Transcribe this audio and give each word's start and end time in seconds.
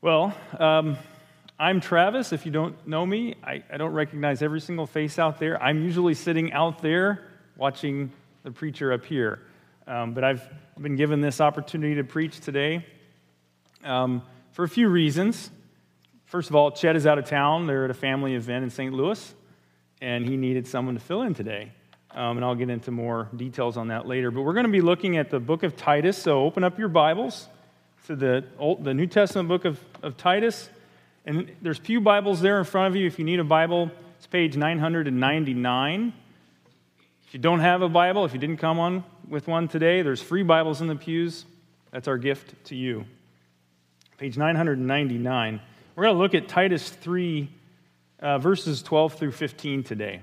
Well, 0.00 0.32
um, 0.60 0.96
I'm 1.58 1.80
Travis. 1.80 2.32
If 2.32 2.46
you 2.46 2.52
don't 2.52 2.86
know 2.86 3.04
me, 3.04 3.34
I, 3.42 3.64
I, 3.68 3.78
don't 3.78 3.92
recognize 3.92 4.42
every 4.42 4.60
single 4.60 4.86
face 4.86 5.18
out 5.18 5.40
there. 5.40 5.60
I'm 5.60 5.82
usually 5.82 6.14
sitting 6.14 6.52
out 6.52 6.80
there 6.80 7.26
watching 7.56 8.12
the 8.44 8.52
preacher 8.52 8.92
up 8.92 9.04
here. 9.04 9.40
Um, 9.88 10.14
but 10.14 10.22
I've 10.22 10.48
been 10.80 10.94
given 10.94 11.20
this 11.20 11.40
opportunity 11.40 11.96
to 11.96 12.04
preach 12.04 12.38
today 12.38 12.86
um, 13.82 14.22
for 14.52 14.62
a 14.62 14.68
few 14.68 14.88
reasons. 14.88 15.50
First 16.26 16.48
of 16.48 16.54
all, 16.54 16.70
Chet 16.70 16.94
is 16.94 17.04
out 17.04 17.18
of 17.18 17.24
town. 17.24 17.66
They're 17.66 17.86
at 17.86 17.90
a 17.90 17.94
family 17.94 18.36
event 18.36 18.62
in 18.62 18.70
St. 18.70 18.94
Louis, 18.94 19.34
and 20.00 20.24
he 20.24 20.36
needed 20.36 20.68
someone 20.68 20.94
to 20.94 21.00
fill 21.00 21.22
in 21.22 21.34
today. 21.34 21.72
Um, 22.12 22.36
and 22.36 22.44
I'll 22.44 22.54
get 22.54 22.70
into 22.70 22.92
more 22.92 23.28
details 23.34 23.76
on 23.76 23.88
that 23.88 24.06
later. 24.06 24.30
But 24.30 24.42
we're 24.42 24.54
going 24.54 24.66
to 24.66 24.70
be 24.70 24.80
looking 24.80 25.16
at 25.16 25.28
the 25.28 25.40
book 25.40 25.64
of 25.64 25.76
Titus. 25.76 26.16
So 26.16 26.44
open 26.44 26.62
up 26.62 26.78
your 26.78 26.88
Bibles 26.88 27.48
to 28.06 28.16
the, 28.16 28.44
Old, 28.58 28.84
the 28.84 28.94
New 28.94 29.06
Testament 29.06 29.48
book 29.48 29.64
of, 29.64 29.80
of 30.02 30.16
Titus. 30.16 30.70
And 31.26 31.50
there's 31.60 31.78
Pew 31.78 32.00
Bibles 32.00 32.40
there 32.40 32.58
in 32.58 32.64
front 32.64 32.88
of 32.88 32.96
you. 32.96 33.06
If 33.06 33.18
you 33.18 33.24
need 33.24 33.40
a 33.40 33.44
Bible, 33.44 33.90
it's 34.16 34.26
page 34.26 34.56
999. 34.56 36.12
If 37.26 37.34
you 37.34 37.40
don't 37.40 37.60
have 37.60 37.82
a 37.82 37.88
Bible, 37.88 38.24
if 38.24 38.32
you 38.32 38.38
didn't 38.38 38.56
come 38.56 38.78
on 38.78 39.04
with 39.28 39.46
one 39.46 39.68
today, 39.68 40.02
there's 40.02 40.22
free 40.22 40.42
Bibles 40.42 40.80
in 40.80 40.86
the 40.86 40.96
pews. 40.96 41.44
That's 41.90 42.08
our 42.08 42.16
gift 42.16 42.64
to 42.66 42.74
you. 42.74 43.04
Page 44.16 44.38
999. 44.38 45.60
We're 45.94 46.02
going 46.04 46.14
to 46.14 46.18
look 46.18 46.34
at 46.34 46.48
Titus 46.48 46.88
3, 46.88 47.50
uh, 48.20 48.38
verses 48.38 48.82
12 48.82 49.14
through 49.14 49.32
15 49.32 49.82
today. 49.82 50.22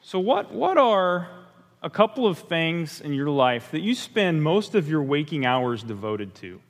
So, 0.00 0.18
what, 0.18 0.52
what 0.52 0.78
are 0.78 1.28
a 1.82 1.90
couple 1.90 2.26
of 2.26 2.38
things 2.38 3.00
in 3.00 3.12
your 3.12 3.30
life 3.30 3.70
that 3.70 3.80
you 3.80 3.94
spend 3.94 4.42
most 4.42 4.74
of 4.74 4.88
your 4.88 5.02
waking 5.02 5.46
hours 5.46 5.82
devoted 5.82 6.34
to? 6.36 6.60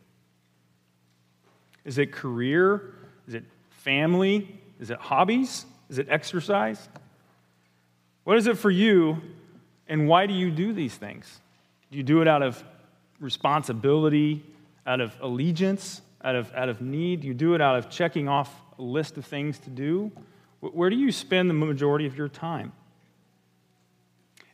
Is 1.84 1.98
it 1.98 2.12
career? 2.12 2.94
Is 3.26 3.34
it 3.34 3.44
family? 3.70 4.60
Is 4.78 4.90
it 4.90 4.98
hobbies? 4.98 5.64
Is 5.88 5.98
it 5.98 6.08
exercise? 6.10 6.88
What 8.24 8.36
is 8.36 8.46
it 8.46 8.58
for 8.58 8.70
you, 8.70 9.22
and 9.88 10.06
why 10.06 10.26
do 10.26 10.34
you 10.34 10.50
do 10.50 10.74
these 10.74 10.94
things? 10.94 11.40
Do 11.90 11.96
you 11.96 12.04
do 12.04 12.20
it 12.20 12.28
out 12.28 12.42
of 12.42 12.62
responsibility, 13.20 14.44
out 14.86 15.00
of 15.00 15.16
allegiance, 15.22 16.02
out 16.22 16.34
of, 16.34 16.52
out 16.54 16.68
of 16.68 16.82
need? 16.82 17.22
Do 17.22 17.28
you 17.28 17.32
do 17.32 17.54
it 17.54 17.62
out 17.62 17.76
of 17.76 17.88
checking 17.88 18.28
off 18.28 18.54
a 18.78 18.82
list 18.82 19.16
of 19.16 19.24
things 19.24 19.58
to 19.60 19.70
do? 19.70 20.12
Where 20.60 20.90
do 20.90 20.96
you 20.96 21.10
spend 21.10 21.48
the 21.48 21.54
majority 21.54 22.04
of 22.04 22.18
your 22.18 22.28
time? 22.28 22.72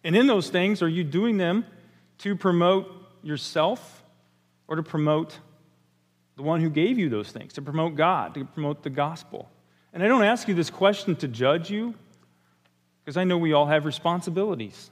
And 0.05 0.15
in 0.15 0.27
those 0.27 0.51
things, 0.51 0.83
are 0.83 0.89
you 0.89 1.03
doing 1.03 1.39
them 1.39 1.65
to 2.19 2.37
promote 2.37 2.93
yourself 3.23 4.03
or 4.69 4.77
to 4.77 4.83
promote 4.83 5.39
the 6.37 6.43
one 6.43 6.61
who 6.61 6.69
gave 6.69 6.99
you 6.99 7.09
those 7.09 7.33
things, 7.33 7.55
to 7.55 7.63
promote 7.63 7.97
God, 7.97 8.35
to 8.35 8.45
promote 8.45 8.83
the 8.83 8.91
gospel? 8.91 9.49
And 9.95 10.03
I 10.03 10.07
don't 10.07 10.25
ask 10.25 10.47
you 10.47 10.55
this 10.55 10.71
question 10.71 11.17
to 11.17 11.29
judge 11.29 11.71
you, 11.71 11.95
because 13.03 13.17
I 13.17 13.25
know 13.25 13.39
we 13.39 13.53
all 13.53 13.67
have 13.67 13.85
responsibilities. 13.85 14.91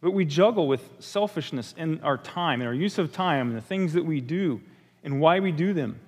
But 0.00 0.12
we 0.12 0.24
juggle 0.24 0.68
with 0.68 0.88
selfishness 1.00 1.74
in 1.76 2.00
our 2.02 2.18
time, 2.18 2.60
and 2.60 2.68
our 2.68 2.74
use 2.74 2.98
of 2.98 3.12
time, 3.12 3.48
and 3.48 3.56
the 3.56 3.62
things 3.62 3.92
that 3.92 4.04
we 4.04 4.20
do, 4.20 4.60
and 5.04 5.20
why 5.20 5.40
we 5.40 5.52
do 5.52 5.72
them. 5.72 6.00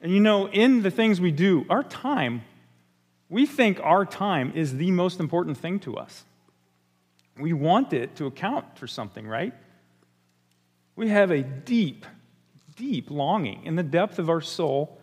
And 0.00 0.12
you 0.12 0.20
know, 0.20 0.48
in 0.48 0.82
the 0.82 0.90
things 0.90 1.20
we 1.20 1.30
do, 1.30 1.66
our 1.70 1.82
time 1.82 2.42
we 3.30 3.46
think 3.46 3.80
our 3.80 4.04
time 4.04 4.52
is 4.54 4.76
the 4.76 4.90
most 4.90 5.20
important 5.20 5.56
thing 5.56 5.78
to 5.80 5.96
us. 5.96 6.24
We 7.38 7.52
want 7.52 7.92
it 7.92 8.16
to 8.16 8.26
account 8.26 8.76
for 8.76 8.88
something, 8.88 9.26
right? 9.26 9.54
We 10.96 11.08
have 11.08 11.30
a 11.30 11.42
deep, 11.42 12.04
deep 12.76 13.10
longing 13.10 13.64
in 13.64 13.76
the 13.76 13.84
depth 13.84 14.18
of 14.18 14.28
our 14.28 14.40
soul 14.40 14.98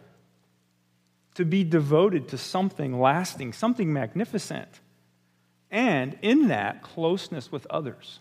to 1.36 1.46
be 1.46 1.64
devoted 1.64 2.28
to 2.30 2.38
something 2.38 3.00
lasting, 3.00 3.54
something 3.54 3.92
magnificent. 3.92 4.82
And 5.72 6.18
in 6.22 6.50
that, 6.50 6.82
closeness 6.82 7.52
with 7.52 7.66
others. 7.70 8.20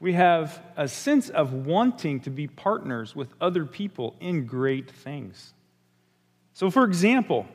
We 0.00 0.14
have 0.14 0.62
a 0.76 0.88
sense 0.88 1.28
of 1.28 1.52
wanting 1.52 2.20
to 2.20 2.30
be 2.30 2.46
partners 2.46 3.14
with 3.14 3.28
other 3.40 3.64
people 3.66 4.16
in 4.20 4.46
great 4.46 4.90
things. 4.90 5.52
So, 6.52 6.70
for 6.70 6.84
example, 6.84 7.46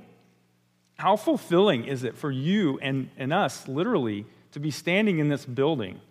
how 0.99 1.15
fulfilling 1.15 1.85
is 1.85 2.03
it 2.03 2.17
for 2.17 2.29
you 2.29 2.77
and, 2.81 3.09
and 3.17 3.31
us, 3.31 3.69
literally, 3.69 4.25
to 4.51 4.59
be 4.59 4.69
standing 4.69 5.19
in 5.19 5.29
this 5.29 5.45
building 5.45 6.01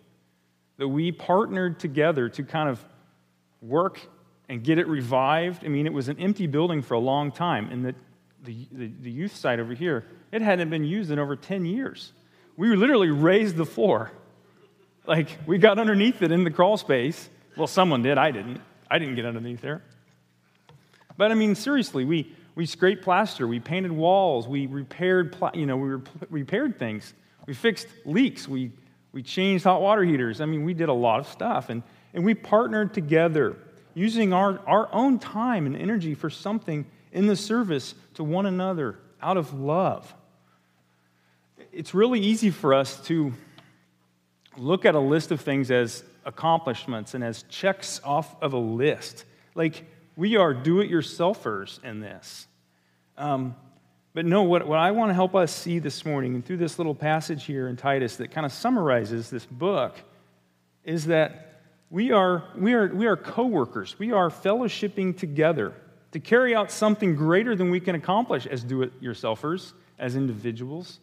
that 0.77 0.87
we 0.87 1.11
partnered 1.11 1.79
together 1.79 2.27
to 2.27 2.41
kind 2.41 2.67
of 2.67 2.83
work 3.61 3.99
and 4.49 4.63
get 4.63 4.79
it 4.79 4.87
revived? 4.87 5.63
I 5.63 5.67
mean, 5.67 5.85
it 5.85 5.93
was 5.93 6.07
an 6.07 6.17
empty 6.19 6.47
building 6.47 6.81
for 6.81 6.95
a 6.95 6.99
long 6.99 7.31
time, 7.31 7.69
and 7.69 7.85
the, 7.85 7.95
the, 8.43 8.91
the, 8.99 9.11
youth 9.11 9.35
site 9.35 9.59
over 9.59 9.75
here, 9.75 10.05
it 10.31 10.41
hadn't 10.41 10.71
been 10.71 10.83
used 10.83 11.11
in 11.11 11.19
over 11.19 11.35
10 11.35 11.67
years. 11.67 12.11
We 12.57 12.75
literally 12.75 13.11
raised 13.11 13.57
the 13.57 13.67
floor. 13.67 14.11
Like, 15.05 15.27
we 15.45 15.59
got 15.59 15.77
underneath 15.77 16.23
it 16.23 16.31
in 16.31 16.43
the 16.43 16.51
crawl 16.51 16.77
space. 16.77 17.29
Well, 17.55 17.67
someone 17.67 18.01
did. 18.01 18.17
I 18.17 18.31
didn't. 18.31 18.59
I 18.89 18.97
didn't 18.97 19.13
get 19.13 19.25
underneath 19.25 19.61
there. 19.61 19.83
But 21.15 21.31
I 21.31 21.35
mean, 21.35 21.53
seriously, 21.53 22.05
we, 22.05 22.33
we 22.59 22.65
scraped 22.65 23.05
plaster, 23.05 23.47
we 23.47 23.61
painted 23.61 23.89
walls, 23.89 24.45
we 24.45 24.67
repaired, 24.67 25.33
you 25.53 25.65
know, 25.65 25.77
we 25.77 25.95
repaired 26.29 26.77
things. 26.77 27.13
We 27.47 27.53
fixed 27.53 27.87
leaks, 28.03 28.49
we, 28.49 28.73
we 29.13 29.23
changed 29.23 29.63
hot 29.63 29.81
water 29.81 30.03
heaters. 30.03 30.41
I 30.41 30.45
mean, 30.45 30.65
we 30.65 30.73
did 30.73 30.89
a 30.89 30.93
lot 30.93 31.21
of 31.21 31.27
stuff. 31.29 31.69
And, 31.69 31.83
and 32.13 32.25
we 32.25 32.33
partnered 32.33 32.93
together 32.93 33.55
using 33.93 34.33
our, 34.33 34.59
our 34.67 34.93
own 34.93 35.19
time 35.19 35.67
and 35.67 35.75
energy 35.77 36.13
for 36.15 36.29
something 36.29 36.85
in 37.13 37.27
the 37.27 37.35
service 37.37 37.95
to 38.15 38.25
one 38.25 38.45
another 38.45 38.99
out 39.21 39.37
of 39.37 39.53
love. 39.53 40.13
It's 41.71 41.93
really 41.93 42.19
easy 42.19 42.49
for 42.49 42.73
us 42.73 42.99
to 43.05 43.31
look 44.57 44.83
at 44.83 44.95
a 44.95 44.99
list 44.99 45.31
of 45.31 45.39
things 45.39 45.71
as 45.71 46.03
accomplishments 46.25 47.13
and 47.13 47.23
as 47.23 47.43
checks 47.43 48.01
off 48.03 48.35
of 48.43 48.51
a 48.51 48.59
list. 48.59 49.23
Like, 49.55 49.85
we 50.17 50.35
are 50.35 50.53
do 50.53 50.81
it 50.81 50.91
yourselfers 50.91 51.81
in 51.85 52.01
this. 52.01 52.47
Um, 53.19 53.55
but 54.13 54.25
no, 54.25 54.43
what, 54.43 54.65
what 54.65 54.79
I 54.79 54.91
want 54.91 55.09
to 55.09 55.13
help 55.13 55.35
us 55.35 55.53
see 55.53 55.77
this 55.77 56.05
morning, 56.05 56.33
and 56.33 56.43
through 56.43 56.57
this 56.57 56.79
little 56.79 56.95
passage 56.95 57.43
here 57.43 57.67
in 57.67 57.75
Titus 57.75 58.15
that 58.15 58.31
kind 58.31 58.45
of 58.45 58.51
summarizes 58.51 59.29
this 59.29 59.45
book, 59.45 59.95
is 60.83 61.05
that 61.07 61.61
we 61.91 62.11
are, 62.11 62.45
we 62.55 62.73
are, 62.73 62.87
we 62.87 63.05
are 63.05 63.17
co 63.17 63.45
workers. 63.45 63.99
We 63.99 64.11
are 64.13 64.29
fellowshipping 64.29 65.17
together 65.17 65.73
to 66.13 66.19
carry 66.19 66.55
out 66.55 66.71
something 66.71 67.15
greater 67.15 67.55
than 67.55 67.69
we 67.69 67.79
can 67.79 67.93
accomplish 67.93 68.47
as 68.47 68.63
do 68.63 68.81
it 68.81 68.99
yourselfers, 69.01 69.73
as 69.99 70.15
individuals. 70.15 70.99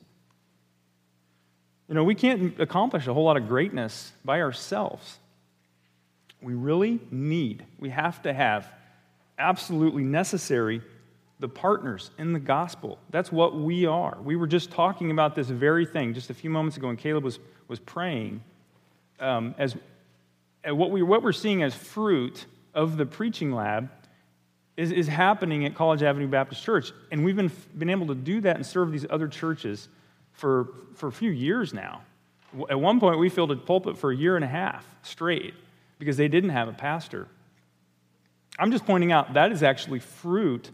You 1.88 1.94
know, 1.94 2.02
we 2.02 2.14
can't 2.14 2.58
accomplish 2.58 3.06
a 3.06 3.14
whole 3.14 3.24
lot 3.24 3.36
of 3.36 3.46
greatness 3.46 4.12
by 4.24 4.40
ourselves. 4.40 5.18
We 6.40 6.54
really 6.54 6.98
need, 7.10 7.64
we 7.78 7.90
have 7.90 8.22
to 8.22 8.32
have 8.32 8.68
absolutely 9.38 10.02
necessary 10.02 10.82
the 11.38 11.48
partners 11.48 12.10
in 12.18 12.32
the 12.32 12.40
gospel. 12.40 12.98
That's 13.10 13.30
what 13.30 13.54
we 13.54 13.86
are. 13.86 14.16
We 14.22 14.36
were 14.36 14.46
just 14.46 14.70
talking 14.70 15.10
about 15.10 15.34
this 15.34 15.48
very 15.48 15.84
thing 15.84 16.14
just 16.14 16.30
a 16.30 16.34
few 16.34 16.50
moments 16.50 16.76
ago 16.76 16.86
when 16.86 16.96
Caleb 16.96 17.24
was, 17.24 17.38
was 17.68 17.78
praying. 17.78 18.42
Um, 19.20 19.54
as, 19.58 19.76
what, 20.64 20.90
we, 20.90 21.02
what 21.02 21.22
we're 21.22 21.32
seeing 21.32 21.62
as 21.62 21.74
fruit 21.74 22.46
of 22.74 22.96
the 22.96 23.06
preaching 23.06 23.52
lab 23.52 23.90
is, 24.76 24.92
is 24.92 25.08
happening 25.08 25.64
at 25.66 25.74
College 25.74 26.02
Avenue 26.02 26.28
Baptist 26.28 26.62
Church. 26.62 26.92
And 27.10 27.24
we've 27.24 27.36
been, 27.36 27.50
been 27.76 27.90
able 27.90 28.06
to 28.08 28.14
do 28.14 28.40
that 28.42 28.56
and 28.56 28.64
serve 28.64 28.92
these 28.92 29.06
other 29.08 29.28
churches 29.28 29.88
for, 30.32 30.68
for 30.94 31.08
a 31.08 31.12
few 31.12 31.30
years 31.30 31.72
now. 31.72 32.02
At 32.70 32.80
one 32.80 33.00
point, 33.00 33.18
we 33.18 33.28
filled 33.28 33.50
a 33.50 33.56
pulpit 33.56 33.98
for 33.98 34.10
a 34.10 34.16
year 34.16 34.36
and 34.36 34.44
a 34.44 34.48
half 34.48 34.86
straight 35.02 35.54
because 35.98 36.16
they 36.16 36.28
didn't 36.28 36.50
have 36.50 36.68
a 36.68 36.72
pastor. 36.72 37.28
I'm 38.58 38.70
just 38.70 38.86
pointing 38.86 39.12
out 39.12 39.34
that 39.34 39.52
is 39.52 39.62
actually 39.62 39.98
fruit 39.98 40.70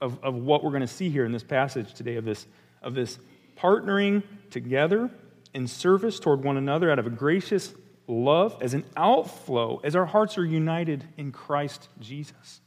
of, 0.00 0.22
of 0.22 0.34
what 0.34 0.62
we're 0.62 0.70
going 0.70 0.80
to 0.80 0.86
see 0.86 1.08
here 1.08 1.24
in 1.24 1.32
this 1.32 1.42
passage 1.42 1.94
today 1.94 2.16
of 2.16 2.24
this, 2.24 2.46
of 2.82 2.94
this 2.94 3.18
partnering 3.56 4.22
together 4.50 5.10
in 5.54 5.66
service 5.66 6.20
toward 6.20 6.44
one 6.44 6.56
another 6.56 6.90
out 6.90 6.98
of 6.98 7.06
a 7.06 7.10
gracious 7.10 7.74
love 8.06 8.56
as 8.60 8.74
an 8.74 8.84
outflow 8.96 9.80
as 9.82 9.96
our 9.96 10.06
hearts 10.06 10.38
are 10.38 10.44
united 10.44 11.04
in 11.16 11.32
Christ 11.32 11.88
Jesus. 11.98 12.60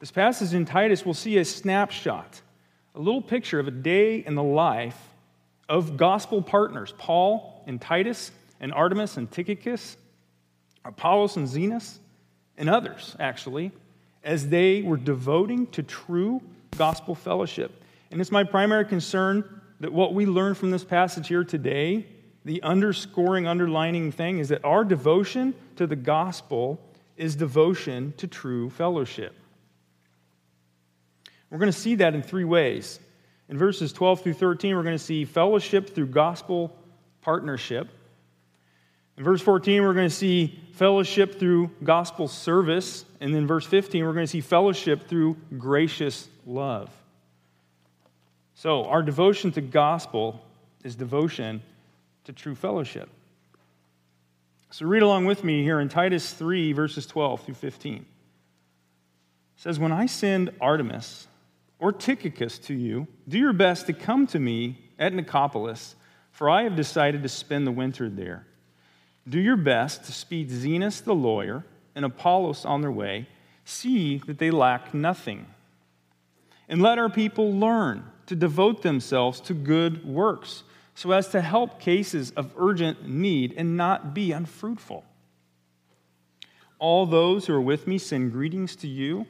This 0.00 0.10
passage 0.10 0.52
in 0.52 0.64
Titus, 0.64 1.04
we'll 1.04 1.14
see 1.14 1.38
a 1.38 1.44
snapshot, 1.44 2.40
a 2.94 2.98
little 2.98 3.22
picture 3.22 3.60
of 3.60 3.68
a 3.68 3.70
day 3.70 4.16
in 4.16 4.34
the 4.34 4.42
life 4.42 4.98
of 5.68 5.96
gospel 5.96 6.42
partners 6.42 6.92
Paul 6.98 7.62
and 7.66 7.80
Titus 7.80 8.32
and 8.60 8.72
Artemas 8.72 9.16
and 9.16 9.30
Tychicus, 9.30 9.96
Apollos 10.84 11.36
and 11.36 11.46
Zenas, 11.46 11.98
and 12.56 12.68
others, 12.68 13.16
actually, 13.20 13.70
as 14.24 14.48
they 14.48 14.82
were 14.82 14.96
devoting 14.96 15.66
to 15.68 15.82
true 15.82 16.40
gospel 16.76 17.14
fellowship. 17.14 17.82
And 18.10 18.20
it's 18.20 18.32
my 18.32 18.44
primary 18.44 18.84
concern 18.84 19.60
that 19.80 19.92
what 19.92 20.14
we 20.14 20.26
learn 20.26 20.54
from 20.54 20.70
this 20.70 20.84
passage 20.84 21.28
here 21.28 21.44
today 21.44 22.06
the 22.44 22.62
underscoring, 22.62 23.46
underlining 23.46 24.10
thing 24.10 24.38
is 24.38 24.48
that 24.48 24.64
our 24.64 24.84
devotion 24.84 25.54
to 25.76 25.86
the 25.86 25.96
gospel 25.96 26.80
is 27.16 27.36
devotion 27.36 28.14
to 28.16 28.26
true 28.26 28.68
fellowship. 28.70 29.34
We're 31.50 31.58
going 31.58 31.70
to 31.70 31.78
see 31.78 31.96
that 31.96 32.14
in 32.14 32.22
three 32.22 32.44
ways. 32.44 32.98
In 33.48 33.58
verses 33.58 33.92
12 33.92 34.22
through 34.22 34.32
13, 34.34 34.74
we're 34.74 34.82
going 34.82 34.96
to 34.96 35.04
see 35.04 35.24
fellowship 35.24 35.94
through 35.94 36.06
gospel 36.06 36.74
partnership. 37.20 37.88
In 39.18 39.24
verse 39.24 39.42
14, 39.42 39.82
we're 39.82 39.92
going 39.92 40.08
to 40.08 40.14
see 40.14 40.58
fellowship 40.72 41.38
through 41.38 41.70
gospel 41.84 42.26
service. 42.26 43.04
And 43.22 43.32
then 43.32 43.46
verse 43.46 43.64
15, 43.64 44.04
we're 44.04 44.14
going 44.14 44.26
to 44.26 44.30
see 44.30 44.40
fellowship 44.40 45.06
through 45.06 45.36
gracious 45.56 46.26
love. 46.44 46.90
So, 48.56 48.84
our 48.86 49.00
devotion 49.00 49.52
to 49.52 49.60
gospel 49.60 50.44
is 50.82 50.96
devotion 50.96 51.62
to 52.24 52.32
true 52.32 52.56
fellowship. 52.56 53.08
So, 54.72 54.86
read 54.86 55.04
along 55.04 55.26
with 55.26 55.44
me 55.44 55.62
here 55.62 55.78
in 55.78 55.88
Titus 55.88 56.32
3, 56.32 56.72
verses 56.72 57.06
12 57.06 57.42
through 57.42 57.54
15. 57.54 57.94
It 57.98 58.04
says, 59.54 59.78
When 59.78 59.92
I 59.92 60.06
send 60.06 60.48
Artemas 60.60 61.26
or 61.78 61.92
Tychicus 61.92 62.58
to 62.58 62.74
you, 62.74 63.06
do 63.28 63.38
your 63.38 63.52
best 63.52 63.86
to 63.86 63.92
come 63.92 64.26
to 64.28 64.40
me 64.40 64.78
at 64.98 65.12
Nicopolis, 65.12 65.94
for 66.32 66.50
I 66.50 66.64
have 66.64 66.74
decided 66.74 67.22
to 67.22 67.28
spend 67.28 67.68
the 67.68 67.72
winter 67.72 68.08
there. 68.08 68.48
Do 69.28 69.38
your 69.38 69.56
best 69.56 70.06
to 70.06 70.12
speed 70.12 70.50
Zenas 70.50 71.04
the 71.04 71.14
lawyer 71.14 71.64
and 71.94 72.04
Apollos 72.04 72.64
on 72.64 72.80
their 72.80 72.90
way. 72.90 73.28
See 73.64 74.18
that 74.26 74.38
they 74.38 74.50
lack 74.50 74.92
nothing. 74.92 75.46
And 76.68 76.82
let 76.82 76.98
our 76.98 77.10
people 77.10 77.52
learn 77.52 78.04
to 78.26 78.36
devote 78.36 78.82
themselves 78.82 79.40
to 79.40 79.54
good 79.54 80.06
works, 80.06 80.62
so 80.94 81.12
as 81.12 81.28
to 81.28 81.40
help 81.40 81.80
cases 81.80 82.30
of 82.32 82.52
urgent 82.56 83.08
need 83.08 83.54
and 83.56 83.76
not 83.76 84.14
be 84.14 84.32
unfruitful. 84.32 85.04
All 86.78 87.06
those 87.06 87.46
who 87.46 87.54
are 87.54 87.60
with 87.60 87.86
me 87.86 87.98
send 87.98 88.32
greetings 88.32 88.76
to 88.76 88.88
you. 88.88 89.26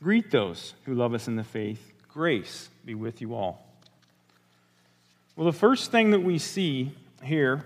Greet 0.00 0.30
those 0.30 0.74
who 0.84 0.94
love 0.94 1.14
us 1.14 1.28
in 1.28 1.36
the 1.36 1.44
faith. 1.44 1.92
Grace 2.08 2.68
be 2.84 2.94
with 2.94 3.20
you 3.20 3.34
all. 3.34 3.66
Well, 5.36 5.46
the 5.46 5.52
first 5.52 5.90
thing 5.90 6.10
that 6.12 6.22
we 6.22 6.38
see 6.38 6.92
here 7.22 7.64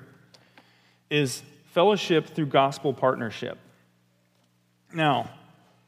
is 1.11 1.43
fellowship 1.72 2.28
through 2.28 2.46
gospel 2.46 2.93
partnership. 2.94 3.58
Now, 4.93 5.29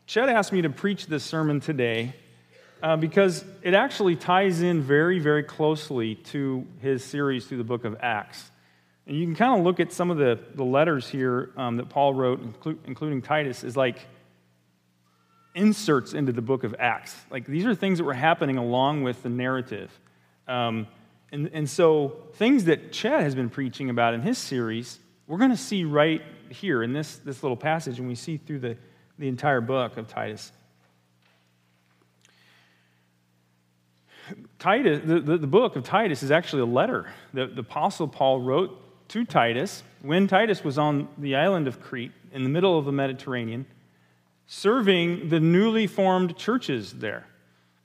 Chet 0.07 0.29
asked 0.29 0.53
me 0.53 0.63
to 0.63 0.71
preach 0.71 1.07
this 1.07 1.25
sermon 1.25 1.61
today 1.61 2.15
uh, 2.83 2.97
because 2.97 3.45
it 3.63 3.73
actually 3.73 4.15
ties 4.15 4.61
in 4.61 4.83
very, 4.83 5.19
very 5.19 5.43
closely 5.43 6.17
to 6.17 6.67
his 6.81 7.03
series 7.03 7.47
through 7.47 7.59
the 7.59 7.65
book 7.65 7.85
of 7.87 7.97
Acts. 8.01 8.51
And 9.07 9.17
you 9.17 9.25
can 9.25 9.35
kind 9.35 9.59
of 9.59 9.65
look 9.65 9.81
at 9.81 9.91
some 9.93 10.11
of 10.11 10.19
the, 10.19 10.39
the 10.55 10.65
letters 10.65 11.09
here 11.09 11.51
um, 11.57 11.79
that 11.79 11.89
Paul 11.89 12.13
wrote, 12.13 12.43
inclu- 12.43 12.79
including 12.85 13.23
Titus, 13.23 13.65
is 13.65 13.75
like 13.75 14.07
inserts 15.55 16.13
into 16.13 16.33
the 16.33 16.43
book 16.43 16.63
of 16.63 16.75
Acts. 16.79 17.17
Like 17.31 17.47
these 17.47 17.65
are 17.65 17.75
things 17.75 17.99
that 17.99 18.05
were 18.05 18.13
happening 18.13 18.59
along 18.59 19.03
with 19.03 19.23
the 19.23 19.31
narrative. 19.31 19.91
Um, 20.47 20.87
and, 21.33 21.49
and 21.55 21.71
so, 21.71 22.19
things 22.35 22.65
that 22.65 22.93
Chet 22.93 23.21
has 23.21 23.35
been 23.35 23.51
preaching 23.51 23.89
about 23.89 24.15
in 24.15 24.21
his 24.21 24.37
series 24.37 24.99
we're 25.31 25.39
going 25.39 25.53
to 25.53 25.57
see 25.57 25.85
right 25.85 26.23
here 26.49 26.83
in 26.83 26.93
this, 26.93 27.19
this 27.19 27.45
little 27.45 27.57
passage, 27.57 28.01
and 28.01 28.09
we 28.09 28.17
see 28.17 28.37
through 28.37 28.59
the, 28.59 28.77
the 29.21 29.29
entire 29.29 29.61
book 29.61 29.99
of 29.99 30.09
Titus. 30.09 30.51
Titus, 34.59 35.03
the, 35.05 35.21
the, 35.21 35.37
the 35.37 35.47
book 35.47 35.77
of 35.77 35.85
Titus 35.85 36.23
is 36.23 36.31
actually 36.31 36.63
a 36.63 36.67
letter 36.67 37.13
that 37.35 37.55
the 37.55 37.61
Apostle 37.61 38.09
Paul 38.09 38.41
wrote 38.41 39.09
to 39.09 39.27
Titus 39.27 39.83
when 40.01 40.27
Titus 40.27 40.65
was 40.65 40.79
on 40.79 41.07
the 41.19 41.37
island 41.37 41.69
of 41.69 41.83
Crete 41.83 42.13
in 42.33 42.45
the 42.45 42.49
middle 42.49 42.79
of 42.79 42.87
the 42.87 42.93
Mediterranean, 42.93 43.67
serving 44.47 45.29
the 45.29 45.39
newly 45.39 45.87
formed 45.87 46.39
churches 46.39 46.95
there. 46.95 47.27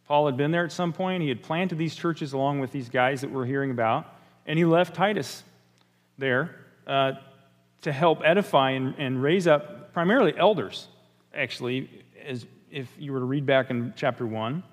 Paul 0.07 0.27
had 0.27 0.37
been 0.37 0.51
there 0.51 0.63
at 0.63 0.71
some 0.71 0.93
point. 0.93 1.21
He 1.21 1.29
had 1.29 1.43
planted 1.43 1.77
these 1.77 1.95
churches 1.95 2.31
along 2.31 2.61
with 2.61 2.71
these 2.71 2.87
guys 2.87 3.21
that 3.21 3.31
we're 3.31 3.45
hearing 3.45 3.71
about, 3.71 4.05
and 4.45 4.57
he 4.57 4.63
left 4.63 4.95
Titus 4.95 5.43
there 6.17 6.55
uh, 6.87 7.13
to 7.81 7.91
help 7.91 8.21
edify 8.23 8.71
and, 8.71 8.95
and 8.97 9.21
raise 9.21 9.47
up 9.47 9.91
primarily 9.93 10.33
elders, 10.37 10.87
actually, 11.35 11.89
as 12.25 12.45
if 12.71 12.89
you 12.97 13.13
were 13.13 13.19
to 13.19 13.25
read 13.25 13.45
back 13.45 13.69
in 13.69 13.93
chapter 13.95 14.25
1. 14.25 14.63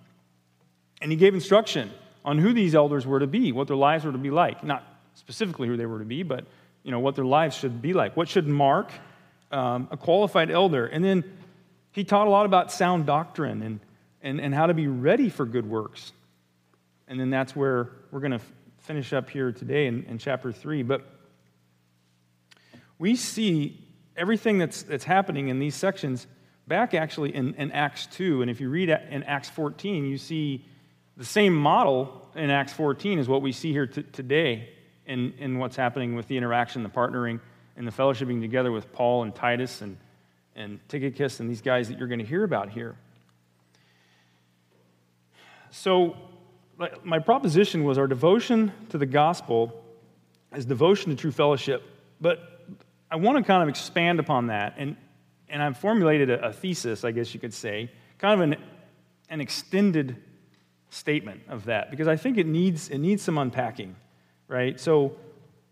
And 1.00 1.10
he 1.10 1.16
gave 1.16 1.34
instruction 1.34 1.90
on 2.24 2.38
who 2.38 2.52
these 2.52 2.74
elders 2.74 3.06
were 3.06 3.20
to 3.20 3.26
be, 3.26 3.52
what 3.52 3.66
their 3.66 3.76
lives 3.76 4.04
were 4.04 4.12
to 4.12 4.18
be 4.18 4.30
like. 4.30 4.62
Not 4.64 4.84
specifically 5.14 5.68
who 5.68 5.76
they 5.76 5.86
were 5.86 5.98
to 5.98 6.04
be, 6.04 6.22
but 6.22 6.46
you 6.82 6.90
know, 6.90 7.00
what 7.00 7.14
their 7.14 7.24
lives 7.24 7.56
should 7.56 7.82
be 7.82 7.92
like. 7.92 8.16
What 8.16 8.28
should 8.28 8.46
mark 8.46 8.90
um, 9.50 9.88
a 9.90 9.96
qualified 9.96 10.50
elder? 10.50 10.86
And 10.86 11.04
then 11.04 11.24
he 11.92 12.04
taught 12.04 12.26
a 12.26 12.30
lot 12.30 12.46
about 12.46 12.72
sound 12.72 13.06
doctrine 13.06 13.62
and, 13.62 13.80
and, 14.22 14.40
and 14.40 14.54
how 14.54 14.66
to 14.66 14.74
be 14.74 14.86
ready 14.86 15.28
for 15.28 15.44
good 15.44 15.68
works. 15.68 16.12
And 17.08 17.20
then 17.20 17.30
that's 17.30 17.54
where 17.54 17.90
we're 18.10 18.20
going 18.20 18.32
to 18.32 18.40
finish 18.78 19.12
up 19.12 19.30
here 19.30 19.52
today 19.52 19.86
in, 19.86 20.04
in 20.04 20.18
chapter 20.18 20.50
3. 20.50 20.82
But 20.82 21.06
we 22.98 23.16
see 23.16 23.78
everything 24.16 24.58
that's, 24.58 24.82
that's 24.82 25.04
happening 25.04 25.48
in 25.48 25.58
these 25.58 25.74
sections 25.74 26.26
back 26.66 26.94
actually 26.94 27.34
in, 27.34 27.54
in 27.54 27.72
Acts 27.72 28.06
2. 28.06 28.42
And 28.42 28.50
if 28.50 28.60
you 28.60 28.68
read 28.68 28.88
in 28.88 29.22
Acts 29.24 29.50
14, 29.50 30.06
you 30.06 30.18
see 30.18 30.64
the 31.16 31.24
same 31.24 31.54
model 31.54 32.28
in 32.34 32.50
Acts 32.50 32.72
14 32.72 33.18
is 33.18 33.28
what 33.28 33.42
we 33.42 33.52
see 33.52 33.72
here 33.72 33.86
t- 33.86 34.02
today 34.02 34.70
in, 35.06 35.34
in 35.38 35.58
what's 35.58 35.76
happening 35.76 36.14
with 36.14 36.28
the 36.28 36.36
interaction, 36.36 36.82
the 36.82 36.88
partnering, 36.88 37.40
and 37.76 37.86
the 37.86 37.90
fellowshipping 37.90 38.40
together 38.40 38.72
with 38.72 38.92
Paul 38.92 39.22
and 39.22 39.34
Titus 39.34 39.82
and, 39.82 39.96
and 40.54 40.78
Tychicus 40.88 41.40
and 41.40 41.50
these 41.50 41.62
guys 41.62 41.88
that 41.88 41.98
you're 41.98 42.08
going 42.08 42.20
to 42.20 42.24
hear 42.24 42.44
about 42.44 42.70
here. 42.70 42.96
So, 45.70 46.16
my 47.04 47.20
proposition 47.20 47.84
was 47.84 47.96
our 47.96 48.08
devotion 48.08 48.72
to 48.88 48.98
the 48.98 49.06
gospel 49.06 49.82
is 50.54 50.66
devotion 50.66 51.10
to 51.10 51.16
true 51.16 51.30
fellowship. 51.30 51.82
But 52.20 52.66
I 53.10 53.16
want 53.16 53.38
to 53.38 53.44
kind 53.44 53.62
of 53.62 53.68
expand 53.68 54.20
upon 54.20 54.48
that, 54.48 54.74
and, 54.78 54.96
and 55.52 55.62
I've 55.62 55.76
formulated 55.76 56.30
a, 56.30 56.46
a 56.46 56.52
thesis, 56.52 57.04
I 57.04 57.12
guess 57.12 57.32
you 57.34 57.38
could 57.38 57.54
say, 57.54 57.90
kind 58.18 58.34
of 58.34 58.40
an, 58.40 58.56
an 59.28 59.40
extended 59.40 60.16
statement 60.90 61.42
of 61.48 61.66
that, 61.66 61.90
because 61.90 62.08
I 62.08 62.16
think 62.16 62.38
it 62.38 62.46
needs, 62.46 62.88
it 62.88 62.98
needs 62.98 63.22
some 63.22 63.38
unpacking, 63.38 63.94
right? 64.48 64.80
So, 64.80 65.16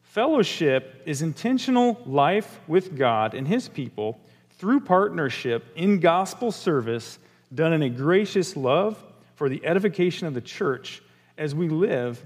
fellowship 0.03 1.03
is 1.07 1.23
intentional 1.23 2.01
life 2.05 2.61
with 2.67 2.97
God 2.97 3.35
and 3.35 3.49
His 3.49 3.69
people 3.69 4.21
through 4.51 4.81
partnership 4.81 5.65
in 5.77 6.01
gospel 6.01 6.53
service 6.53 7.19
done 7.55 7.73
in 7.73 7.83
a 7.83 7.89
gracious 7.89 8.57
love 8.57 9.03
for 9.35 9.49
the 9.49 9.65
edification 9.65 10.27
of 10.27 10.35
the 10.35 10.41
church 10.41 11.03
as 11.39 11.55
we 11.55 11.69
live 11.69 12.23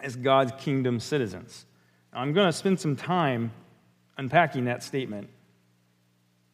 as 0.00 0.16
God's 0.16 0.52
kingdom 0.58 1.00
citizens. 1.00 1.66
Now, 2.12 2.20
I'm 2.20 2.32
going 2.32 2.48
to 2.48 2.52
spend 2.52 2.80
some 2.80 2.96
time 2.96 3.52
unpacking 4.16 4.64
that 4.66 4.82
statement 4.82 5.28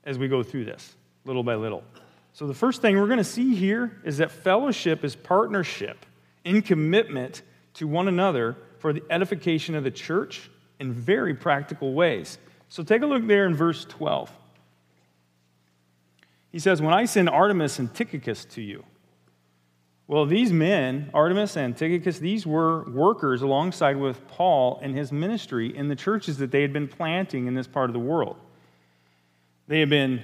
as 0.08 0.18
we 0.18 0.26
go 0.26 0.42
through 0.42 0.64
this, 0.64 0.96
little 1.26 1.42
by 1.42 1.54
little. 1.54 1.84
So, 2.32 2.46
the 2.46 2.54
first 2.54 2.80
thing 2.80 2.98
we're 2.98 3.06
going 3.06 3.18
to 3.18 3.24
see 3.24 3.54
here 3.54 4.00
is 4.04 4.18
that 4.18 4.30
fellowship 4.30 5.04
is 5.04 5.14
partnership 5.14 6.06
in 6.44 6.62
commitment 6.62 7.42
to 7.74 7.86
one 7.86 8.08
another 8.08 8.56
for 8.78 8.94
the 8.94 9.02
edification 9.10 9.74
of 9.74 9.84
the 9.84 9.90
church 9.90 10.50
in 10.80 10.92
very 10.92 11.34
practical 11.34 11.92
ways. 11.92 12.38
So, 12.70 12.82
take 12.82 13.02
a 13.02 13.06
look 13.06 13.26
there 13.26 13.44
in 13.44 13.54
verse 13.54 13.84
12. 13.84 14.32
He 16.50 16.58
says, 16.58 16.80
When 16.80 16.94
I 16.94 17.04
send 17.04 17.28
Artemas 17.28 17.78
and 17.78 17.92
Tychicus 17.94 18.46
to 18.46 18.62
you, 18.62 18.84
well, 20.06 20.24
these 20.24 20.54
men, 20.54 21.10
Artemas 21.12 21.54
and 21.54 21.76
Tychicus, 21.76 22.18
these 22.18 22.46
were 22.46 22.90
workers 22.90 23.42
alongside 23.42 23.98
with 23.98 24.26
Paul 24.26 24.80
and 24.82 24.96
his 24.96 25.12
ministry 25.12 25.76
in 25.76 25.88
the 25.88 25.96
churches 25.96 26.38
that 26.38 26.50
they 26.50 26.62
had 26.62 26.72
been 26.72 26.88
planting 26.88 27.46
in 27.46 27.52
this 27.52 27.66
part 27.66 27.90
of 27.90 27.92
the 27.92 28.00
world. 28.00 28.38
They 29.68 29.80
had 29.80 29.90
been 29.90 30.22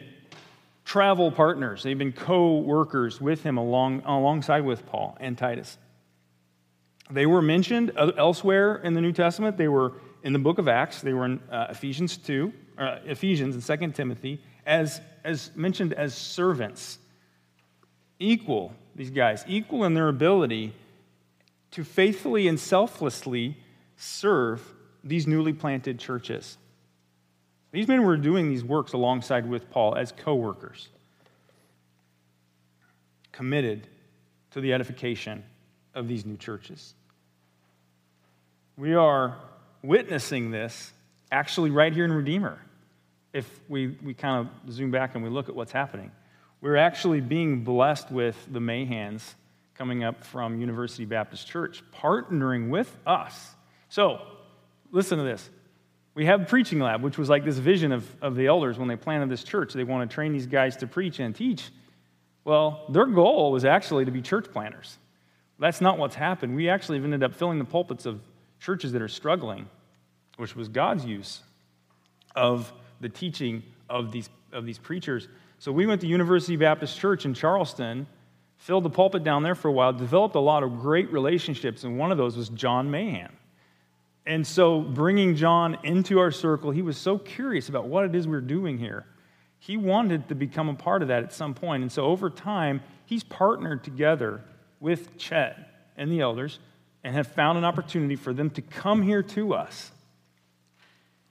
travel 0.85 1.31
partners, 1.31 1.83
they've 1.83 1.97
been 1.97 2.13
co 2.13 2.59
workers 2.59 3.21
with 3.21 3.43
him 3.43 3.59
along, 3.59 4.03
alongside 4.05 4.65
with 4.65 4.87
Paul 4.87 5.17
and 5.21 5.39
Titus. 5.39 5.79
They 7.11 7.27
were 7.27 7.43
mentioned 7.43 7.93
elsewhere 7.97 8.77
in 8.77 8.95
the 8.95 9.03
New 9.03 9.13
Testament. 9.13 9.59
They 9.59 9.69
were 9.69 9.93
in 10.23 10.33
the 10.33 10.39
book 10.39 10.57
of 10.57 10.69
Acts, 10.69 11.03
they 11.03 11.13
were 11.13 11.27
in 11.27 11.41
uh, 11.53 11.67
Ephesians 11.69 12.17
2, 12.17 12.53
uh, 12.79 12.99
Ephesians 13.05 13.55
and 13.69 13.81
2 13.81 13.93
Timothy, 13.93 14.41
as, 14.65 15.03
as 15.23 15.51
mentioned 15.55 15.93
as 15.93 16.15
servants, 16.15 16.99
equal 18.19 18.73
these 18.97 19.11
guys, 19.11 19.45
equal 19.47 19.85
in 19.85 19.93
their 19.93 20.09
ability 20.09 20.73
to 21.73 21.85
faithfully 21.85 22.49
and 22.49 22.59
selflessly 22.59 23.59
serve 23.99 24.63
these 25.03 25.27
newly 25.27 25.53
planted 25.53 25.99
churches. 25.99 26.57
These 27.75 27.89
men 27.89 28.05
were 28.05 28.17
doing 28.17 28.49
these 28.49 28.63
works 28.63 28.93
alongside 28.93 29.51
with 29.51 29.69
Paul 29.69 29.97
as 29.97 30.13
co 30.13 30.37
workers, 30.37 30.89
committed 33.33 33.89
to 34.53 34.61
the 34.61 34.73
edification 34.73 35.43
of 35.93 36.07
these 36.07 36.25
new 36.25 36.37
churches. 36.37 36.95
We 38.77 38.95
are 38.95 39.39
witnessing 39.83 40.53
this 40.53 40.93
actually 41.33 41.73
right 41.73 41.93
here 41.93 42.05
in 42.05 42.13
Redeemer. 42.13 42.61
If 43.33 43.51
we, 43.69 43.99
we 44.05 44.15
kind 44.15 44.49
of 44.49 44.73
zoom 44.73 44.93
back 44.93 45.17
and 45.17 45.25
we 45.25 45.29
look 45.29 45.49
at 45.49 45.57
what's 45.57 45.73
happening, 45.73 46.13
we're 46.61 46.77
actually 46.77 47.21
being 47.21 47.65
blessed 47.65 48.09
with 48.09 48.37
the 48.53 48.61
Mahans 48.61 49.35
coming 49.75 50.05
up 50.05 50.23
from 50.23 50.61
University 50.61 51.07
Baptist 51.07 51.49
Church, 51.49 51.83
partnering 51.93 52.69
with 52.69 52.97
us. 53.05 53.57
So, 53.89 54.23
listen 54.93 55.19
to 55.19 55.25
this. 55.25 55.51
We 56.15 56.27
have 56.27 56.47
preaching 56.47 56.79
lab, 56.79 57.03
which 57.03 57.19
was 57.19 57.29
like 57.29 57.45
this 57.45 57.59
vision 57.59 57.91
of, 57.91 58.09
of 58.23 58.37
the 58.37 58.47
elders 58.47 58.79
when 58.79 58.89
they 58.89 58.97
planted 58.97 59.29
this 59.29 59.43
church. 59.43 59.73
They 59.73 59.85
want 59.85 60.09
to 60.09 60.15
train 60.15 60.33
these 60.33 60.47
guys 60.47 60.77
to 60.77 60.87
preach 60.87 61.19
and 61.19 61.35
teach. 61.35 61.71
Well, 62.45 62.85
their 62.89 63.07
goal 63.07 63.51
was 63.51 63.65
actually 63.65 64.05
to 64.05 64.11
be 64.11 64.23
church 64.23 64.51
planters. 64.53 64.99
That's 65.59 65.81
not 65.81 65.99
what's 65.99 66.15
happened. 66.15 66.55
We 66.55 66.69
actually 66.69 66.99
have 66.99 67.05
ended 67.05 67.23
up 67.23 67.35
filling 67.35 67.59
the 67.59 67.65
pulpits 67.65 68.07
of 68.07 68.21
churches 68.61 68.93
that 68.93 69.03
are 69.03 69.09
struggling, 69.09 69.69
which 70.37 70.55
was 70.55 70.69
God's 70.69 71.05
use 71.05 71.43
of 72.35 72.73
the 73.01 73.09
teaching 73.09 73.63
of 73.89 74.13
these, 74.13 74.29
of 74.53 74.67
these 74.67 74.79
preachers. 74.79 75.29
So 75.59 75.73
we 75.73 75.87
went 75.87 76.01
to 76.03 76.07
University 76.07 76.57
Baptist 76.57 76.99
Church 76.99 77.25
in 77.25 77.35
Charleston, 77.35 78.07
filled 78.57 78.85
the 78.85 78.91
pulpit 78.91 79.25
down 79.25 79.43
there 79.43 79.55
for 79.55 79.69
a 79.69 79.73
while, 79.73 79.93
developed 79.93 80.35
a 80.35 80.41
lot 80.41 80.63
of 80.63 80.81
great 80.81 81.13
relationships, 81.13 81.85
and 81.85 81.99
one 81.99 82.13
of 82.13 82.19
those 82.19 82.37
was 82.37 82.49
John 82.51 82.91
Mahan. 82.91 83.33
And 84.27 84.47
so, 84.47 84.81
bringing 84.81 85.37
John 85.37 85.77
into 85.83 86.19
our 86.19 86.31
circle, 86.31 86.71
he 86.71 86.81
was 86.81 86.97
so 86.97 87.19
curious 87.19 87.69
about 87.69 87.89
what 87.89 88.05
it 88.05 88.15
is 88.15 88.27
we're 88.27 88.41
doing 88.41 88.79
here. 88.79 89.05
He 89.59 89.77
wanted 89.77 90.29
to 90.29 90.35
become 90.35 90.69
a 90.69 90.75
part 90.75 91.03
of 91.03 91.09
that 91.09 91.23
at 91.23 91.33
some 91.33 91.53
point. 91.53 91.83
And 91.83 91.93
so, 91.93 92.07
over 92.07 92.31
time, 92.31 92.81
he's 93.05 93.23
partnered 93.23 93.85
together 93.85 94.41
with 94.81 95.19
Chet 95.19 95.71
and 95.97 96.11
the 96.11 96.21
elders 96.21 96.59
and 97.03 97.15
have 97.15 97.27
found 97.27 97.59
an 97.59 97.65
opportunity 97.65 98.17
for 98.17 98.33
them 98.33 98.49
to 98.51 98.63
come 98.63 99.03
here 99.03 99.23
to 99.23 99.53
us. 99.53 99.91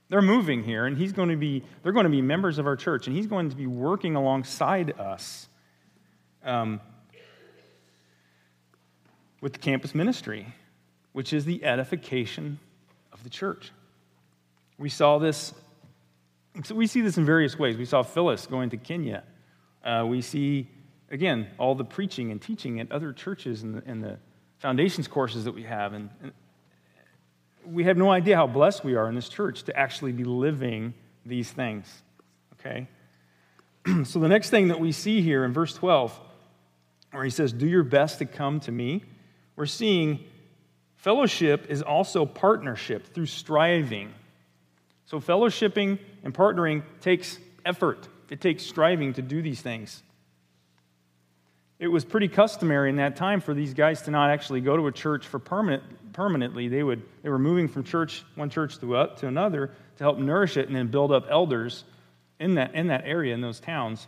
They're 0.08 0.22
moving 0.22 0.62
here, 0.62 0.86
and 0.86 0.96
he's 0.96 1.12
going 1.12 1.30
to 1.30 1.36
be, 1.36 1.64
they're 1.82 1.92
going 1.92 2.04
to 2.04 2.10
be 2.10 2.22
members 2.22 2.58
of 2.58 2.66
our 2.66 2.76
church, 2.76 3.08
and 3.08 3.16
he's 3.16 3.26
going 3.26 3.50
to 3.50 3.56
be 3.56 3.66
working 3.66 4.14
alongside 4.14 4.98
us 5.00 5.48
um, 6.44 6.80
with 9.40 9.54
the 9.54 9.58
campus 9.58 9.96
ministry, 9.96 10.46
which 11.12 11.32
is 11.32 11.44
the 11.44 11.64
edification 11.64 12.60
the 13.24 13.30
church. 13.30 13.72
We 14.78 14.90
saw 14.90 15.18
this, 15.18 15.54
so 16.62 16.74
we 16.74 16.86
see 16.86 17.00
this 17.00 17.16
in 17.16 17.24
various 17.24 17.58
ways. 17.58 17.76
We 17.76 17.86
saw 17.86 18.02
Phyllis 18.02 18.46
going 18.46 18.70
to 18.70 18.76
Kenya. 18.76 19.24
Uh, 19.82 20.04
we 20.06 20.20
see, 20.20 20.68
again, 21.10 21.48
all 21.58 21.74
the 21.74 21.84
preaching 21.84 22.30
and 22.30 22.40
teaching 22.40 22.80
at 22.80 22.92
other 22.92 23.12
churches 23.12 23.62
and 23.62 23.76
the, 23.76 23.82
and 23.86 24.04
the 24.04 24.18
foundations 24.58 25.08
courses 25.08 25.44
that 25.44 25.54
we 25.54 25.62
have. 25.62 25.94
And, 25.94 26.10
and 26.22 26.32
we 27.66 27.84
have 27.84 27.96
no 27.96 28.10
idea 28.10 28.36
how 28.36 28.46
blessed 28.46 28.84
we 28.84 28.94
are 28.94 29.08
in 29.08 29.14
this 29.14 29.28
church 29.28 29.64
to 29.64 29.76
actually 29.76 30.12
be 30.12 30.24
living 30.24 30.92
these 31.24 31.50
things. 31.50 32.02
Okay? 32.60 32.86
so 34.04 34.18
the 34.18 34.28
next 34.28 34.50
thing 34.50 34.68
that 34.68 34.80
we 34.80 34.92
see 34.92 35.22
here 35.22 35.44
in 35.44 35.52
verse 35.52 35.72
12, 35.74 36.18
where 37.12 37.24
he 37.24 37.30
says, 37.30 37.54
Do 37.54 37.66
your 37.66 37.84
best 37.84 38.18
to 38.18 38.26
come 38.26 38.60
to 38.60 38.72
me, 38.72 39.02
we're 39.56 39.66
seeing 39.66 40.24
Fellowship 41.04 41.66
is 41.68 41.82
also 41.82 42.24
partnership 42.24 43.12
through 43.12 43.26
striving. 43.26 44.10
So, 45.04 45.20
fellowshipping 45.20 45.98
and 46.22 46.32
partnering 46.32 46.82
takes 47.02 47.38
effort, 47.66 48.08
it 48.30 48.40
takes 48.40 48.62
striving 48.62 49.12
to 49.12 49.20
do 49.20 49.42
these 49.42 49.60
things. 49.60 50.02
It 51.78 51.88
was 51.88 52.06
pretty 52.06 52.28
customary 52.28 52.88
in 52.88 52.96
that 52.96 53.16
time 53.16 53.42
for 53.42 53.52
these 53.52 53.74
guys 53.74 54.00
to 54.02 54.12
not 54.12 54.30
actually 54.30 54.62
go 54.62 54.78
to 54.78 54.86
a 54.86 54.92
church 54.92 55.26
for 55.26 55.38
permanent, 55.38 55.82
permanently. 56.14 56.68
They, 56.68 56.82
would, 56.82 57.02
they 57.22 57.28
were 57.28 57.38
moving 57.38 57.68
from 57.68 57.84
church, 57.84 58.24
one 58.34 58.48
church 58.48 58.78
to, 58.78 59.10
to 59.18 59.26
another 59.26 59.72
to 59.98 60.04
help 60.04 60.16
nourish 60.16 60.56
it 60.56 60.68
and 60.68 60.74
then 60.74 60.86
build 60.86 61.12
up 61.12 61.26
elders 61.28 61.84
in 62.40 62.54
that, 62.54 62.74
in 62.74 62.86
that 62.86 63.02
area, 63.04 63.34
in 63.34 63.42
those 63.42 63.60
towns, 63.60 64.06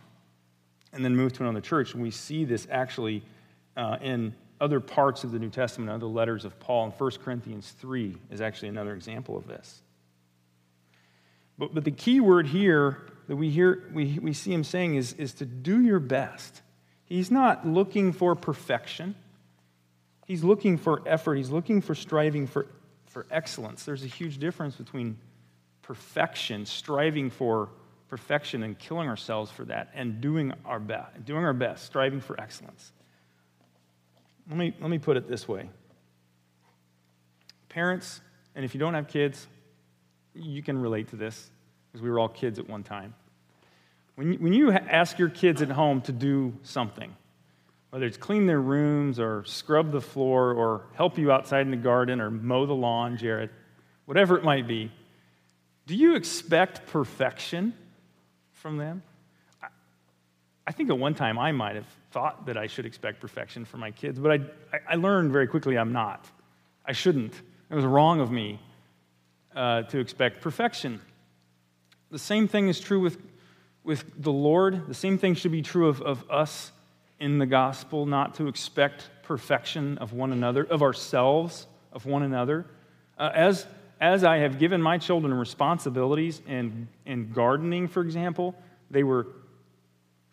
and 0.93 1.05
then 1.05 1.15
move 1.15 1.31
to 1.33 1.43
another 1.43 1.61
church. 1.61 1.93
And 1.93 2.01
we 2.01 2.09
see 2.09 2.43
this 2.43 2.67
actually 2.71 3.21
uh, 3.75 3.97
in 4.01 4.33
other 4.59 4.79
parts 4.79 5.23
of 5.23 5.31
the 5.31 5.39
New 5.39 5.49
Testament, 5.49 5.89
other 5.89 6.07
letters 6.07 6.45
of 6.45 6.59
Paul, 6.59 6.85
and 6.85 6.93
1 6.93 7.11
Corinthians 7.23 7.73
3 7.79 8.15
is 8.31 8.41
actually 8.41 8.69
another 8.69 8.93
example 8.93 9.37
of 9.37 9.47
this. 9.47 9.81
But, 11.57 11.73
but 11.73 11.83
the 11.83 11.91
key 11.91 12.19
word 12.19 12.47
here 12.47 12.97
that 13.27 13.35
we, 13.35 13.49
hear, 13.49 13.89
we, 13.93 14.19
we 14.19 14.33
see 14.33 14.53
him 14.53 14.63
saying 14.63 14.95
is, 14.95 15.13
is 15.13 15.33
to 15.35 15.45
do 15.45 15.81
your 15.81 15.99
best. 15.99 16.61
He's 17.05 17.31
not 17.31 17.67
looking 17.67 18.11
for 18.13 18.35
perfection, 18.35 19.15
he's 20.25 20.43
looking 20.43 20.77
for 20.77 21.01
effort, 21.05 21.35
he's 21.35 21.49
looking 21.49 21.81
for 21.81 21.95
striving 21.95 22.47
for, 22.47 22.67
for 23.05 23.25
excellence. 23.31 23.83
There's 23.83 24.03
a 24.03 24.07
huge 24.07 24.39
difference 24.39 24.75
between 24.75 25.17
perfection, 25.83 26.65
striving 26.65 27.29
for 27.29 27.69
perfection 28.09 28.63
and 28.63 28.77
killing 28.77 29.07
ourselves 29.07 29.51
for 29.51 29.65
that, 29.65 29.89
and 29.93 30.21
doing 30.21 30.53
our 30.65 30.79
best, 30.79 31.25
doing 31.25 31.43
our 31.43 31.53
best, 31.53 31.85
striving 31.85 32.21
for 32.21 32.39
excellence. 32.39 32.91
Let 34.49 34.57
me, 34.57 34.73
let 34.79 34.89
me 34.89 34.97
put 34.97 35.17
it 35.17 35.27
this 35.27 35.47
way 35.47 35.69
Parents, 37.69 38.21
and 38.55 38.65
if 38.65 38.73
you 38.73 38.79
don't 38.79 38.93
have 38.93 39.07
kids, 39.07 39.47
you 40.33 40.63
can 40.63 40.79
relate 40.81 41.09
to 41.09 41.15
this 41.15 41.51
because 41.91 42.01
we 42.01 42.09
were 42.09 42.19
all 42.19 42.29
kids 42.29 42.59
at 42.59 42.69
one 42.69 42.83
time. 42.83 43.13
When 44.15 44.33
you, 44.33 44.39
when 44.39 44.53
you 44.53 44.71
ask 44.71 45.19
your 45.19 45.29
kids 45.29 45.61
at 45.61 45.69
home 45.69 46.01
to 46.01 46.11
do 46.11 46.53
something, 46.63 47.15
whether 47.91 48.05
it's 48.05 48.17
clean 48.17 48.45
their 48.47 48.61
rooms 48.61 49.19
or 49.19 49.43
scrub 49.45 49.91
the 49.91 50.01
floor 50.01 50.53
or 50.53 50.87
help 50.95 51.17
you 51.17 51.31
outside 51.31 51.61
in 51.61 51.71
the 51.71 51.77
garden 51.77 52.19
or 52.19 52.31
mow 52.31 52.65
the 52.65 52.73
lawn, 52.73 53.17
Jared, 53.17 53.49
whatever 54.05 54.37
it 54.37 54.43
might 54.43 54.67
be, 54.67 54.91
do 55.85 55.95
you 55.95 56.15
expect 56.15 56.87
perfection 56.87 57.73
from 58.51 58.77
them? 58.77 59.03
I 60.67 60.73
think 60.73 60.89
at 60.89 60.99
one 60.99 61.15
time 61.15 61.39
I 61.39 61.53
might 61.53 61.75
have 61.75 61.87
thought 62.11 62.45
that 62.47 62.57
I 62.57 62.67
should 62.67 62.85
expect 62.85 63.21
perfection 63.21 63.63
for 63.63 63.77
my 63.77 63.89
kids, 63.89 64.19
but 64.19 64.41
I, 64.73 64.79
I 64.89 64.95
learned 64.95 65.31
very 65.31 65.47
quickly 65.47 65.77
I'm 65.77 65.93
not. 65.93 66.25
I 66.85 66.91
shouldn't. 66.91 67.33
It 67.69 67.75
was 67.75 67.85
wrong 67.85 68.19
of 68.19 68.31
me 68.31 68.59
uh, 69.55 69.83
to 69.83 69.99
expect 69.99 70.41
perfection. 70.41 70.99
The 72.11 72.19
same 72.19 72.49
thing 72.49 72.67
is 72.67 72.81
true 72.81 72.99
with, 72.99 73.17
with 73.85 74.21
the 74.21 74.31
Lord. 74.31 74.87
The 74.87 74.93
same 74.93 75.17
thing 75.17 75.35
should 75.35 75.53
be 75.53 75.61
true 75.61 75.87
of, 75.87 76.01
of 76.01 76.29
us 76.29 76.73
in 77.17 77.37
the 77.37 77.45
gospel, 77.45 78.05
not 78.05 78.35
to 78.35 78.49
expect 78.49 79.09
perfection 79.23 79.97
of 79.99 80.11
one 80.11 80.33
another, 80.33 80.65
of 80.65 80.81
ourselves, 80.81 81.65
of 81.93 82.05
one 82.05 82.23
another. 82.23 82.65
Uh, 83.17 83.31
as, 83.33 83.65
as 84.01 84.25
I 84.25 84.39
have 84.39 84.59
given 84.59 84.81
my 84.81 84.97
children 84.97 85.33
responsibilities 85.33 86.41
in, 86.45 86.89
in 87.05 87.31
gardening, 87.31 87.87
for 87.87 88.01
example, 88.01 88.53
they 88.91 89.03
were 89.03 89.27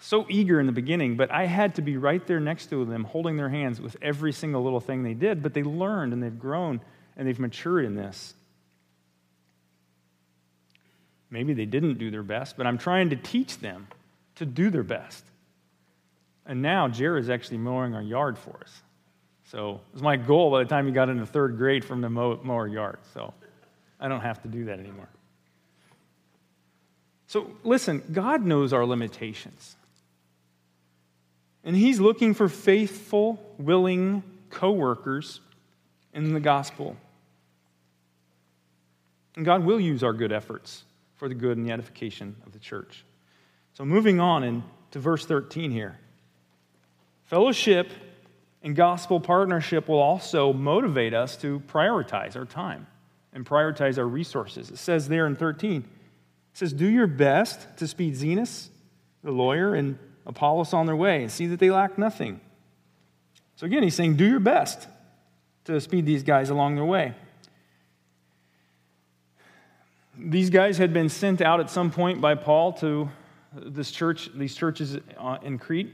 so 0.04 0.26
eager 0.28 0.60
in 0.60 0.66
the 0.66 0.72
beginning, 0.72 1.16
but 1.16 1.30
I 1.30 1.46
had 1.46 1.76
to 1.76 1.82
be 1.82 1.96
right 1.96 2.24
there 2.26 2.38
next 2.38 2.66
to 2.66 2.84
them, 2.84 3.04
holding 3.04 3.38
their 3.38 3.48
hands 3.48 3.80
with 3.80 3.96
every 4.02 4.32
single 4.32 4.62
little 4.62 4.78
thing 4.78 5.02
they 5.02 5.14
did. 5.14 5.42
But 5.42 5.54
they 5.54 5.62
learned 5.62 6.12
and 6.12 6.22
they've 6.22 6.38
grown 6.38 6.82
and 7.16 7.26
they've 7.26 7.38
matured 7.38 7.86
in 7.86 7.94
this. 7.94 8.34
Maybe 11.30 11.54
they 11.54 11.64
didn't 11.64 11.94
do 11.94 12.10
their 12.10 12.22
best, 12.22 12.58
but 12.58 12.66
I'm 12.66 12.76
trying 12.76 13.10
to 13.10 13.16
teach 13.16 13.60
them 13.60 13.86
to 14.34 14.44
do 14.44 14.68
their 14.68 14.82
best. 14.82 15.24
And 16.44 16.60
now 16.60 16.86
Jared 16.88 17.24
is 17.24 17.30
actually 17.30 17.58
mowing 17.58 17.94
our 17.94 18.02
yard 18.02 18.36
for 18.36 18.58
us. 18.60 18.82
So 19.44 19.80
it 19.88 19.94
was 19.94 20.02
my 20.02 20.16
goal 20.16 20.50
by 20.50 20.64
the 20.64 20.68
time 20.68 20.86
he 20.86 20.92
got 20.92 21.08
into 21.08 21.24
third 21.24 21.56
grade 21.56 21.82
him 21.82 22.02
to 22.02 22.10
mow, 22.10 22.38
mow 22.42 22.54
our 22.56 22.68
yard. 22.68 22.98
So 23.14 23.32
I 23.98 24.08
don't 24.08 24.20
have 24.20 24.42
to 24.42 24.48
do 24.48 24.66
that 24.66 24.78
anymore. 24.78 25.08
So 27.26 27.50
listen, 27.64 28.02
God 28.12 28.44
knows 28.44 28.74
our 28.74 28.84
limitations. 28.84 29.76
And 31.64 31.74
he's 31.74 31.98
looking 31.98 32.34
for 32.34 32.48
faithful, 32.48 33.42
willing 33.58 34.22
co 34.50 34.70
workers 34.70 35.40
in 36.12 36.34
the 36.34 36.40
gospel. 36.40 36.96
And 39.36 39.44
God 39.44 39.64
will 39.64 39.80
use 39.80 40.04
our 40.04 40.12
good 40.12 40.30
efforts 40.30 40.84
for 41.16 41.28
the 41.28 41.34
good 41.34 41.56
and 41.56 41.66
the 41.66 41.72
edification 41.72 42.36
of 42.46 42.52
the 42.52 42.58
church. 42.58 43.04
So, 43.72 43.84
moving 43.84 44.20
on 44.20 44.44
into 44.44 44.98
verse 44.98 45.26
13 45.26 45.70
here. 45.70 45.98
Fellowship 47.24 47.90
and 48.62 48.76
gospel 48.76 49.18
partnership 49.18 49.88
will 49.88 49.98
also 49.98 50.52
motivate 50.52 51.14
us 51.14 51.36
to 51.38 51.60
prioritize 51.60 52.36
our 52.36 52.44
time 52.44 52.86
and 53.32 53.44
prioritize 53.44 53.98
our 53.98 54.06
resources. 54.06 54.70
It 54.70 54.78
says 54.78 55.08
there 55.08 55.26
in 55.26 55.34
13, 55.34 55.82
it 55.82 56.58
says, 56.58 56.72
Do 56.72 56.86
your 56.86 57.06
best 57.06 57.78
to 57.78 57.88
speed 57.88 58.14
Zenas, 58.14 58.68
the 59.22 59.32
lawyer, 59.32 59.74
and 59.74 59.98
Apollos 60.26 60.72
on 60.72 60.86
their 60.86 60.96
way 60.96 61.22
and 61.22 61.30
see 61.30 61.46
that 61.46 61.58
they 61.58 61.70
lack 61.70 61.98
nothing. 61.98 62.40
So 63.56 63.66
again, 63.66 63.82
he's 63.82 63.94
saying, 63.94 64.16
do 64.16 64.28
your 64.28 64.40
best 64.40 64.88
to 65.64 65.80
speed 65.80 66.06
these 66.06 66.22
guys 66.22 66.50
along 66.50 66.74
their 66.76 66.84
way. 66.84 67.14
These 70.16 70.50
guys 70.50 70.78
had 70.78 70.92
been 70.92 71.08
sent 71.08 71.40
out 71.40 71.60
at 71.60 71.70
some 71.70 71.90
point 71.90 72.20
by 72.20 72.34
Paul 72.34 72.72
to 72.74 73.08
this 73.54 73.90
church, 73.90 74.30
these 74.34 74.54
churches 74.54 74.98
uh, 75.18 75.38
in 75.42 75.58
Crete. 75.58 75.92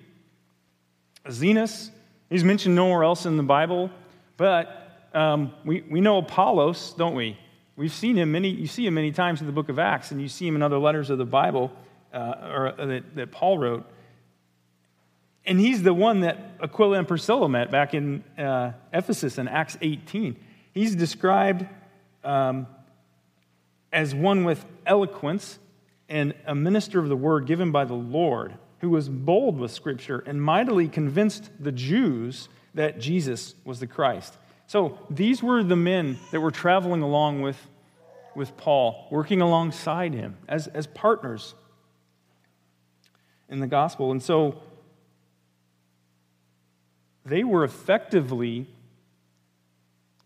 Zenas, 1.27 1.91
he's 2.29 2.45
mentioned 2.45 2.75
nowhere 2.75 3.05
else 3.05 3.27
in 3.27 3.37
the 3.37 3.43
Bible, 3.43 3.91
but 4.37 5.09
um, 5.15 5.53
we, 5.65 5.83
we 5.83 6.01
know 6.01 6.19
Apollos, 6.19 6.95
don't 6.97 7.15
we? 7.15 7.37
We've 7.77 7.93
seen 7.93 8.17
him 8.17 8.33
many, 8.33 8.49
you 8.49 8.67
see 8.67 8.87
him 8.87 8.95
many 8.95 9.13
times 9.13 9.41
in 9.41 9.47
the 9.47 9.53
book 9.53 9.69
of 9.69 9.79
Acts, 9.79 10.11
and 10.11 10.21
you 10.21 10.29
see 10.29 10.47
him 10.47 10.57
in 10.57 10.63
other 10.63 10.79
letters 10.79 11.09
of 11.11 11.19
the 11.19 11.25
Bible 11.25 11.71
uh, 12.13 12.35
or, 12.43 12.81
uh, 12.81 12.87
that, 12.87 13.15
that 13.17 13.33
Paul 13.33 13.59
wrote. 13.59 13.91
And 15.47 15.59
he's 15.59 15.83
the 15.83 15.95
one 15.95 16.21
that 16.21 16.39
Aquila 16.63 16.99
and 16.99 17.09
Priscilla 17.09 17.49
met 17.49 17.71
back 17.71 17.95
in 17.95 18.23
uh, 18.39 18.73
Ephesus 18.93 19.39
in 19.39 19.49
Acts 19.49 19.79
18. 19.81 20.37
He's 20.73 20.95
described 20.95 21.67
um, 22.23 22.67
as 23.93 24.15
one 24.15 24.45
with 24.45 24.65
eloquence 24.87 25.59
and 26.09 26.35
a 26.47 26.55
minister 26.55 26.99
of 26.99 27.09
the 27.09 27.17
word 27.17 27.47
given 27.47 27.73
by 27.73 27.85
the 27.85 27.95
Lord, 27.95 28.55
who 28.81 28.91
was 28.91 29.09
bold 29.09 29.59
with 29.59 29.71
Scripture 29.71 30.23
and 30.27 30.43
mightily 30.43 30.89
convinced 30.89 31.51
the 31.59 31.73
Jews 31.73 32.49
that 32.75 33.01
Jesus 33.01 33.55
was 33.65 33.81
the 33.81 33.87
Christ. 33.87 34.37
So 34.67 34.99
these 35.09 35.43
were 35.43 35.65
the 35.65 35.77
men 35.77 36.19
that 36.31 36.41
were 36.41 36.51
traveling 36.51 37.03
along 37.03 37.43
with, 37.43 37.59
with 38.35 38.57
Paul, 38.57 39.09
working 39.11 39.41
alongside 39.41 40.15
him 40.15 40.37
as, 40.49 40.67
as 40.69 40.87
partners 40.87 41.55
in 43.49 43.59
the 43.61 43.67
gospel. 43.67 44.13
And 44.13 44.23
so 44.23 44.63
they 47.25 47.45
were 47.45 47.65
effectively 47.65 48.67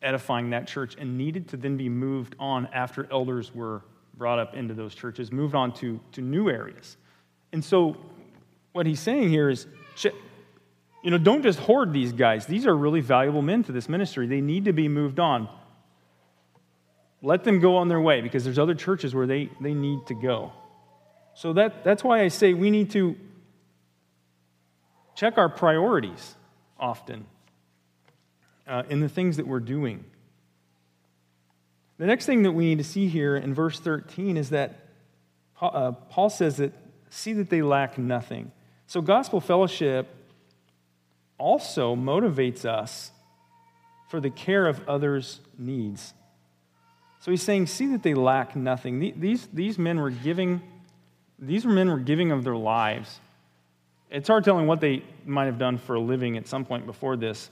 edifying 0.02 0.50
that 0.50 0.66
church 0.68 0.96
and 0.98 1.16
needed 1.16 1.48
to 1.48 1.56
then 1.56 1.76
be 1.76 1.88
moved 1.88 2.36
on 2.38 2.68
after 2.72 3.08
elders 3.10 3.54
were 3.54 3.82
brought 4.16 4.38
up 4.38 4.54
into 4.54 4.74
those 4.74 4.94
churches, 4.94 5.32
moved 5.32 5.54
on 5.54 5.72
to, 5.72 5.98
to 6.12 6.20
new 6.20 6.48
areas. 6.48 6.96
And 7.52 7.64
so 7.64 7.96
what 8.72 8.86
he's 8.86 9.00
saying 9.00 9.30
here 9.30 9.48
is, 9.48 9.66
you 11.02 11.10
know, 11.10 11.18
don't 11.18 11.42
just 11.42 11.58
hoard 11.58 11.92
these 11.92 12.12
guys. 12.12 12.46
These 12.46 12.66
are 12.66 12.76
really 12.76 13.00
valuable 13.00 13.42
men 13.42 13.62
to 13.64 13.72
this 13.72 13.88
ministry. 13.88 14.26
They 14.26 14.40
need 14.40 14.66
to 14.66 14.72
be 14.72 14.88
moved 14.88 15.18
on. 15.18 15.48
Let 17.22 17.44
them 17.44 17.58
go 17.58 17.76
on 17.76 17.88
their 17.88 18.00
way 18.00 18.20
because 18.20 18.44
there's 18.44 18.58
other 18.58 18.74
churches 18.74 19.14
where 19.14 19.26
they, 19.26 19.50
they 19.60 19.74
need 19.74 20.06
to 20.06 20.14
go. 20.14 20.52
So 21.34 21.52
that, 21.54 21.82
that's 21.82 22.04
why 22.04 22.22
I 22.22 22.28
say 22.28 22.54
we 22.54 22.70
need 22.70 22.90
to 22.90 23.16
check 25.16 25.38
our 25.38 25.48
priorities 25.48 26.34
often 26.78 27.26
uh, 28.66 28.82
in 28.88 29.00
the 29.00 29.08
things 29.08 29.36
that 29.36 29.46
we're 29.46 29.60
doing. 29.60 30.04
The 31.98 32.06
next 32.06 32.26
thing 32.26 32.42
that 32.42 32.52
we 32.52 32.64
need 32.64 32.78
to 32.78 32.84
see 32.84 33.08
here 33.08 33.36
in 33.36 33.54
verse 33.54 33.78
13 33.78 34.36
is 34.36 34.50
that 34.50 34.80
uh, 35.60 35.92
Paul 35.92 36.30
says 36.30 36.56
that 36.56 36.72
see 37.10 37.32
that 37.34 37.50
they 37.50 37.62
lack 37.62 37.96
nothing. 37.96 38.50
So, 38.86 39.00
gospel 39.00 39.40
fellowship 39.40 40.08
also 41.38 41.94
motivates 41.94 42.64
us 42.64 43.12
for 44.08 44.20
the 44.20 44.30
care 44.30 44.66
of 44.66 44.88
others' 44.88 45.40
needs. 45.58 46.14
So 47.20 47.30
he's 47.30 47.42
saying, 47.42 47.68
see 47.68 47.86
that 47.88 48.02
they 48.02 48.12
lack 48.12 48.54
nothing. 48.54 49.14
These, 49.18 49.48
these 49.52 49.78
men 49.78 49.98
were 49.98 50.10
giving, 50.10 50.60
these 51.38 51.64
men 51.64 51.88
were 51.88 51.98
giving 51.98 52.30
of 52.30 52.44
their 52.44 52.54
lives. 52.54 53.18
It's 54.14 54.28
hard 54.28 54.44
telling 54.44 54.68
what 54.68 54.80
they 54.80 55.02
might 55.26 55.46
have 55.46 55.58
done 55.58 55.76
for 55.76 55.96
a 55.96 56.00
living 56.00 56.36
at 56.36 56.46
some 56.46 56.64
point 56.64 56.86
before 56.86 57.16
this. 57.16 57.50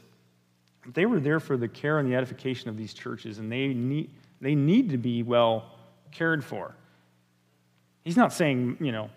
They 0.94 1.06
were 1.06 1.18
there 1.18 1.40
for 1.40 1.56
the 1.56 1.66
care 1.66 1.98
and 1.98 2.08
the 2.08 2.14
edification 2.14 2.68
of 2.68 2.76
these 2.76 2.94
churches, 2.94 3.38
and 3.40 3.50
they 3.50 3.66
need, 3.68 4.10
they 4.40 4.54
need 4.54 4.90
to 4.90 4.96
be 4.96 5.24
well 5.24 5.72
cared 6.12 6.44
for. 6.44 6.72
He's 8.04 8.16
not 8.16 8.32
saying, 8.32 8.76
you 8.78 8.92
know, 8.92 9.10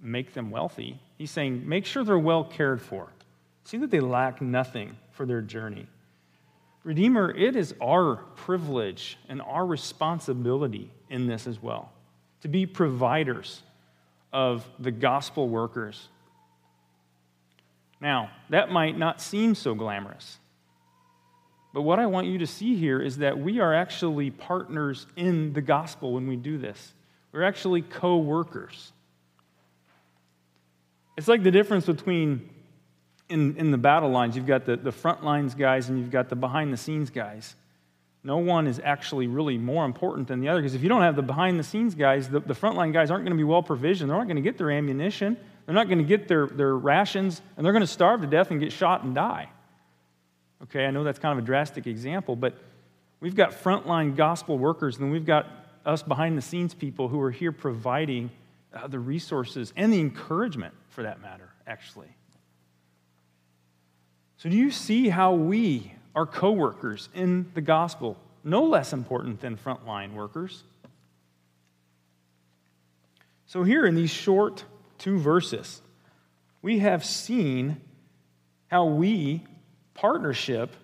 make 0.00 0.32
them 0.32 0.50
wealthy. 0.50 0.98
He's 1.16 1.30
saying, 1.30 1.68
make 1.68 1.86
sure 1.86 2.02
they're 2.02 2.18
well 2.18 2.42
cared 2.42 2.82
for. 2.82 3.08
See 3.62 3.76
that 3.78 3.92
they 3.92 4.00
lack 4.00 4.42
nothing 4.42 4.96
for 5.12 5.24
their 5.24 5.40
journey. 5.40 5.86
Redeemer, 6.82 7.30
it 7.30 7.54
is 7.54 7.72
our 7.80 8.16
privilege 8.34 9.16
and 9.28 9.40
our 9.42 9.64
responsibility 9.64 10.90
in 11.08 11.28
this 11.28 11.46
as 11.46 11.62
well 11.62 11.92
to 12.40 12.48
be 12.48 12.66
providers 12.66 13.62
of 14.32 14.66
the 14.78 14.90
gospel 14.90 15.48
workers 15.48 16.08
now, 18.00 18.30
that 18.48 18.70
might 18.70 18.96
not 18.96 19.20
seem 19.20 19.54
so 19.54 19.74
glamorous. 19.74 20.38
But 21.72 21.82
what 21.82 21.98
I 21.98 22.06
want 22.06 22.26
you 22.26 22.38
to 22.38 22.46
see 22.46 22.74
here 22.74 23.00
is 23.00 23.18
that 23.18 23.38
we 23.38 23.60
are 23.60 23.74
actually 23.74 24.30
partners 24.30 25.06
in 25.16 25.52
the 25.52 25.60
gospel 25.60 26.14
when 26.14 26.26
we 26.26 26.36
do 26.36 26.58
this. 26.58 26.94
We're 27.32 27.44
actually 27.44 27.82
co 27.82 28.16
workers. 28.16 28.92
It's 31.16 31.28
like 31.28 31.42
the 31.42 31.50
difference 31.50 31.86
between 31.86 32.48
in, 33.28 33.56
in 33.56 33.70
the 33.70 33.78
battle 33.78 34.10
lines, 34.10 34.34
you've 34.34 34.46
got 34.46 34.64
the, 34.64 34.76
the 34.76 34.90
front 34.90 35.22
lines 35.22 35.54
guys 35.54 35.88
and 35.88 35.98
you've 35.98 36.10
got 36.10 36.28
the 36.28 36.34
behind 36.34 36.72
the 36.72 36.76
scenes 36.76 37.10
guys. 37.10 37.54
No 38.22 38.38
one 38.38 38.66
is 38.66 38.80
actually 38.84 39.26
really 39.28 39.56
more 39.56 39.84
important 39.84 40.28
than 40.28 40.40
the 40.40 40.48
other 40.48 40.60
because 40.60 40.74
if 40.74 40.82
you 40.82 40.88
don't 40.88 41.02
have 41.02 41.16
the 41.16 41.22
behind 41.22 41.58
the 41.58 41.64
scenes 41.64 41.94
guys, 41.94 42.28
the, 42.28 42.40
the 42.40 42.54
front 42.54 42.76
line 42.76 42.92
guys 42.92 43.10
aren't 43.10 43.24
going 43.24 43.36
to 43.36 43.38
be 43.38 43.44
well 43.44 43.62
provisioned. 43.62 44.10
They're 44.10 44.18
not 44.18 44.26
going 44.26 44.36
to 44.36 44.42
get 44.42 44.58
their 44.58 44.70
ammunition. 44.70 45.38
They're 45.64 45.74
not 45.74 45.88
going 45.88 45.98
to 45.98 46.04
get 46.04 46.28
their, 46.28 46.46
their 46.46 46.76
rations, 46.76 47.40
and 47.56 47.64
they're 47.64 47.72
going 47.72 47.82
to 47.82 47.86
starve 47.86 48.20
to 48.20 48.26
death 48.26 48.50
and 48.50 48.60
get 48.60 48.72
shot 48.72 49.04
and 49.04 49.14
die. 49.14 49.48
Okay, 50.64 50.84
I 50.84 50.90
know 50.90 51.04
that's 51.04 51.18
kind 51.18 51.38
of 51.38 51.42
a 51.42 51.46
drastic 51.46 51.86
example, 51.86 52.36
but 52.36 52.58
we've 53.20 53.34
got 53.34 53.52
frontline 53.52 54.16
gospel 54.16 54.58
workers, 54.58 54.98
and 54.98 55.10
we've 55.10 55.24
got 55.24 55.46
us 55.86 56.02
behind 56.02 56.36
the 56.36 56.42
scenes 56.42 56.74
people 56.74 57.08
who 57.08 57.20
are 57.20 57.30
here 57.30 57.52
providing 57.52 58.30
uh, 58.74 58.86
the 58.86 58.98
resources 58.98 59.72
and 59.76 59.92
the 59.92 60.00
encouragement, 60.00 60.74
for 60.88 61.04
that 61.04 61.22
matter, 61.22 61.48
actually. 61.66 62.08
So, 64.36 64.48
do 64.48 64.56
you 64.56 64.70
see 64.70 65.08
how 65.08 65.34
we 65.34 65.94
are 66.14 66.26
co 66.26 66.50
workers 66.52 67.08
in 67.14 67.50
the 67.54 67.60
gospel, 67.60 68.16
no 68.44 68.64
less 68.64 68.92
important 68.92 69.40
than 69.40 69.56
frontline 69.56 70.14
workers? 70.14 70.64
So, 73.46 73.62
here 73.62 73.84
in 73.84 73.94
these 73.94 74.10
short 74.10 74.64
two 74.98 75.18
verses, 75.18 75.82
we 76.62 76.80
have 76.80 77.04
seen 77.04 77.80
how 78.68 78.84
we 78.84 79.42
partnership 79.94 80.74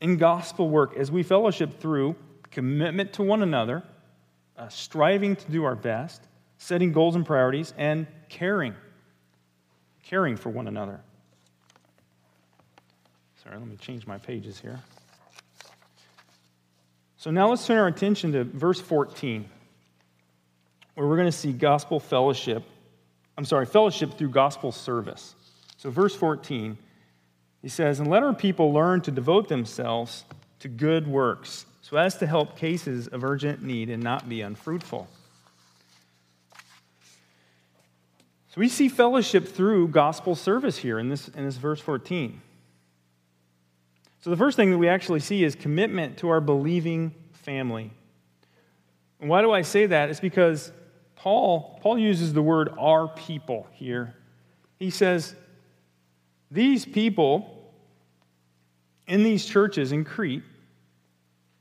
in 0.00 0.16
gospel 0.16 0.68
work 0.68 0.96
as 0.96 1.10
we 1.10 1.22
fellowship 1.22 1.80
through 1.80 2.14
commitment 2.50 3.12
to 3.14 3.22
one 3.22 3.42
another, 3.42 3.82
uh, 4.56 4.68
striving 4.68 5.34
to 5.34 5.50
do 5.50 5.64
our 5.64 5.74
best, 5.74 6.22
setting 6.58 6.92
goals 6.92 7.16
and 7.16 7.26
priorities, 7.26 7.74
and 7.76 8.06
caring. 8.28 8.74
Caring 10.04 10.36
for 10.36 10.50
one 10.50 10.68
another. 10.68 11.00
Sorry, 13.44 13.56
let 13.56 13.68
me 13.68 13.76
change 13.76 14.06
my 14.06 14.18
pages 14.18 14.58
here. 14.58 14.80
So 17.16 17.30
now 17.30 17.48
let's 17.48 17.66
turn 17.66 17.78
our 17.78 17.86
attention 17.86 18.32
to 18.32 18.44
verse 18.44 18.80
14, 18.80 19.48
where 20.94 21.06
we're 21.06 21.16
going 21.16 21.30
to 21.30 21.32
see 21.32 21.52
gospel 21.52 22.00
fellowship 22.00 22.64
I'm 23.36 23.44
sorry, 23.44 23.66
fellowship 23.66 24.16
through 24.16 24.30
gospel 24.30 24.70
service. 24.70 25.34
So, 25.76 25.90
verse 25.90 26.14
14, 26.14 26.78
he 27.62 27.68
says, 27.68 28.00
And 28.00 28.08
let 28.08 28.22
our 28.22 28.32
people 28.32 28.72
learn 28.72 29.00
to 29.02 29.10
devote 29.10 29.48
themselves 29.48 30.24
to 30.60 30.68
good 30.68 31.06
works, 31.06 31.66
so 31.82 31.96
as 31.96 32.16
to 32.18 32.26
help 32.26 32.56
cases 32.56 33.08
of 33.08 33.24
urgent 33.24 33.62
need 33.62 33.90
and 33.90 34.02
not 34.02 34.28
be 34.28 34.40
unfruitful. 34.40 35.08
So, 38.48 38.60
we 38.60 38.68
see 38.68 38.88
fellowship 38.88 39.48
through 39.48 39.88
gospel 39.88 40.36
service 40.36 40.78
here 40.78 41.00
in 41.00 41.08
this, 41.08 41.28
in 41.28 41.44
this 41.44 41.56
verse 41.56 41.80
14. 41.80 42.40
So, 44.24 44.30
the 44.30 44.38
first 44.38 44.56
thing 44.56 44.70
that 44.70 44.78
we 44.78 44.88
actually 44.88 45.20
see 45.20 45.44
is 45.44 45.54
commitment 45.54 46.16
to 46.20 46.30
our 46.30 46.40
believing 46.40 47.14
family. 47.34 47.90
And 49.20 49.28
why 49.28 49.42
do 49.42 49.52
I 49.52 49.60
say 49.60 49.84
that? 49.84 50.08
It's 50.08 50.18
because 50.18 50.72
Paul, 51.14 51.78
Paul 51.82 51.98
uses 51.98 52.32
the 52.32 52.40
word 52.40 52.70
our 52.78 53.06
people 53.06 53.66
here. 53.72 54.14
He 54.78 54.88
says, 54.88 55.36
These 56.50 56.86
people 56.86 57.70
in 59.06 59.24
these 59.24 59.44
churches 59.44 59.92
in 59.92 60.04
Crete, 60.06 60.42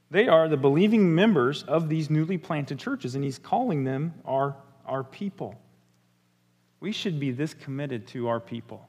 they 0.09 0.29
are 0.29 0.47
the 0.47 0.55
believing 0.55 1.13
members 1.13 1.63
of 1.63 1.89
these 1.89 2.09
newly 2.09 2.37
planted 2.37 2.79
churches, 2.79 3.15
and 3.15 3.25
he's 3.25 3.39
calling 3.39 3.83
them 3.83 4.13
our, 4.23 4.55
our 4.85 5.03
people. 5.03 5.59
We 6.79 6.93
should 6.93 7.19
be 7.19 7.31
this 7.31 7.53
committed 7.53 8.07
to 8.07 8.29
our 8.29 8.39
people. 8.39 8.87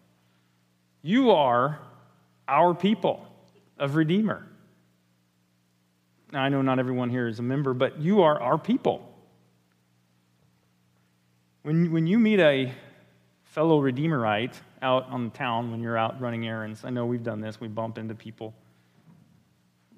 You 1.03 1.33
are 1.33 1.81
our 2.47 2.73
people 2.73 3.27
of 3.79 3.97
Redeemer. 3.97 4.47
Now, 6.33 6.43
I 6.43 6.49
know 6.49 6.63
not 6.63 6.79
everyone 6.79 7.11
here 7.11 7.29
is 7.29 7.39
a 7.39 7.43
member, 7.43 7.75
but 7.75 8.01
you 8.01 8.23
are 8.23 8.41
our 8.41 8.59
people. 8.59 9.09
When, 11.63 11.93
when 11.93 12.07
you 12.07 12.19
meet 12.19 12.41
a 12.41 12.73
fellow 13.45 13.81
Redeemerite 13.81 14.55
out 14.83 15.09
on 15.11 15.25
the 15.25 15.31
town 15.31 15.71
when 15.71 15.81
you're 15.81 15.97
out 15.97 16.21
running 16.21 16.47
errands, 16.47 16.85
I 16.85 16.91
know 16.91 17.07
we've 17.07 17.23
done 17.23 17.41
this, 17.41 17.61
we 17.61 17.69
bump 17.69 17.99
into 17.99 18.15
people. 18.15 18.53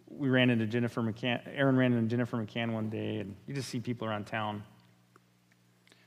We 0.09 0.29
ran 0.29 0.51
into 0.51 0.67
Jennifer 0.67 1.03
McCann, 1.03 1.41
Aaron 1.55 1.77
ran 1.77 1.93
into 1.93 2.09
Jennifer 2.09 2.37
McCann 2.37 2.73
one 2.73 2.91
day, 2.91 3.17
and 3.17 3.35
you 3.47 3.55
just 3.55 3.69
see 3.69 3.81
people 3.81 4.07
around 4.07 4.27
town. 4.27 4.63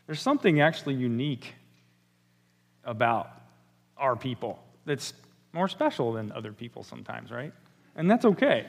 There's 0.06 0.22
something 0.22 0.62
actually 0.62 0.96
unique 0.96 1.56
about 2.84 3.30
our 3.98 4.16
people 4.16 4.64
that's 4.86 5.14
more 5.54 5.68
special 5.68 6.14
than 6.14 6.32
other 6.32 6.54
people 6.54 6.84
sometimes, 6.84 7.32
right? 7.32 7.54
And 7.96 8.10
that's 8.10 8.26
okay. 8.26 8.68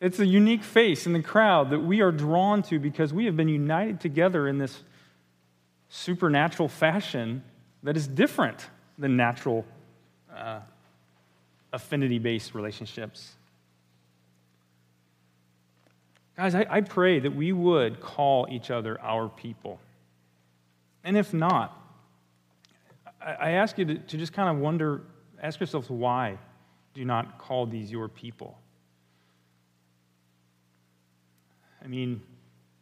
It's 0.00 0.18
a 0.18 0.26
unique 0.26 0.62
face 0.62 1.06
in 1.06 1.12
the 1.14 1.22
crowd 1.22 1.70
that 1.70 1.80
we 1.80 2.02
are 2.02 2.12
drawn 2.12 2.62
to 2.64 2.78
because 2.78 3.14
we 3.14 3.24
have 3.24 3.36
been 3.36 3.48
united 3.48 4.00
together 4.00 4.46
in 4.46 4.58
this 4.58 4.82
supernatural 5.88 6.68
fashion 6.68 7.42
that 7.82 7.96
is 7.96 8.06
different 8.06 8.66
than 8.98 9.16
natural 9.16 9.64
uh, 10.34 10.60
affinity 11.72 12.18
based 12.18 12.54
relationships. 12.54 13.32
Guys, 16.36 16.54
I, 16.54 16.66
I 16.68 16.80
pray 16.82 17.18
that 17.20 17.34
we 17.34 17.52
would 17.52 18.00
call 18.00 18.46
each 18.50 18.70
other 18.70 19.00
our 19.00 19.28
people. 19.28 19.80
And 21.02 21.16
if 21.16 21.32
not, 21.32 21.85
I, 23.26 23.50
ask 23.52 23.76
you 23.76 23.84
to, 23.84 23.94
to 23.98 24.16
just 24.16 24.32
kind 24.32 24.48
of 24.48 24.58
wonder, 24.62 25.02
ask 25.42 25.58
yourselves 25.58 25.90
why 25.90 26.38
do 26.94 27.00
you 27.00 27.06
not 27.06 27.38
call 27.38 27.66
these 27.66 27.90
your 27.90 28.08
people? 28.08 28.58
I 31.84 31.88
mean, 31.88 32.22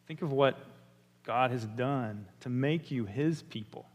think 0.06 0.22
of 0.22 0.32
what 0.32 0.58
God 1.24 1.50
has 1.50 1.64
done 1.64 2.26
to 2.40 2.48
make 2.48 2.90
you 2.90 3.06
his 3.06 3.42
people. 3.42 3.86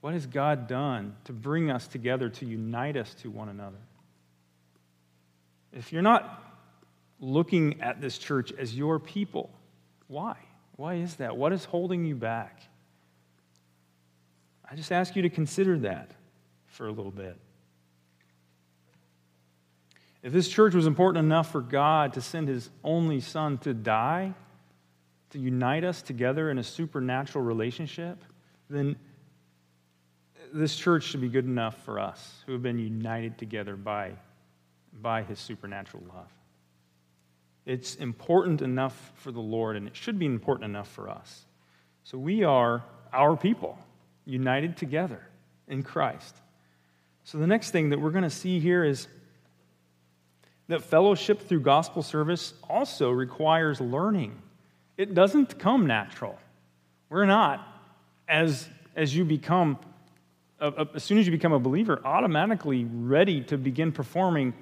What 0.00 0.14
has 0.14 0.26
God 0.26 0.68
done 0.68 1.16
to 1.24 1.32
bring 1.32 1.70
us 1.70 1.86
together, 1.86 2.28
to 2.28 2.46
unite 2.46 2.96
us 2.96 3.14
to 3.22 3.30
one 3.30 3.48
another? 3.48 3.78
If 5.72 5.92
you're 5.92 6.02
not 6.02 6.42
looking 7.20 7.80
at 7.80 8.00
this 8.00 8.18
church 8.18 8.52
as 8.52 8.76
your 8.76 8.98
people, 8.98 9.50
why? 10.08 10.36
Why 10.76 10.94
is 10.94 11.16
that? 11.16 11.36
What 11.36 11.52
is 11.52 11.64
holding 11.64 12.04
you 12.04 12.16
back? 12.16 12.62
I 14.72 14.74
just 14.74 14.90
ask 14.90 15.14
you 15.14 15.20
to 15.22 15.28
consider 15.28 15.78
that 15.80 16.12
for 16.68 16.86
a 16.86 16.90
little 16.90 17.10
bit. 17.10 17.36
If 20.22 20.32
this 20.32 20.48
church 20.48 20.72
was 20.72 20.86
important 20.86 21.26
enough 21.26 21.52
for 21.52 21.60
God 21.60 22.14
to 22.14 22.22
send 22.22 22.48
his 22.48 22.70
only 22.82 23.20
son 23.20 23.58
to 23.58 23.74
die, 23.74 24.32
to 25.30 25.38
unite 25.38 25.84
us 25.84 26.00
together 26.00 26.50
in 26.50 26.56
a 26.56 26.62
supernatural 26.62 27.44
relationship, 27.44 28.24
then 28.70 28.96
this 30.54 30.74
church 30.74 31.04
should 31.04 31.20
be 31.20 31.28
good 31.28 31.44
enough 31.44 31.76
for 31.84 32.00
us 32.00 32.42
who 32.46 32.52
have 32.52 32.62
been 32.62 32.78
united 32.78 33.36
together 33.36 33.76
by, 33.76 34.12
by 35.02 35.22
his 35.22 35.38
supernatural 35.38 36.02
love. 36.14 36.32
It's 37.66 37.96
important 37.96 38.62
enough 38.62 39.12
for 39.16 39.32
the 39.32 39.40
Lord, 39.40 39.76
and 39.76 39.86
it 39.86 39.96
should 39.96 40.18
be 40.18 40.24
important 40.24 40.64
enough 40.70 40.88
for 40.88 41.10
us. 41.10 41.44
So 42.04 42.16
we 42.16 42.42
are 42.42 42.82
our 43.12 43.36
people, 43.36 43.78
united 44.24 44.76
together 44.76 45.20
in 45.68 45.82
Christ. 45.82 46.36
So 47.24 47.38
the 47.38 47.46
next 47.46 47.70
thing 47.70 47.90
that 47.90 48.00
we're 48.00 48.10
going 48.10 48.24
to 48.24 48.30
see 48.30 48.60
here 48.60 48.84
is 48.84 49.08
that 50.68 50.82
fellowship 50.82 51.48
through 51.48 51.60
gospel 51.60 52.02
service 52.02 52.54
also 52.68 53.10
requires 53.10 53.80
learning. 53.80 54.40
It 54.96 55.14
doesn't 55.14 55.58
come 55.58 55.86
natural. 55.86 56.38
We're 57.08 57.26
not, 57.26 57.66
as, 58.28 58.68
as 58.96 59.14
you 59.14 59.24
become, 59.24 59.78
as 60.60 61.02
soon 61.02 61.18
as 61.18 61.26
you 61.26 61.32
become 61.32 61.52
a 61.52 61.58
believer, 61.58 62.00
automatically 62.04 62.84
ready 62.84 63.42
to 63.44 63.58
begin 63.58 63.92
performing 63.92 64.54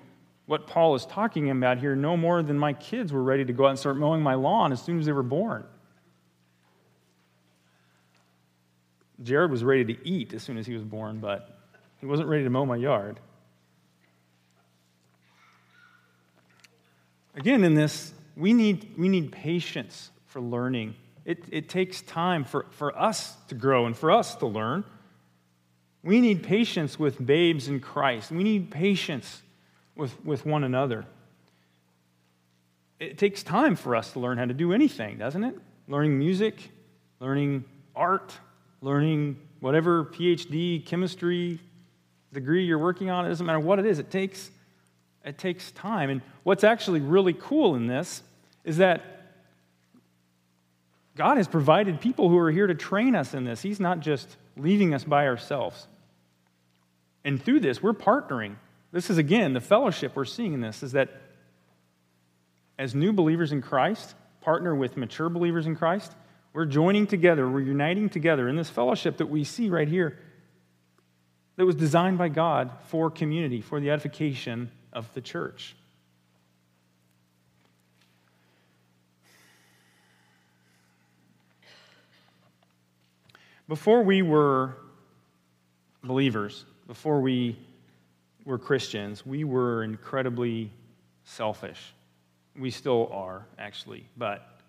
what 0.47 0.67
Paul 0.67 0.97
is 0.97 1.07
talking 1.07 1.49
about 1.51 1.79
here 1.79 1.95
no 1.95 2.17
more 2.17 2.43
than 2.43 2.59
my 2.59 2.73
kids 2.73 3.13
were 3.13 3.23
ready 3.23 3.45
to 3.45 3.53
go 3.53 3.67
out 3.67 3.71
and 3.71 3.79
start 3.79 3.97
mowing 3.97 4.21
my 4.21 4.35
lawn 4.35 4.73
as 4.73 4.83
soon 4.83 4.99
as 4.99 5.07
they 5.07 5.13
were 5.13 5.23
born. 5.23 5.65
Jared 9.23 9.51
was 9.51 9.63
ready 9.63 9.85
to 9.95 10.09
eat 10.09 10.33
as 10.33 10.43
soon 10.43 10.57
as 10.57 10.67
he 10.67 10.75
was 10.75 10.83
born, 10.83 11.19
but 11.19 11.59
he 11.99 12.07
wasn't 12.07 12.29
ready 12.29 12.45
to 12.45 12.51
mow 12.51 12.65
my 12.65 12.77
yard. 12.77 13.21
Again, 17.35 17.65
in 17.65 17.75
this, 17.75 18.13
we 18.37 18.53
need, 18.53 18.95
we 18.99 19.09
need 19.09 19.31
patience 19.31 20.11
for 20.27 20.41
learning. 20.41 20.95
It, 21.25 21.45
it 21.51 21.69
takes 21.69 22.01
time 22.03 22.45
for, 22.45 22.67
for 22.71 22.99
us 22.99 23.37
to 23.49 23.55
grow 23.55 23.87
and 23.87 23.97
for 23.97 24.11
us 24.11 24.35
to 24.37 24.47
learn. 24.47 24.85
We 26.03 26.21
need 26.21 26.43
patience 26.43 26.99
with 26.99 27.25
babes 27.25 27.69
in 27.69 27.81
Christ. 27.81 28.31
We 28.31 28.43
need 28.43 28.71
patience 28.71 29.43
with, 29.95 30.25
with 30.25 30.47
one 30.47 30.65
another. 30.65 31.05
It 32.99 33.19
takes 33.19 33.43
time 33.43 33.77
for 33.77 33.95
us 33.95 34.13
to 34.13 34.21
learn 34.21 34.39
how 34.39 34.47
to 34.47 34.55
do 34.55 34.73
anything, 34.73 35.19
doesn't 35.19 35.45
it? 35.45 35.55
Learning 35.89 36.19
music, 36.19 36.71
learning 37.21 37.65
art, 37.95 38.35
learning 38.81 39.37
whatever 39.61 40.05
PhD, 40.05 40.85
chemistry 40.85 41.61
degree 42.33 42.65
you're 42.65 42.79
working 42.79 43.11
on. 43.11 43.27
It 43.27 43.29
doesn't 43.29 43.45
matter 43.45 43.61
what 43.61 43.79
it 43.79 43.87
is, 43.87 43.99
it 43.99 44.11
takes, 44.11 44.51
it 45.25 45.39
takes 45.39 45.71
time. 45.73 46.11
And 46.11 46.23
what's 46.43 46.65
actually 46.65 47.01
really 47.01 47.35
cool 47.35 47.75
in 47.75 47.87
this 47.87 48.23
is 48.65 48.79
that 48.79 49.03
God 51.17 51.37
has 51.37 51.49
provided 51.49 52.01
people 52.01 52.29
who 52.29 52.39
are 52.39 52.51
here 52.51 52.67
to 52.67 52.75
train 52.75 53.15
us 53.15 53.35
in 53.35 53.45
this. 53.45 53.61
He's 53.61 53.81
not 53.81 54.01
just 54.01 54.37
leaving 54.57 54.95
us 54.95 55.05
by 55.05 55.27
ourselves. 55.27 55.87
And 57.25 57.43
through 57.43 57.61
this, 57.61 57.83
we're 57.83 57.93
partnering 57.93 58.57
this 58.93 59.09
is, 59.09 59.19
again, 59.19 59.53
the 59.53 59.61
fellowship 59.61 60.17
we're 60.17 60.25
seeing 60.25 60.53
in 60.53 60.61
this 60.61 60.83
is 60.83 60.93
that 60.93 61.11
as 62.79 62.95
new 62.95 63.13
believers 63.13 63.53
in 63.53 63.63
Christ, 63.63 64.15
partner 64.41 64.75
with 64.75 64.97
mature 64.97 65.29
believers 65.29 65.67
in 65.67 65.77
Christ, 65.77 66.15
we're 66.53 66.67
joining 66.67 67.07
together, 67.07 67.49
we're 67.49 67.61
uniting 67.61 68.09
together 68.09 68.49
in 68.49 68.57
this 68.57 68.69
fellowship 68.69 69.19
that 69.19 69.27
we 69.27 69.45
see 69.45 69.69
right 69.69 69.89
here 69.89 70.19
that 71.57 71.65
was 71.65 71.75
designed 71.75 72.19
by 72.19 72.29
God 72.29 72.71
for 72.87 73.11
community, 73.11 73.61
for 73.61 73.81
the 73.81 73.91
edification 73.91 74.71
of 74.93 75.13
the 75.15 75.21
church. 75.21 75.77
Before 83.69 84.03
we 84.03 84.23
were 84.23 84.75
believers, 86.03 86.65
before 86.89 87.21
we 87.21 87.57
were 88.45 88.59
Christians, 88.59 89.25
we 89.25 89.45
were 89.45 89.85
incredibly 89.85 90.73
selfish. 91.23 91.95
We 92.59 92.73
still 92.73 93.09
are, 93.13 93.47
actually, 93.59 94.07
but 94.17 94.60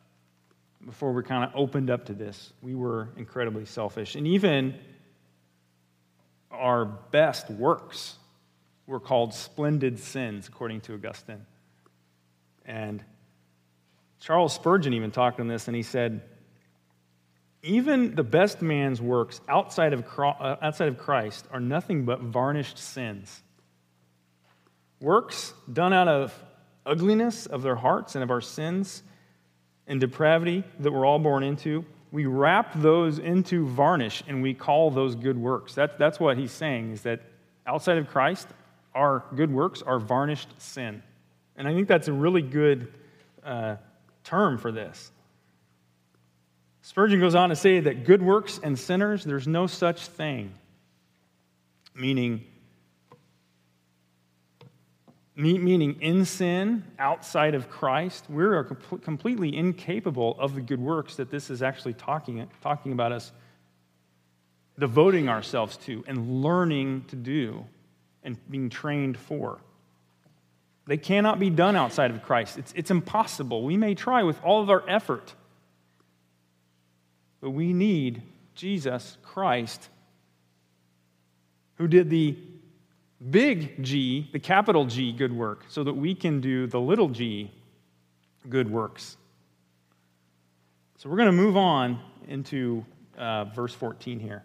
before 0.86 1.12
we 1.12 1.24
kind 1.24 1.44
of 1.44 1.52
opened 1.56 1.90
up 1.90 2.06
to 2.06 2.14
this, 2.14 2.54
we 2.62 2.76
were 2.76 3.10
incredibly 3.18 3.66
selfish. 3.66 4.16
And 4.16 4.28
even 4.28 4.76
our 6.50 6.86
best 6.86 7.50
works 7.50 8.18
were 8.88 9.00
called 9.00 9.34
splendid 9.34 10.00
sins, 10.00 10.48
according 10.48 10.82
to 10.82 10.94
Augustine. 10.94 11.46
And 12.66 13.04
Charles 14.20 14.54
Spurgeon 14.54 14.94
even 14.94 15.12
talked 15.12 15.40
on 15.40 15.48
this, 15.48 15.68
and 15.68 15.76
he 15.76 15.84
said, 15.84 16.22
even 17.64 18.16
the 18.16 18.24
best 18.24 18.62
man's 18.62 19.00
works 19.02 19.40
outside 19.48 19.94
of, 19.94 20.04
uh, 20.18 20.56
outside 20.62 20.88
of 20.88 20.98
Christ 20.98 21.46
are 21.52 21.60
nothing 21.60 22.06
but 22.06 22.22
varnished 22.22 22.78
sins. 22.78 23.44
Works 25.00 25.54
done 25.72 25.94
out 25.94 26.08
of 26.08 26.34
ugliness 26.86 27.46
of 27.46 27.62
their 27.62 27.76
hearts 27.76 28.16
and 28.16 28.24
of 28.24 28.32
our 28.32 28.42
sins 28.42 29.04
and 29.88 30.00
depravity 30.00 30.64
that 30.80 30.92
we're 30.92 31.06
all 31.06 31.20
born 31.20 31.44
into, 31.44 31.86
we 32.12 32.26
wrap 32.26 32.74
those 32.76 33.20
into 33.20 33.66
varnish 33.68 34.24
and 34.28 34.42
we 34.42 34.54
call 34.54 34.92
those 34.92 35.16
good 35.16 35.38
works. 35.38 35.76
That, 35.76 35.98
that's 35.98 36.20
what 36.20 36.38
he's 36.38 36.52
saying, 36.52 36.92
is 36.92 37.02
that 37.04 37.22
outside 37.66 37.98
of 37.98 38.10
Christ, 38.10 38.48
our 38.94 39.24
good 39.36 39.52
works 39.52 39.82
are 39.82 40.00
varnished 40.00 40.50
sin. 40.58 41.02
And 41.56 41.68
I 41.68 41.74
think 41.74 41.88
that's 41.88 42.08
a 42.08 42.14
really 42.14 42.42
good 42.42 42.94
uh, 43.44 43.78
term 44.24 44.58
for 44.58 44.72
this. 44.72 45.12
Spurgeon 46.82 47.20
goes 47.20 47.36
on 47.36 47.50
to 47.50 47.56
say 47.56 47.80
that 47.80 48.06
good 48.06 48.22
works 48.22 48.60
and 48.62 48.78
sinners, 48.78 49.24
there's 49.24 49.48
no 49.48 49.68
such 49.68 50.08
thing. 50.08 50.52
Meaning, 51.94 52.44
meaning 55.42 56.00
in 56.02 56.26
sin, 56.26 56.84
outside 57.00 57.56
of 57.56 57.70
Christ, 57.70 58.26
we're 58.30 58.64
completely 58.64 59.56
incapable 59.56 60.36
of 60.40 60.56
the 60.56 60.62
good 60.62 60.80
works 60.80 61.16
that 61.16 61.32
this 61.32 61.50
is 61.50 61.64
actually 61.64 61.94
talking, 61.94 62.48
talking 62.62 62.92
about 62.92 63.12
us 63.12 63.32
devoting 64.80 65.30
ourselves 65.30 65.78
to 65.78 66.04
and 66.08 66.42
learning 66.42 67.06
to 67.08 67.16
do 67.16 67.66
and 68.24 68.38
being 68.50 68.70
trained 68.70 69.18
for. 69.18 69.60
They 70.88 70.98
cannot 70.98 71.40
be 71.40 71.50
done 71.50 71.76
outside 71.76 72.12
of 72.12 72.24
Christ. 72.24 72.58
It's, 72.58 72.74
it's 72.76 72.92
impossible. 72.92 73.64
We 73.64 73.78
may 73.78 73.96
try 73.96 74.24
with 74.24 74.42
all 74.44 74.62
of 74.62 74.70
our 74.70 74.84
effort, 74.88 75.34
but 77.40 77.52
we 77.52 77.74
need 77.74 78.22
Jesus 78.56 79.18
Christ, 79.24 79.90
who 81.76 81.88
did 81.88 82.10
the 82.10 82.38
big 83.30 83.84
G, 83.84 84.28
the 84.32 84.40
capital 84.40 84.86
G, 84.86 85.12
good 85.12 85.34
work, 85.34 85.66
so 85.68 85.84
that 85.84 85.94
we 85.94 86.16
can 86.16 86.42
do 86.42 86.68
the 86.68 86.80
little 86.80 87.10
g, 87.10 87.52
good 88.50 88.70
works. 88.70 89.18
So 90.98 91.10
we're 91.10 91.18
going 91.18 91.28
to 91.28 91.32
move 91.32 91.58
on 91.58 92.00
into 92.28 92.86
uh, 93.18 93.46
verse 93.46 93.74
14 93.74 94.20
here, 94.20 94.44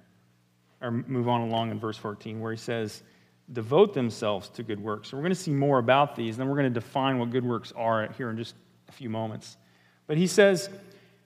or 0.81 0.91
move 0.91 1.29
on 1.29 1.43
along 1.43 1.71
in 1.71 1.79
verse 1.79 1.97
14, 1.97 2.41
where 2.41 2.53
he 2.53 2.59
says, 2.59 3.03
devote 3.53 3.95
themselves 3.95 4.49
to 4.51 4.63
good 4.63 4.81
works. 4.81 5.09
So 5.09 5.17
we're 5.17 5.23
going 5.23 5.35
to 5.35 5.41
see 5.41 5.53
more 5.53 5.79
about 5.79 6.17
these, 6.17 6.35
and 6.35 6.41
then 6.41 6.49
we're 6.49 6.61
going 6.61 6.73
to 6.73 6.81
define 6.81 7.19
what 7.19 7.31
good 7.31 7.45
works 7.45 7.73
are 7.77 8.09
here 8.13 8.31
in 8.31 8.37
just 8.37 8.55
a 8.89 8.93
few 8.93 9.09
moments. 9.09 9.57
But 10.07 10.17
he 10.17 10.27
says, 10.27 10.69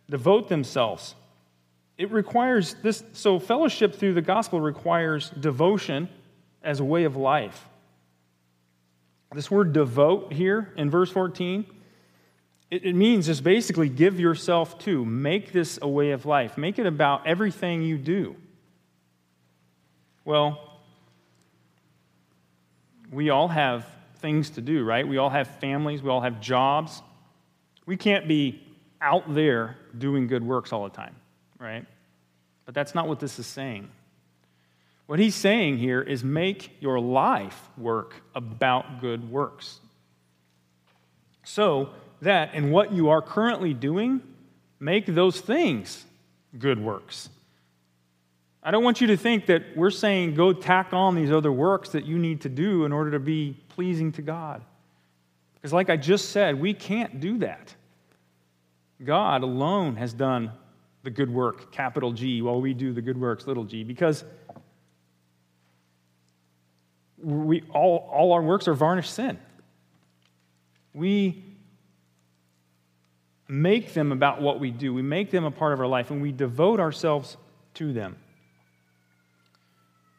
devote 0.09 0.49
themselves. 0.49 1.15
It 1.97 2.11
requires 2.11 2.75
this, 2.83 3.03
so 3.13 3.39
fellowship 3.39 3.95
through 3.95 4.15
the 4.15 4.23
gospel 4.23 4.61
requires 4.61 5.31
devotion 5.31 6.09
as 6.63 6.81
a 6.81 6.85
way 6.85 7.05
of 7.05 7.17
life. 7.17 7.67
This 9.33 9.51
word 9.51 9.73
devote 9.73 10.33
here 10.33 10.73
in 10.77 10.91
verse 10.91 11.11
14, 11.11 11.65
it, 12.71 12.85
it 12.85 12.95
means 12.95 13.27
just 13.27 13.45
basically 13.45 13.89
give 13.89 14.19
yourself 14.19 14.79
to, 14.81 15.05
make 15.05 15.53
this 15.53 15.79
a 15.81 15.89
way 15.89 16.11
of 16.11 16.27
life, 16.27 16.59
make 16.59 16.79
it 16.79 16.87
about 16.87 17.27
everything 17.27 17.83
you 17.83 17.97
do. 17.97 18.37
Well, 20.25 20.81
we 23.11 23.31
all 23.31 23.49
have 23.49 23.87
things 24.17 24.51
to 24.51 24.61
do, 24.61 24.85
right? 24.85 25.07
We 25.07 25.19
all 25.19 25.31
have 25.31 25.49
families, 25.59 26.03
we 26.03 26.11
all 26.11 26.21
have 26.21 26.41
jobs. 26.41 27.03
We 27.87 27.97
can't 27.97 28.29
be 28.29 28.63
out 29.01 29.35
there 29.35 29.77
doing 29.97 30.27
good 30.27 30.45
works 30.45 30.73
all 30.73 30.85
the 30.85 30.95
time, 30.95 31.17
right? 31.59 31.87
But 32.67 32.75
that's 32.75 32.95
not 32.95 33.09
what 33.09 33.19
this 33.19 33.39
is 33.39 33.47
saying. 33.47 33.89
What 35.11 35.19
he's 35.19 35.35
saying 35.35 35.79
here 35.79 36.01
is 36.01 36.23
make 36.23 36.71
your 36.79 37.01
life 37.01 37.69
work 37.77 38.15
about 38.33 39.01
good 39.01 39.29
works. 39.29 39.81
So 41.43 41.89
that 42.23 42.55
in 42.55 42.71
what 42.71 42.93
you 42.93 43.09
are 43.09 43.21
currently 43.21 43.75
doing, 43.75 44.23
make 44.79 45.07
those 45.07 45.41
things 45.41 46.05
good 46.57 46.79
works. 46.81 47.29
I 48.63 48.71
don't 48.71 48.85
want 48.85 49.01
you 49.01 49.09
to 49.09 49.17
think 49.17 49.47
that 49.47 49.77
we're 49.77 49.91
saying 49.91 50.37
go 50.37 50.53
tack 50.53 50.93
on 50.93 51.17
these 51.17 51.33
other 51.33 51.51
works 51.51 51.89
that 51.89 52.05
you 52.05 52.17
need 52.17 52.43
to 52.43 52.49
do 52.49 52.85
in 52.85 52.93
order 52.93 53.11
to 53.11 53.19
be 53.19 53.57
pleasing 53.71 54.13
to 54.13 54.23
God. 54.23 54.63
Because, 55.55 55.73
like 55.73 55.91
I 55.91 55.97
just 55.97 56.29
said, 56.29 56.61
we 56.61 56.73
can't 56.73 57.19
do 57.19 57.39
that. 57.39 57.75
God 59.03 59.43
alone 59.43 59.97
has 59.97 60.13
done 60.13 60.53
the 61.03 61.11
good 61.11 61.33
work, 61.33 61.73
capital 61.73 62.13
G, 62.13 62.43
while 62.43 62.61
we 62.61 62.75
do 62.75 62.93
the 62.93 63.03
good 63.03 63.19
works, 63.21 63.49
little 63.49 63.65
g, 63.65 63.83
because 63.83 64.23
we, 67.23 67.63
all, 67.73 68.09
all 68.13 68.33
our 68.33 68.43
works 68.43 68.69
are 68.69 68.75
varnished 68.75 69.15
sin. 69.15 69.39
We 70.95 71.45
make 73.49 73.95
them 73.95 74.13
about 74.13 74.41
what 74.41 74.61
we 74.61 74.71
do, 74.71 74.95
we 74.95 75.03
make 75.03 75.31
them 75.31 75.45
a 75.45 75.51
part 75.51 75.73
of 75.73 75.81
our 75.81 75.87
life, 75.87 76.11
and 76.11 76.23
we 76.23 76.33
devote 76.33 76.81
ourselves 76.81 77.37
to 77.75 77.93
them. 77.93 78.17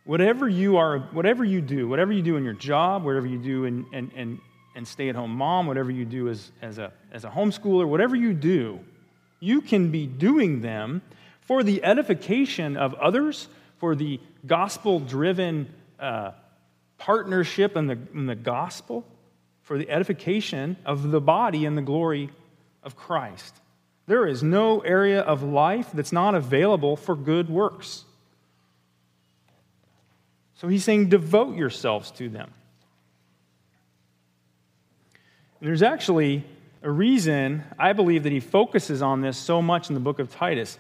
Whatever 0.03 0.49
you 0.49 0.77
are, 0.77 0.99
whatever 0.99 1.43
you 1.43 1.61
do, 1.61 1.87
whatever 1.87 2.11
you 2.11 2.21
do 2.21 2.35
in 2.35 2.43
your 2.43 2.53
job, 2.53 3.03
whatever 3.03 3.27
you 3.27 3.37
do 3.37 3.65
in, 3.65 3.85
in, 3.93 4.11
in, 4.11 4.41
in 4.75 4.85
stay 4.85 5.09
at 5.09 5.15
home 5.15 5.31
mom, 5.31 5.67
whatever 5.67 5.91
you 5.91 6.05
do 6.05 6.27
as, 6.27 6.51
as, 6.61 6.77
a, 6.77 6.91
as 7.11 7.23
a 7.23 7.29
homeschooler, 7.29 7.87
whatever 7.87 8.15
you 8.15 8.33
do, 8.33 8.79
you 9.39 9.61
can 9.61 9.91
be 9.91 10.07
doing 10.07 10.61
them 10.61 11.01
for 11.41 11.63
the 11.63 11.83
edification 11.83 12.75
of 12.77 12.93
others, 12.95 13.47
for 13.77 13.95
the 13.95 14.19
gospel 14.45 14.99
driven 14.99 15.73
uh, 15.99 16.31
partnership 17.01 17.75
in 17.75 17.87
the, 17.87 17.97
in 18.13 18.27
the 18.27 18.35
gospel 18.35 19.03
for 19.63 19.77
the 19.77 19.89
edification 19.89 20.77
of 20.85 21.09
the 21.09 21.19
body 21.19 21.65
and 21.65 21.75
the 21.75 21.81
glory 21.81 22.29
of 22.83 22.95
Christ. 22.95 23.55
There 24.05 24.27
is 24.27 24.43
no 24.43 24.81
area 24.81 25.21
of 25.21 25.41
life 25.41 25.89
that's 25.93 26.11
not 26.11 26.35
available 26.35 26.95
for 26.95 27.15
good 27.15 27.49
works. 27.49 28.03
So 30.55 30.67
he's 30.67 30.83
saying, 30.83 31.09
devote 31.09 31.55
yourselves 31.55 32.11
to 32.11 32.29
them. 32.29 32.51
And 35.59 35.67
there's 35.67 35.81
actually 35.81 36.43
a 36.83 36.91
reason 36.91 37.63
I 37.79 37.93
believe 37.93 38.23
that 38.23 38.31
he 38.31 38.39
focuses 38.39 39.01
on 39.01 39.21
this 39.21 39.37
so 39.37 39.59
much 39.61 39.89
in 39.89 39.95
the 39.95 40.01
book 40.01 40.19
of 40.19 40.29
Titus 40.29 40.77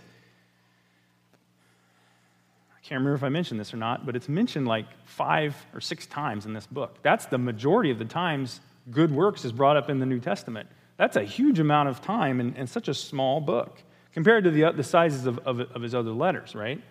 can't 2.83 2.99
remember 2.99 3.15
if 3.15 3.23
I 3.23 3.29
mentioned 3.29 3.59
this 3.59 3.73
or 3.73 3.77
not, 3.77 4.05
but 4.05 4.15
it's 4.15 4.27
mentioned 4.27 4.67
like 4.67 4.85
five 5.05 5.55
or 5.73 5.81
six 5.81 6.07
times 6.07 6.45
in 6.45 6.53
this 6.53 6.65
book. 6.65 6.97
That's 7.03 7.25
the 7.27 7.37
majority 7.37 7.91
of 7.91 7.99
the 7.99 8.05
times 8.05 8.59
good 8.89 9.11
works 9.11 9.45
is 9.45 9.51
brought 9.51 9.77
up 9.77 9.89
in 9.89 9.99
the 9.99 10.05
New 10.05 10.19
Testament. 10.19 10.67
That's 10.97 11.15
a 11.15 11.23
huge 11.23 11.59
amount 11.59 11.89
of 11.89 12.01
time 12.01 12.39
in, 12.39 12.55
in 12.55 12.67
such 12.67 12.87
a 12.87 12.93
small 12.93 13.39
book 13.39 13.81
compared 14.13 14.43
to 14.43 14.51
the, 14.51 14.71
the 14.71 14.83
sizes 14.83 15.25
of, 15.25 15.39
of, 15.39 15.59
of 15.59 15.81
his 15.81 15.93
other 15.93 16.11
letters, 16.11 16.55
right? 16.55 16.81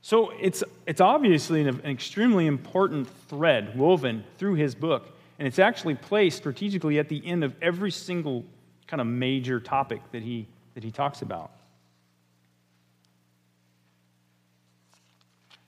So 0.00 0.30
it's, 0.40 0.64
it's 0.86 1.00
obviously 1.00 1.60
an, 1.60 1.68
an 1.68 1.90
extremely 1.90 2.46
important 2.46 3.08
thread 3.28 3.78
woven 3.78 4.24
through 4.38 4.54
his 4.54 4.74
book, 4.74 5.08
and 5.38 5.46
it's 5.46 5.58
actually 5.58 5.94
placed 5.94 6.38
strategically 6.38 6.98
at 6.98 7.08
the 7.08 7.24
end 7.26 7.44
of 7.44 7.54
every 7.60 7.90
single 7.90 8.44
kind 8.86 9.00
of 9.00 9.06
major 9.06 9.60
topic 9.60 10.00
that 10.12 10.22
he, 10.22 10.46
that 10.74 10.82
he 10.82 10.90
talks 10.90 11.22
about. 11.22 11.50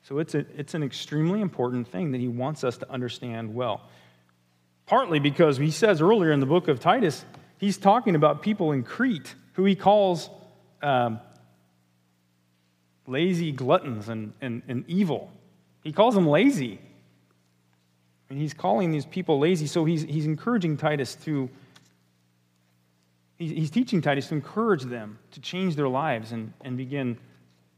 So 0.05 0.19
it's, 0.19 0.35
a, 0.35 0.45
it's 0.57 0.75
an 0.75 0.83
extremely 0.83 1.41
important 1.41 1.89
thing 1.89 2.13
that 2.13 2.21
he 2.21 2.29
wants 2.29 2.63
us 2.63 2.77
to 2.79 2.91
understand 2.91 3.55
well. 3.55 3.89
Partly 4.87 5.19
because 5.19 5.57
he 5.57 5.71
says 5.71 6.03
earlier 6.03 6.31
in 6.31 6.41
the 6.41 6.47
book 6.47 6.69
of 6.69 6.79
Titus, 6.79 7.25
he's 7.57 7.79
talking 7.79 8.15
about 8.15 8.43
people 8.43 8.73
in 8.73 8.83
Crete 8.83 9.35
who 9.55 9.65
he 9.65 9.75
calls 9.75 10.29
um, 10.83 11.21
lazy 13.07 13.51
gluttons 13.51 14.11
and, 14.11 14.35
and, 14.43 14.63
and 14.69 14.85
evil. 14.89 15.33
He 15.83 15.93
calls 15.93 16.15
them 16.15 16.29
lazy. 16.29 16.81
And 18.29 18.39
he's 18.39 18.53
calling 18.53 18.91
these 18.91 19.07
people 19.07 19.39
lazy. 19.39 19.67
So 19.67 19.87
he's, 19.87 20.03
he's 20.03 20.27
encouraging 20.27 20.77
Titus 20.77 21.15
to, 21.25 21.49
he's, 23.39 23.53
he's 23.53 23.71
teaching 23.71 24.03
Titus 24.03 24.29
to 24.29 24.35
encourage 24.35 24.83
them 24.83 25.19
to 25.31 25.41
change 25.41 25.77
their 25.77 25.89
lives 25.89 26.33
and, 26.33 26.53
and 26.63 26.77
begin 26.77 27.17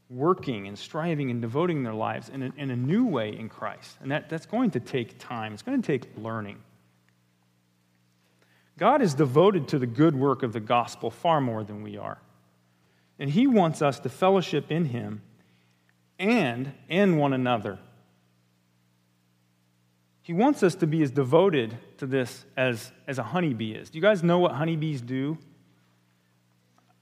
working 0.09 0.67
and 0.67 0.77
striving 0.77 1.31
and 1.31 1.41
devoting 1.41 1.83
their 1.83 1.93
lives 1.93 2.29
in 2.29 2.43
a, 2.43 2.51
in 2.57 2.71
a 2.71 2.75
new 2.75 3.05
way 3.05 3.37
in 3.37 3.49
Christ. 3.49 3.97
And 4.01 4.11
that, 4.11 4.29
that's 4.29 4.45
going 4.45 4.71
to 4.71 4.79
take 4.79 5.19
time, 5.19 5.53
it's 5.53 5.63
going 5.63 5.81
to 5.81 5.85
take 5.85 6.09
learning. 6.17 6.59
God 8.77 9.01
is 9.01 9.13
devoted 9.13 9.67
to 9.69 9.79
the 9.79 9.87
good 9.87 10.15
work 10.15 10.43
of 10.43 10.53
the 10.53 10.59
gospel 10.59 11.09
far 11.09 11.41
more 11.41 11.63
than 11.63 11.81
we 11.81 11.97
are. 11.97 12.19
And 13.19 13.29
He 13.29 13.47
wants 13.47 13.81
us 13.81 13.99
to 14.01 14.09
fellowship 14.09 14.71
in 14.71 14.85
Him 14.85 15.21
and 16.19 16.71
in 16.87 17.17
one 17.17 17.33
another. 17.33 17.79
He 20.21 20.33
wants 20.33 20.61
us 20.61 20.75
to 20.75 20.87
be 20.87 21.01
as 21.01 21.09
devoted 21.09 21.77
to 21.97 22.05
this 22.05 22.45
as, 22.55 22.91
as 23.07 23.17
a 23.17 23.23
honeybee 23.23 23.71
is. 23.71 23.89
Do 23.89 23.97
you 23.97 24.01
guys 24.01 24.23
know 24.23 24.39
what 24.39 24.51
honeybees 24.51 25.01
do? 25.01 25.37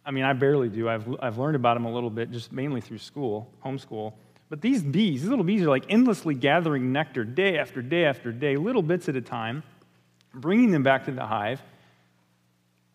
I 0.05 0.11
mean, 0.11 0.23
I 0.23 0.33
barely 0.33 0.69
do. 0.69 0.87
I've, 0.87 1.07
I've 1.19 1.37
learned 1.37 1.55
about 1.55 1.75
them 1.75 1.85
a 1.85 1.93
little 1.93 2.11
bit, 2.11 2.31
just 2.31 2.51
mainly 2.51 2.79
through 2.79 2.99
school, 2.99 3.51
homeschool. 3.65 4.13
But 4.49 4.61
these 4.61 4.83
bees, 4.83 5.21
these 5.21 5.29
little 5.29 5.43
bees 5.43 5.63
are 5.63 5.69
like 5.69 5.85
endlessly 5.89 6.35
gathering 6.35 6.91
nectar 6.91 7.23
day 7.23 7.57
after 7.57 7.81
day 7.81 8.05
after 8.05 8.31
day, 8.31 8.57
little 8.57 8.83
bits 8.83 9.09
at 9.09 9.15
a 9.15 9.21
time, 9.21 9.63
bringing 10.33 10.69
them 10.69 10.83
back 10.83 11.05
to 11.05 11.11
the 11.11 11.25
hive. 11.25 11.61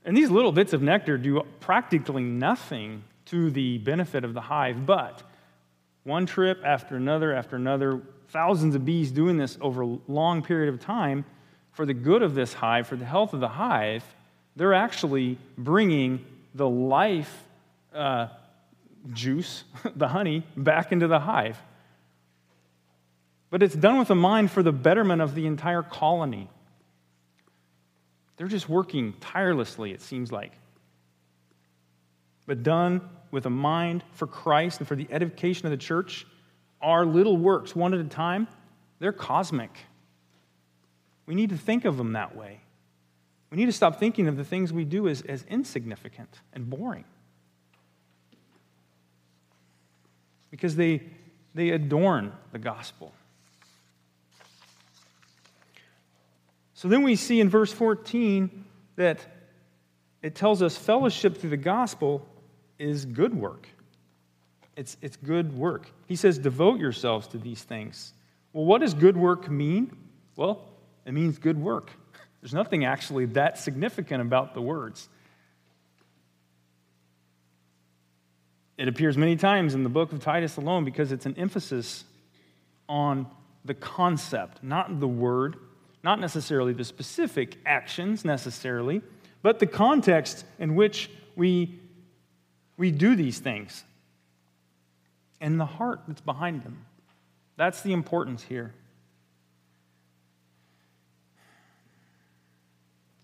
And 0.05 0.17
these 0.17 0.31
little 0.31 0.53
bits 0.53 0.73
of 0.73 0.83
nectar 0.83 1.19
do 1.19 1.43
practically 1.59 2.23
nothing 2.23 3.03
to 3.27 3.51
the 3.51 3.79
benefit 3.79 4.25
of 4.25 4.33
the 4.33 4.41
hive, 4.41 4.87
but 4.87 5.23
one 6.05 6.27
trip 6.27 6.63
after 6.65 6.97
another 6.97 7.35
after 7.35 7.57
another, 7.57 8.01
thousands 8.29 8.75
of 8.75 8.85
bees 8.85 9.11
doing 9.11 9.37
this 9.37 9.59
over 9.61 9.83
a 9.83 9.99
long 10.09 10.43
period 10.43 10.73
of 10.73 10.81
time 10.81 11.25
for 11.73 11.85
the 11.85 11.95
good 11.95 12.23
of 12.23 12.35
this 12.35 12.53
hive, 12.53 12.87
for 12.87 12.97
the 12.97 13.05
health 13.05 13.35
of 13.35 13.41
the 13.41 13.49
hive, 13.49 14.05
they're 14.57 14.75
actually 14.75 15.39
bringing 15.57 16.25
the 16.55 16.69
life 16.69 17.45
uh, 17.95 18.29
juice, 19.13 19.65
the 19.97 20.09
honey, 20.09 20.45
back 20.57 20.93
into 20.93 21.09
the 21.09 21.21
hive. 21.21 21.59
But 23.51 23.63
it's 23.63 23.75
done 23.75 23.99
with 23.99 24.11
a 24.11 24.15
mind 24.15 24.51
for 24.51 24.63
the 24.63 24.73
betterment 24.73 25.21
of 25.21 25.35
the 25.35 25.47
entire 25.47 25.83
colony. 25.83 26.49
They're 28.37 28.47
just 28.47 28.69
working 28.69 29.15
tirelessly, 29.21 29.93
it 29.93 30.01
seems 30.01 30.33
like. 30.33 30.53
But 32.47 32.63
done 32.63 33.03
with 33.31 33.47
a 33.47 33.51
mind 33.51 34.03
for 34.13 34.27
Christ 34.27 34.79
and 34.79 34.89
for 34.89 34.97
the 34.97 35.07
edification 35.11 35.67
of 35.67 35.71
the 35.71 35.77
church, 35.77 36.27
our 36.81 37.05
little 37.05 37.37
works, 37.37 37.77
one 37.77 37.93
at 37.93 38.01
a 38.01 38.05
time, 38.05 38.49
they're 38.99 39.13
cosmic. 39.13 39.71
We 41.27 41.35
need 41.35 41.51
to 41.51 41.59
think 41.59 41.85
of 41.85 41.97
them 41.97 42.15
that 42.15 42.37
way. 42.37 42.61
We 43.51 43.57
need 43.57 43.67
to 43.67 43.73
stop 43.73 43.99
thinking 43.99 44.29
of 44.29 44.37
the 44.37 44.45
things 44.45 44.73
we 44.73 44.85
do 44.85 45.09
as, 45.09 45.23
as 45.23 45.45
insignificant 45.49 46.41
and 46.53 46.71
boring. 46.71 47.05
Because 50.51 50.77
they, 50.77 51.03
they 51.55 51.71
adorn 51.71 52.33
the 52.53 52.59
gospel. 52.59 53.13
So 56.75 56.89
then 56.89 57.03
we 57.03 57.17
see 57.17 57.41
in 57.41 57.49
verse 57.49 57.73
14 57.73 58.65
that 58.97 59.19
it 60.23 60.35
tells 60.35 60.63
us 60.63 60.77
fellowship 60.77 61.37
through 61.37 61.51
the 61.51 61.57
gospel 61.57 62.27
is 62.79 63.05
good 63.05 63.35
work. 63.35 63.69
It's, 64.77 64.97
it's 65.03 65.17
good 65.17 65.57
work. 65.57 65.91
He 66.07 66.17
says, 66.17 66.39
devote 66.39 66.81
yourselves 66.81 67.27
to 67.29 67.39
these 67.39 67.63
things. 67.63 68.15
Well, 68.53 68.65
what 68.65 68.81
does 68.81 68.95
good 68.95 69.17
work 69.17 69.51
mean? 69.51 69.95
Well, 70.37 70.65
it 71.05 71.13
means 71.13 71.39
good 71.39 71.59
work. 71.59 71.91
There's 72.41 72.55
nothing 72.55 72.85
actually 72.85 73.27
that 73.27 73.59
significant 73.59 74.23
about 74.23 74.55
the 74.55 74.63
words. 74.63 75.09
It 78.79 78.89
appears 78.89 79.19
many 79.19 79.37
times 79.37 79.75
in 79.75 79.83
the 79.83 79.91
book 79.91 80.13
of 80.13 80.21
Titus 80.21 80.57
alone 80.57 80.85
because 80.85 81.13
it's 81.13 81.27
an 81.27 81.35
emphasis 81.37 82.05
on 82.89 83.27
the 83.65 83.75
concept, 83.75 84.65
not 84.65 85.01
the 85.01 85.09
word, 85.09 85.57
not 86.03 86.19
necessarily 86.19 86.73
the 86.73 86.85
specific 86.85 87.59
actions 87.67 88.25
necessarily, 88.25 89.03
but 89.43 89.59
the 89.59 89.67
context 89.67 90.47
in 90.59 90.75
which 90.77 91.11
we, 91.37 91.79
we 92.79 92.91
do 92.91 93.15
these 93.15 93.39
things 93.39 93.85
and 95.43 95.61
the 95.61 95.67
heart 95.67 96.01
that's 96.07 96.21
behind 96.21 96.63
them. 96.63 96.87
That's 97.57 97.83
the 97.83 97.93
importance 97.93 98.43
here. 98.43 98.73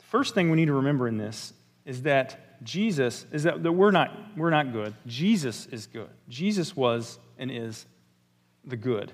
First 0.06 0.34
thing 0.34 0.50
we 0.50 0.56
need 0.56 0.66
to 0.66 0.74
remember 0.74 1.08
in 1.08 1.18
this 1.18 1.52
is 1.84 2.02
that 2.02 2.62
Jesus 2.62 3.26
is 3.32 3.42
that, 3.42 3.62
that 3.62 3.72
we're 3.72 3.90
not 3.90 4.10
we're 4.36 4.50
not 4.50 4.72
good. 4.72 4.94
Jesus 5.06 5.66
is 5.66 5.86
good. 5.86 6.08
Jesus 6.28 6.74
was 6.74 7.18
and 7.38 7.50
is 7.50 7.86
the 8.64 8.76
good. 8.76 9.12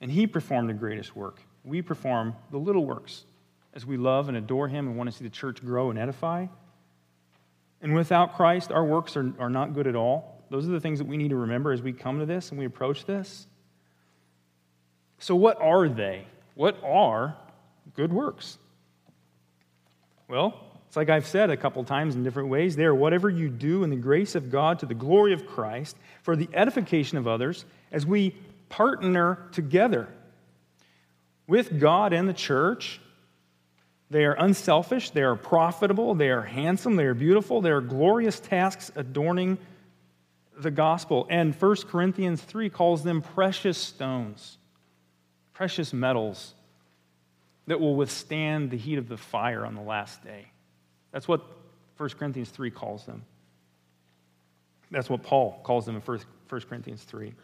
And 0.00 0.10
he 0.10 0.26
performed 0.26 0.68
the 0.68 0.74
greatest 0.74 1.14
work. 1.14 1.42
We 1.64 1.82
perform 1.82 2.34
the 2.50 2.58
little 2.58 2.84
works 2.86 3.24
as 3.74 3.84
we 3.84 3.96
love 3.96 4.28
and 4.28 4.36
adore 4.36 4.68
him 4.68 4.86
and 4.86 4.96
want 4.96 5.10
to 5.10 5.16
see 5.16 5.24
the 5.24 5.30
church 5.30 5.62
grow 5.64 5.90
and 5.90 5.98
edify. 5.98 6.46
And 7.80 7.94
without 7.94 8.34
Christ, 8.34 8.72
our 8.72 8.84
works 8.84 9.16
are, 9.16 9.32
are 9.38 9.50
not 9.50 9.74
good 9.74 9.86
at 9.86 9.94
all. 9.94 10.42
Those 10.50 10.66
are 10.66 10.72
the 10.72 10.80
things 10.80 10.98
that 10.98 11.06
we 11.06 11.16
need 11.16 11.30
to 11.30 11.36
remember 11.36 11.72
as 11.72 11.82
we 11.82 11.92
come 11.92 12.18
to 12.18 12.26
this 12.26 12.50
and 12.50 12.58
we 12.58 12.64
approach 12.64 13.04
this. 13.04 13.46
So, 15.18 15.36
what 15.36 15.60
are 15.60 15.88
they? 15.88 16.26
What 16.54 16.82
are 16.82 17.36
good 17.94 18.12
works? 18.12 18.58
Well, 20.28 20.60
it's 20.86 20.96
like 20.96 21.08
I've 21.08 21.26
said 21.26 21.48
a 21.50 21.56
couple 21.56 21.82
times 21.84 22.14
in 22.14 22.22
different 22.22 22.50
ways. 22.50 22.76
They 22.76 22.84
are 22.84 22.94
whatever 22.94 23.30
you 23.30 23.48
do 23.48 23.82
in 23.82 23.90
the 23.90 23.96
grace 23.96 24.34
of 24.34 24.50
God 24.50 24.78
to 24.80 24.86
the 24.86 24.94
glory 24.94 25.32
of 25.32 25.46
Christ 25.46 25.96
for 26.22 26.36
the 26.36 26.48
edification 26.52 27.16
of 27.16 27.26
others 27.26 27.64
as 27.90 28.04
we 28.04 28.34
partner 28.68 29.38
together 29.52 30.08
with 31.46 31.80
God 31.80 32.12
and 32.12 32.28
the 32.28 32.34
church. 32.34 33.00
They 34.10 34.24
are 34.24 34.34
unselfish, 34.34 35.10
they 35.10 35.22
are 35.22 35.36
profitable, 35.36 36.14
they 36.14 36.30
are 36.30 36.42
handsome, 36.42 36.96
they 36.96 37.04
are 37.04 37.14
beautiful, 37.14 37.60
they 37.60 37.70
are 37.70 37.80
glorious 37.82 38.40
tasks 38.40 38.90
adorning 38.94 39.58
the 40.58 40.70
gospel. 40.70 41.26
And 41.28 41.54
1 41.54 41.76
Corinthians 41.88 42.42
3 42.42 42.70
calls 42.70 43.02
them 43.02 43.20
precious 43.20 43.76
stones, 43.76 44.56
precious 45.52 45.92
metals 45.92 46.54
that 47.68 47.80
will 47.80 47.94
withstand 47.94 48.70
the 48.70 48.76
heat 48.76 48.98
of 48.98 49.08
the 49.08 49.16
fire 49.16 49.64
on 49.64 49.74
the 49.74 49.82
last 49.82 50.24
day. 50.24 50.46
That's 51.12 51.28
what 51.28 51.44
1 51.98 52.08
Corinthians 52.18 52.48
3 52.48 52.70
calls 52.70 53.04
them. 53.04 53.22
That's 54.90 55.10
what 55.10 55.22
Paul 55.22 55.60
calls 55.62 55.84
them 55.84 55.94
in 55.94 56.02
1 56.02 56.20
Corinthians 56.48 57.02
3. 57.02 57.34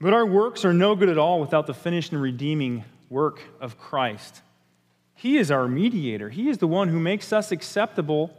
But 0.00 0.12
our 0.12 0.24
works 0.24 0.64
are 0.64 0.72
no 0.72 0.94
good 0.94 1.08
at 1.08 1.18
all 1.18 1.40
without 1.40 1.66
the 1.66 1.74
finished 1.74 2.12
and 2.12 2.22
redeeming 2.22 2.84
work 3.10 3.40
of 3.60 3.76
Christ. 3.76 4.42
He 5.16 5.36
is 5.36 5.50
our 5.50 5.66
mediator, 5.66 6.28
He 6.28 6.48
is 6.48 6.58
the 6.58 6.68
one 6.68 6.88
who 6.88 7.00
makes 7.00 7.32
us 7.32 7.50
acceptable 7.50 8.32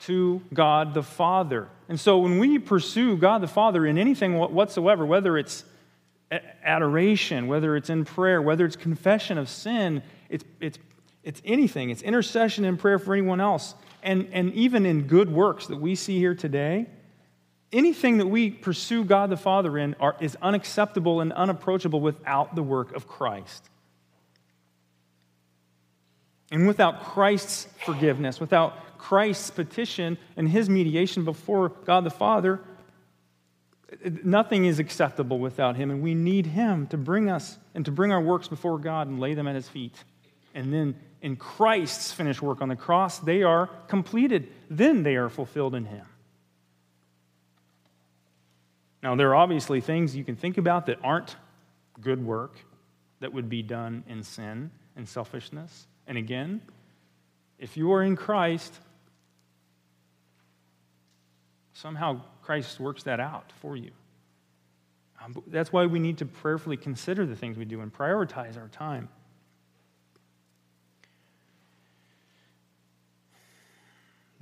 to 0.00 0.42
God 0.52 0.94
the 0.94 1.02
Father. 1.04 1.68
And 1.88 2.00
so 2.00 2.18
when 2.18 2.40
we 2.40 2.58
pursue 2.58 3.16
God 3.16 3.40
the 3.40 3.46
Father 3.46 3.86
in 3.86 3.98
anything 3.98 4.36
whatsoever, 4.36 5.06
whether 5.06 5.38
it's 5.38 5.64
adoration, 6.62 7.46
whether 7.46 7.76
it's 7.76 7.90
in 7.90 8.04
prayer, 8.04 8.40
whether 8.40 8.64
it's 8.64 8.76
confession 8.76 9.38
of 9.38 9.48
sin, 9.48 10.02
it's, 10.28 10.44
it's, 10.60 10.78
it's 11.22 11.42
anything. 11.44 11.90
It's 11.90 12.02
intercession 12.02 12.64
and 12.64 12.78
prayer 12.78 12.98
for 12.98 13.14
anyone 13.14 13.40
else. 13.40 13.74
And, 14.02 14.28
and 14.32 14.52
even 14.54 14.86
in 14.86 15.02
good 15.02 15.30
works 15.30 15.66
that 15.66 15.76
we 15.76 15.94
see 15.94 16.18
here 16.18 16.34
today, 16.34 16.86
anything 17.72 18.18
that 18.18 18.26
we 18.26 18.50
pursue 18.50 19.04
God 19.04 19.30
the 19.30 19.36
Father 19.36 19.78
in 19.78 19.94
are, 20.00 20.16
is 20.20 20.36
unacceptable 20.42 21.20
and 21.20 21.32
unapproachable 21.32 22.00
without 22.00 22.54
the 22.54 22.62
work 22.62 22.94
of 22.94 23.06
Christ. 23.06 23.68
And 26.50 26.66
without 26.66 27.02
Christ's 27.04 27.66
forgiveness, 27.84 28.38
without 28.38 28.98
Christ's 28.98 29.50
petition 29.50 30.18
and 30.36 30.48
his 30.48 30.68
mediation 30.68 31.24
before 31.24 31.70
God 31.70 32.04
the 32.04 32.10
Father, 32.10 32.60
nothing 34.24 34.64
is 34.64 34.78
acceptable 34.78 35.38
without 35.38 35.76
him. 35.76 35.90
And 35.90 36.02
we 36.02 36.14
need 36.14 36.46
him 36.46 36.86
to 36.88 36.96
bring 36.96 37.30
us 37.30 37.58
and 37.74 37.84
to 37.84 37.90
bring 37.90 38.12
our 38.12 38.20
works 38.20 38.48
before 38.48 38.78
God 38.78 39.08
and 39.08 39.20
lay 39.20 39.34
them 39.34 39.46
at 39.48 39.54
his 39.54 39.68
feet. 39.68 39.94
And 40.54 40.72
then 40.72 40.96
in 41.20 41.36
Christ's 41.36 42.12
finished 42.12 42.42
work 42.42 42.60
on 42.60 42.68
the 42.68 42.76
cross, 42.76 43.18
they 43.18 43.42
are 43.42 43.68
completed. 43.88 44.48
Then 44.68 45.02
they 45.02 45.16
are 45.16 45.28
fulfilled 45.28 45.74
in 45.74 45.84
him. 45.84 46.06
Now, 49.02 49.16
there 49.16 49.30
are 49.30 49.34
obviously 49.34 49.80
things 49.80 50.14
you 50.14 50.24
can 50.24 50.36
think 50.36 50.58
about 50.58 50.86
that 50.86 50.98
aren't 51.02 51.36
good 52.00 52.24
work 52.24 52.56
that 53.20 53.32
would 53.32 53.48
be 53.48 53.62
done 53.62 54.04
in 54.08 54.22
sin 54.22 54.70
and 54.96 55.08
selfishness. 55.08 55.86
And 56.06 56.18
again, 56.18 56.60
if 57.58 57.76
you 57.76 57.92
are 57.92 58.02
in 58.02 58.16
Christ, 58.16 58.74
somehow 61.82 62.20
Christ 62.42 62.78
works 62.78 63.02
that 63.02 63.18
out 63.18 63.52
for 63.60 63.76
you. 63.76 63.90
Um, 65.22 65.42
that's 65.48 65.72
why 65.72 65.86
we 65.86 65.98
need 65.98 66.18
to 66.18 66.26
prayerfully 66.26 66.76
consider 66.76 67.26
the 67.26 67.34
things 67.34 67.56
we 67.56 67.64
do 67.64 67.80
and 67.80 67.92
prioritize 67.92 68.56
our 68.56 68.68
time. 68.68 69.08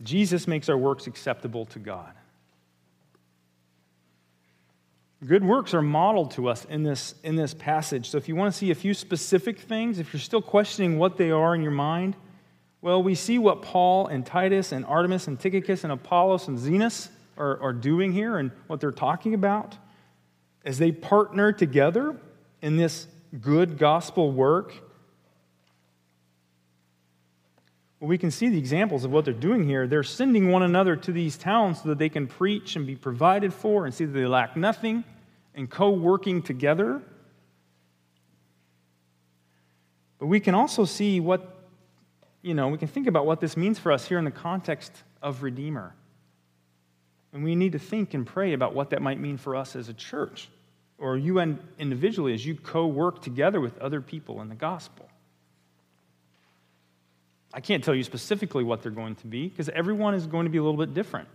Jesus 0.02 0.46
makes 0.46 0.68
our 0.68 0.76
works 0.76 1.06
acceptable 1.06 1.64
to 1.66 1.78
God. 1.78 2.12
Good 5.26 5.44
works 5.44 5.72
are 5.72 5.82
modeled 5.82 6.32
to 6.32 6.48
us 6.48 6.66
in 6.66 6.82
this, 6.82 7.14
in 7.22 7.36
this 7.36 7.54
passage. 7.54 8.08
So 8.10 8.18
if 8.18 8.28
you 8.28 8.36
want 8.36 8.52
to 8.52 8.58
see 8.58 8.70
a 8.70 8.74
few 8.74 8.92
specific 8.92 9.60
things, 9.60 9.98
if 9.98 10.12
you're 10.12 10.20
still 10.20 10.42
questioning 10.42 10.98
what 10.98 11.16
they 11.16 11.30
are 11.30 11.54
in 11.54 11.62
your 11.62 11.72
mind, 11.72 12.16
well, 12.82 13.02
we 13.02 13.14
see 13.14 13.38
what 13.38 13.60
Paul 13.60 14.06
and 14.08 14.24
Titus 14.24 14.72
and 14.72 14.86
Artemas 14.86 15.26
and 15.26 15.38
Tychicus 15.38 15.84
and 15.84 15.92
Apollos 15.92 16.48
and 16.48 16.58
Zenas 16.58 17.10
are, 17.40 17.60
are 17.60 17.72
doing 17.72 18.12
here 18.12 18.36
and 18.36 18.52
what 18.66 18.80
they're 18.80 18.92
talking 18.92 19.34
about 19.34 19.76
as 20.64 20.78
they 20.78 20.92
partner 20.92 21.52
together 21.52 22.14
in 22.60 22.76
this 22.76 23.06
good 23.40 23.78
gospel 23.78 24.30
work. 24.30 24.74
Well, 27.98 28.08
we 28.08 28.18
can 28.18 28.30
see 28.30 28.48
the 28.48 28.58
examples 28.58 29.04
of 29.04 29.10
what 29.10 29.24
they're 29.24 29.34
doing 29.34 29.64
here. 29.64 29.86
They're 29.86 30.02
sending 30.02 30.50
one 30.50 30.62
another 30.62 30.96
to 30.96 31.12
these 31.12 31.36
towns 31.36 31.82
so 31.82 31.88
that 31.88 31.98
they 31.98 32.08
can 32.08 32.26
preach 32.26 32.76
and 32.76 32.86
be 32.86 32.96
provided 32.96 33.52
for 33.52 33.86
and 33.86 33.94
see 33.94 34.04
that 34.04 34.12
they 34.12 34.26
lack 34.26 34.56
nothing 34.56 35.04
and 35.54 35.68
co 35.68 35.90
working 35.90 36.42
together. 36.42 37.02
But 40.18 40.26
we 40.26 40.40
can 40.40 40.54
also 40.54 40.84
see 40.84 41.20
what, 41.20 41.56
you 42.42 42.52
know, 42.52 42.68
we 42.68 42.76
can 42.76 42.88
think 42.88 43.06
about 43.06 43.24
what 43.24 43.40
this 43.40 43.56
means 43.56 43.78
for 43.78 43.92
us 43.92 44.06
here 44.06 44.18
in 44.18 44.24
the 44.26 44.30
context 44.30 44.92
of 45.22 45.42
Redeemer. 45.42 45.94
And 47.32 47.44
we 47.44 47.54
need 47.54 47.72
to 47.72 47.78
think 47.78 48.14
and 48.14 48.26
pray 48.26 48.52
about 48.52 48.74
what 48.74 48.90
that 48.90 49.02
might 49.02 49.20
mean 49.20 49.36
for 49.36 49.54
us 49.54 49.76
as 49.76 49.88
a 49.88 49.94
church 49.94 50.48
or 51.00 51.16
you 51.16 51.38
individually 51.78 52.34
as 52.34 52.44
you 52.44 52.54
co 52.54 52.86
work 52.86 53.22
together 53.22 53.60
with 53.60 53.78
other 53.78 54.00
people 54.00 54.40
in 54.42 54.48
the 54.48 54.54
gospel. 54.54 55.08
I 57.52 57.60
can't 57.60 57.82
tell 57.82 57.94
you 57.94 58.04
specifically 58.04 58.62
what 58.62 58.82
they're 58.82 58.92
going 58.92 59.16
to 59.16 59.26
be 59.26 59.48
because 59.48 59.68
everyone 59.70 60.14
is 60.14 60.26
going 60.26 60.44
to 60.44 60.50
be 60.50 60.58
a 60.58 60.62
little 60.62 60.78
bit 60.78 60.94
different. 60.94 61.28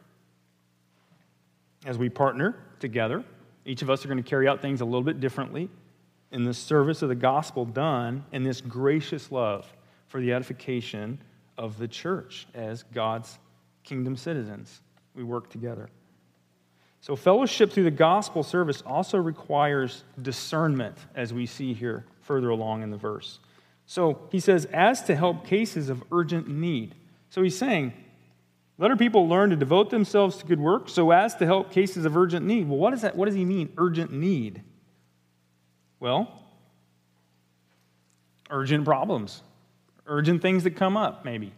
As 1.85 1.97
we 1.97 2.09
partner 2.09 2.55
together, 2.79 3.23
each 3.65 3.81
of 3.81 3.89
us 3.89 4.05
are 4.05 4.07
going 4.07 4.21
to 4.21 4.29
carry 4.29 4.47
out 4.47 4.61
things 4.61 4.81
a 4.81 4.85
little 4.85 5.03
bit 5.03 5.19
differently 5.19 5.69
in 6.31 6.45
the 6.45 6.53
service 6.53 7.01
of 7.01 7.09
the 7.09 7.15
gospel 7.15 7.65
done 7.65 8.23
in 8.31 8.43
this 8.43 8.61
gracious 8.61 9.31
love 9.31 9.71
for 10.07 10.21
the 10.21 10.33
edification 10.33 11.19
of 11.57 11.77
the 11.77 11.87
church 11.87 12.47
as 12.53 12.83
God's 12.83 13.37
kingdom 13.83 14.15
citizens. 14.15 14.81
We 15.15 15.23
work 15.23 15.49
together. 15.49 15.89
So, 17.01 17.15
fellowship 17.15 17.71
through 17.71 17.83
the 17.83 17.91
gospel 17.91 18.43
service 18.43 18.81
also 18.81 19.17
requires 19.17 20.03
discernment, 20.21 20.97
as 21.15 21.33
we 21.33 21.45
see 21.45 21.73
here 21.73 22.05
further 22.21 22.49
along 22.49 22.81
in 22.81 22.89
the 22.89 22.97
verse. 22.97 23.39
So 23.85 24.27
he 24.31 24.39
says, 24.39 24.65
as 24.65 25.03
to 25.03 25.15
help 25.15 25.45
cases 25.45 25.89
of 25.89 26.03
urgent 26.11 26.47
need. 26.47 26.95
So 27.29 27.43
he's 27.43 27.57
saying, 27.57 27.93
let 28.77 28.91
our 28.91 28.97
people 28.97 29.27
learn 29.27 29.51
to 29.51 29.55
devote 29.55 29.89
themselves 29.89 30.37
to 30.37 30.45
good 30.45 30.59
work 30.59 30.89
so 30.89 31.11
as 31.11 31.35
to 31.35 31.45
help 31.45 31.71
cases 31.71 32.03
of 32.05 32.17
urgent 32.17 32.45
need. 32.45 32.67
Well, 32.67 32.79
what, 32.79 32.93
is 32.93 33.01
that, 33.03 33.15
what 33.15 33.25
does 33.25 33.35
he 33.35 33.45
mean, 33.45 33.71
urgent 33.77 34.11
need? 34.11 34.63
Well, 35.99 36.31
urgent 38.49 38.85
problems, 38.85 39.41
urgent 40.07 40.41
things 40.41 40.63
that 40.63 40.71
come 40.71 40.97
up, 40.97 41.23
maybe. 41.23 41.53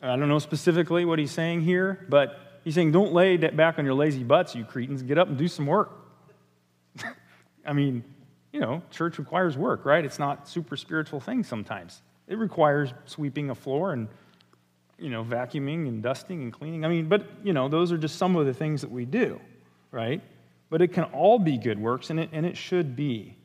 I 0.00 0.16
don't 0.16 0.28
know 0.28 0.38
specifically 0.38 1.04
what 1.04 1.18
he's 1.18 1.30
saying 1.30 1.62
here, 1.62 2.06
but 2.08 2.53
he's 2.64 2.74
saying, 2.74 2.92
don't 2.92 3.12
lay 3.12 3.36
back 3.36 3.78
on 3.78 3.84
your 3.84 3.94
lazy 3.94 4.24
butts, 4.24 4.54
you 4.54 4.64
Cretans. 4.64 5.02
Get 5.02 5.18
up 5.18 5.28
and 5.28 5.38
do 5.38 5.48
some 5.48 5.66
work. 5.66 5.92
I 7.66 7.72
mean, 7.72 8.02
you 8.52 8.60
know, 8.60 8.82
church 8.90 9.18
requires 9.18 9.56
work, 9.56 9.84
right? 9.84 10.04
It's 10.04 10.18
not 10.18 10.48
super 10.48 10.76
spiritual 10.76 11.20
things 11.20 11.46
sometimes. 11.46 12.02
It 12.26 12.38
requires 12.38 12.92
sweeping 13.06 13.50
a 13.50 13.54
floor 13.54 13.92
and 13.92 14.08
you 14.98 15.10
know, 15.10 15.24
vacuuming 15.24 15.88
and 15.88 16.02
dusting 16.02 16.42
and 16.42 16.52
cleaning. 16.52 16.84
I 16.84 16.88
mean, 16.88 17.08
but, 17.08 17.26
you 17.42 17.52
know, 17.52 17.68
those 17.68 17.92
are 17.92 17.98
just 17.98 18.16
some 18.16 18.36
of 18.36 18.46
the 18.46 18.54
things 18.54 18.80
that 18.82 18.90
we 18.90 19.04
do, 19.04 19.40
right? 19.90 20.22
But 20.70 20.82
it 20.82 20.88
can 20.88 21.04
all 21.04 21.38
be 21.38 21.58
good 21.58 21.78
works, 21.78 22.10
and 22.10 22.20
it, 22.20 22.30
and 22.32 22.46
it 22.46 22.56
should 22.56 22.96
be. 22.96 23.36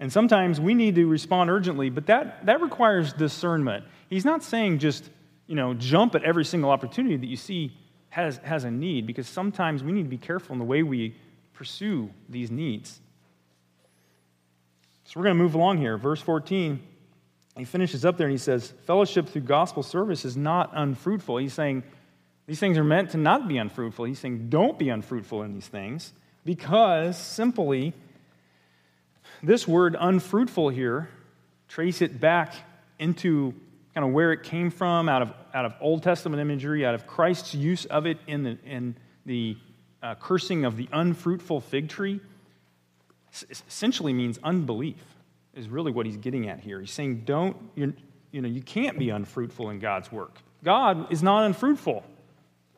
And 0.00 0.12
sometimes 0.12 0.60
we 0.60 0.74
need 0.74 0.94
to 0.96 1.06
respond 1.06 1.50
urgently, 1.50 1.90
but 1.90 2.06
that, 2.06 2.46
that 2.46 2.60
requires 2.60 3.12
discernment. 3.12 3.84
He's 4.08 4.24
not 4.24 4.42
saying 4.42 4.78
just, 4.78 5.10
you 5.46 5.54
know, 5.54 5.74
jump 5.74 6.14
at 6.14 6.22
every 6.24 6.44
single 6.44 6.70
opportunity 6.70 7.16
that 7.16 7.26
you 7.26 7.36
see 7.36 7.76
has, 8.10 8.38
has 8.38 8.64
a 8.64 8.70
need, 8.70 9.06
because 9.06 9.26
sometimes 9.26 9.82
we 9.82 9.92
need 9.92 10.04
to 10.04 10.08
be 10.08 10.18
careful 10.18 10.52
in 10.52 10.58
the 10.58 10.64
way 10.64 10.82
we 10.82 11.14
pursue 11.52 12.10
these 12.28 12.50
needs. 12.50 13.00
So 15.04 15.20
we're 15.20 15.24
going 15.24 15.36
to 15.36 15.42
move 15.42 15.54
along 15.54 15.78
here. 15.78 15.96
Verse 15.98 16.20
14, 16.20 16.80
he 17.56 17.64
finishes 17.64 18.04
up 18.04 18.16
there 18.16 18.26
and 18.26 18.32
he 18.32 18.38
says, 18.38 18.72
Fellowship 18.86 19.28
through 19.28 19.42
gospel 19.42 19.82
service 19.82 20.24
is 20.24 20.36
not 20.36 20.70
unfruitful. 20.72 21.36
He's 21.36 21.52
saying 21.52 21.82
these 22.46 22.58
things 22.58 22.78
are 22.78 22.84
meant 22.84 23.10
to 23.10 23.18
not 23.18 23.48
be 23.48 23.58
unfruitful. 23.58 24.04
He's 24.06 24.18
saying 24.18 24.48
don't 24.48 24.78
be 24.78 24.88
unfruitful 24.88 25.42
in 25.42 25.54
these 25.54 25.68
things 25.68 26.12
because 26.44 27.16
simply 27.18 27.92
this 29.42 29.68
word 29.68 29.96
unfruitful 29.98 30.70
here, 30.70 31.08
trace 31.68 32.02
it 32.02 32.20
back 32.20 32.54
into 32.98 33.54
kind 33.94 34.06
of 34.06 34.12
where 34.12 34.32
it 34.32 34.42
came 34.42 34.70
from 34.70 35.08
out 35.08 35.22
of, 35.22 35.32
out 35.54 35.64
of 35.64 35.74
Old 35.80 36.02
Testament 36.02 36.40
imagery, 36.40 36.84
out 36.84 36.94
of 36.94 37.06
Christ's 37.06 37.54
use 37.54 37.84
of 37.86 38.06
it 38.06 38.18
in 38.26 38.42
the, 38.42 38.58
in 38.66 38.96
the 39.24 39.56
uh, 40.02 40.14
cursing 40.16 40.64
of 40.64 40.76
the 40.76 40.88
unfruitful 40.92 41.60
fig 41.60 41.88
tree, 41.88 42.20
essentially 43.50 44.12
means 44.12 44.38
unbelief, 44.42 45.02
is 45.54 45.68
really 45.68 45.92
what 45.92 46.06
he's 46.06 46.16
getting 46.16 46.48
at 46.48 46.60
here. 46.60 46.80
He's 46.80 46.90
saying, 46.90 47.22
don't, 47.24 47.56
you 47.76 47.94
know, 48.32 48.48
you 48.48 48.62
can't 48.62 48.98
be 48.98 49.10
unfruitful 49.10 49.70
in 49.70 49.78
God's 49.78 50.10
work. 50.10 50.38
God 50.64 51.12
is 51.12 51.22
not 51.22 51.44
unfruitful. 51.44 52.02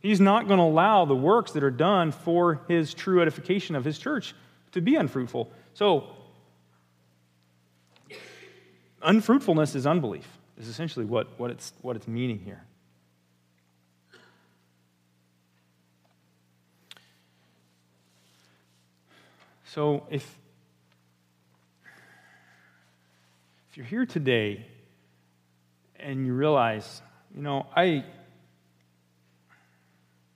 He's 0.01 0.21
not 0.21 0.47
going 0.47 0.59
to 0.59 0.65
allow 0.65 1.05
the 1.05 1.17
works 1.17 1.53
that 1.53 1.63
are 1.63 1.71
done 1.71 2.13
for 2.13 2.61
his 2.69 2.93
true 2.93 3.23
edification 3.23 3.75
of 3.75 3.85
his 3.85 3.99
church 3.99 4.35
to 4.73 4.81
be 4.81 4.97
unfruitful. 4.97 5.51
So, 5.75 6.11
unfruitfulness 9.03 9.75
is 9.75 9.87
unbelief, 9.87 10.29
is 10.59 10.69
essentially 10.69 11.05
what, 11.05 11.39
what, 11.39 11.51
it's, 11.51 11.73
what 11.83 11.97
it's 11.97 12.09
meaning 12.09 12.39
here. 12.39 12.65
So, 19.65 20.07
if, 20.11 20.39
if 23.69 23.77
you're 23.77 23.85
here 23.85 24.07
today 24.07 24.65
and 26.01 26.25
you 26.25 26.33
realize, 26.33 27.03
you 27.35 27.43
know, 27.43 27.67
I, 27.77 28.05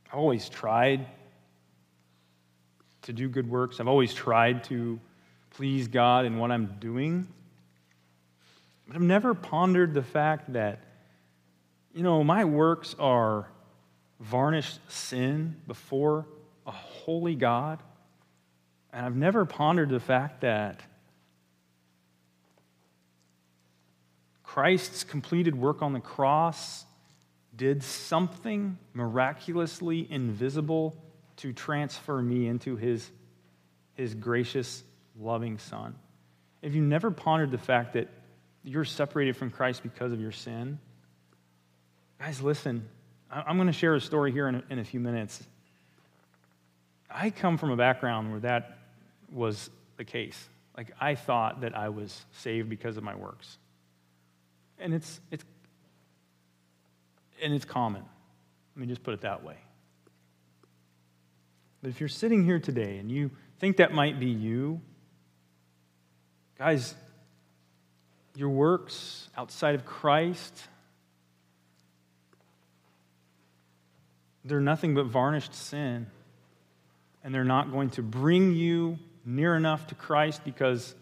I've 0.08 0.18
always 0.18 0.50
tried 0.50 1.06
to 3.02 3.14
do 3.14 3.30
good 3.30 3.48
works, 3.48 3.80
I've 3.80 3.88
always 3.88 4.12
tried 4.12 4.64
to 4.64 5.00
please 5.50 5.88
God 5.88 6.26
in 6.26 6.36
what 6.36 6.50
I'm 6.50 6.76
doing. 6.78 7.26
But 8.90 8.96
I've 8.96 9.02
never 9.02 9.34
pondered 9.34 9.94
the 9.94 10.02
fact 10.02 10.54
that, 10.54 10.80
you 11.94 12.02
know, 12.02 12.24
my 12.24 12.44
works 12.44 12.96
are 12.98 13.46
varnished 14.18 14.80
sin 14.90 15.54
before 15.68 16.26
a 16.66 16.72
holy 16.72 17.36
God. 17.36 17.78
And 18.92 19.06
I've 19.06 19.14
never 19.14 19.44
pondered 19.44 19.90
the 19.90 20.00
fact 20.00 20.40
that 20.40 20.80
Christ's 24.42 25.04
completed 25.04 25.54
work 25.54 25.82
on 25.82 25.92
the 25.92 26.00
cross 26.00 26.84
did 27.54 27.84
something 27.84 28.76
miraculously 28.92 30.04
invisible 30.10 30.96
to 31.36 31.52
transfer 31.52 32.20
me 32.20 32.48
into 32.48 32.74
his, 32.74 33.08
his 33.94 34.16
gracious, 34.16 34.82
loving 35.16 35.58
Son. 35.58 35.94
If 36.60 36.74
you 36.74 36.82
never 36.82 37.12
pondered 37.12 37.52
the 37.52 37.58
fact 37.58 37.92
that 37.92 38.08
you're 38.62 38.84
separated 38.84 39.36
from 39.36 39.50
Christ 39.50 39.82
because 39.82 40.12
of 40.12 40.20
your 40.20 40.32
sin, 40.32 40.78
guys, 42.18 42.40
listen. 42.40 42.88
I'm 43.30 43.56
going 43.56 43.68
to 43.68 43.72
share 43.72 43.94
a 43.94 44.00
story 44.00 44.32
here 44.32 44.48
in 44.48 44.56
a, 44.56 44.62
in 44.70 44.78
a 44.78 44.84
few 44.84 45.00
minutes. 45.00 45.42
I 47.10 47.30
come 47.30 47.58
from 47.58 47.70
a 47.70 47.76
background 47.76 48.30
where 48.30 48.40
that 48.40 48.78
was 49.32 49.70
the 49.96 50.04
case. 50.04 50.48
Like, 50.76 50.92
I 51.00 51.14
thought 51.14 51.60
that 51.60 51.76
I 51.76 51.88
was 51.88 52.24
saved 52.38 52.68
because 52.68 52.96
of 52.96 53.04
my 53.04 53.14
works. 53.14 53.58
And 54.78 54.94
it's, 54.94 55.20
it's, 55.30 55.44
and 57.42 57.54
it's 57.54 57.64
common. 57.64 58.02
Let 58.74 58.80
me 58.80 58.86
just 58.86 59.02
put 59.02 59.14
it 59.14 59.20
that 59.22 59.44
way. 59.44 59.56
But 61.82 61.90
if 61.90 62.00
you're 62.00 62.08
sitting 62.08 62.44
here 62.44 62.58
today 62.58 62.98
and 62.98 63.10
you 63.10 63.30
think 63.58 63.78
that 63.78 63.92
might 63.92 64.20
be 64.20 64.26
you, 64.26 64.80
guys, 66.58 66.94
your 68.34 68.50
works 68.50 69.28
outside 69.36 69.74
of 69.74 69.84
Christ, 69.84 70.54
they're 74.44 74.60
nothing 74.60 74.94
but 74.94 75.06
varnished 75.06 75.54
sin. 75.54 76.06
And 77.22 77.34
they're 77.34 77.44
not 77.44 77.70
going 77.70 77.90
to 77.90 78.02
bring 78.02 78.54
you 78.54 78.98
near 79.26 79.54
enough 79.54 79.88
to 79.88 79.94
Christ 79.94 80.42
because, 80.44 80.94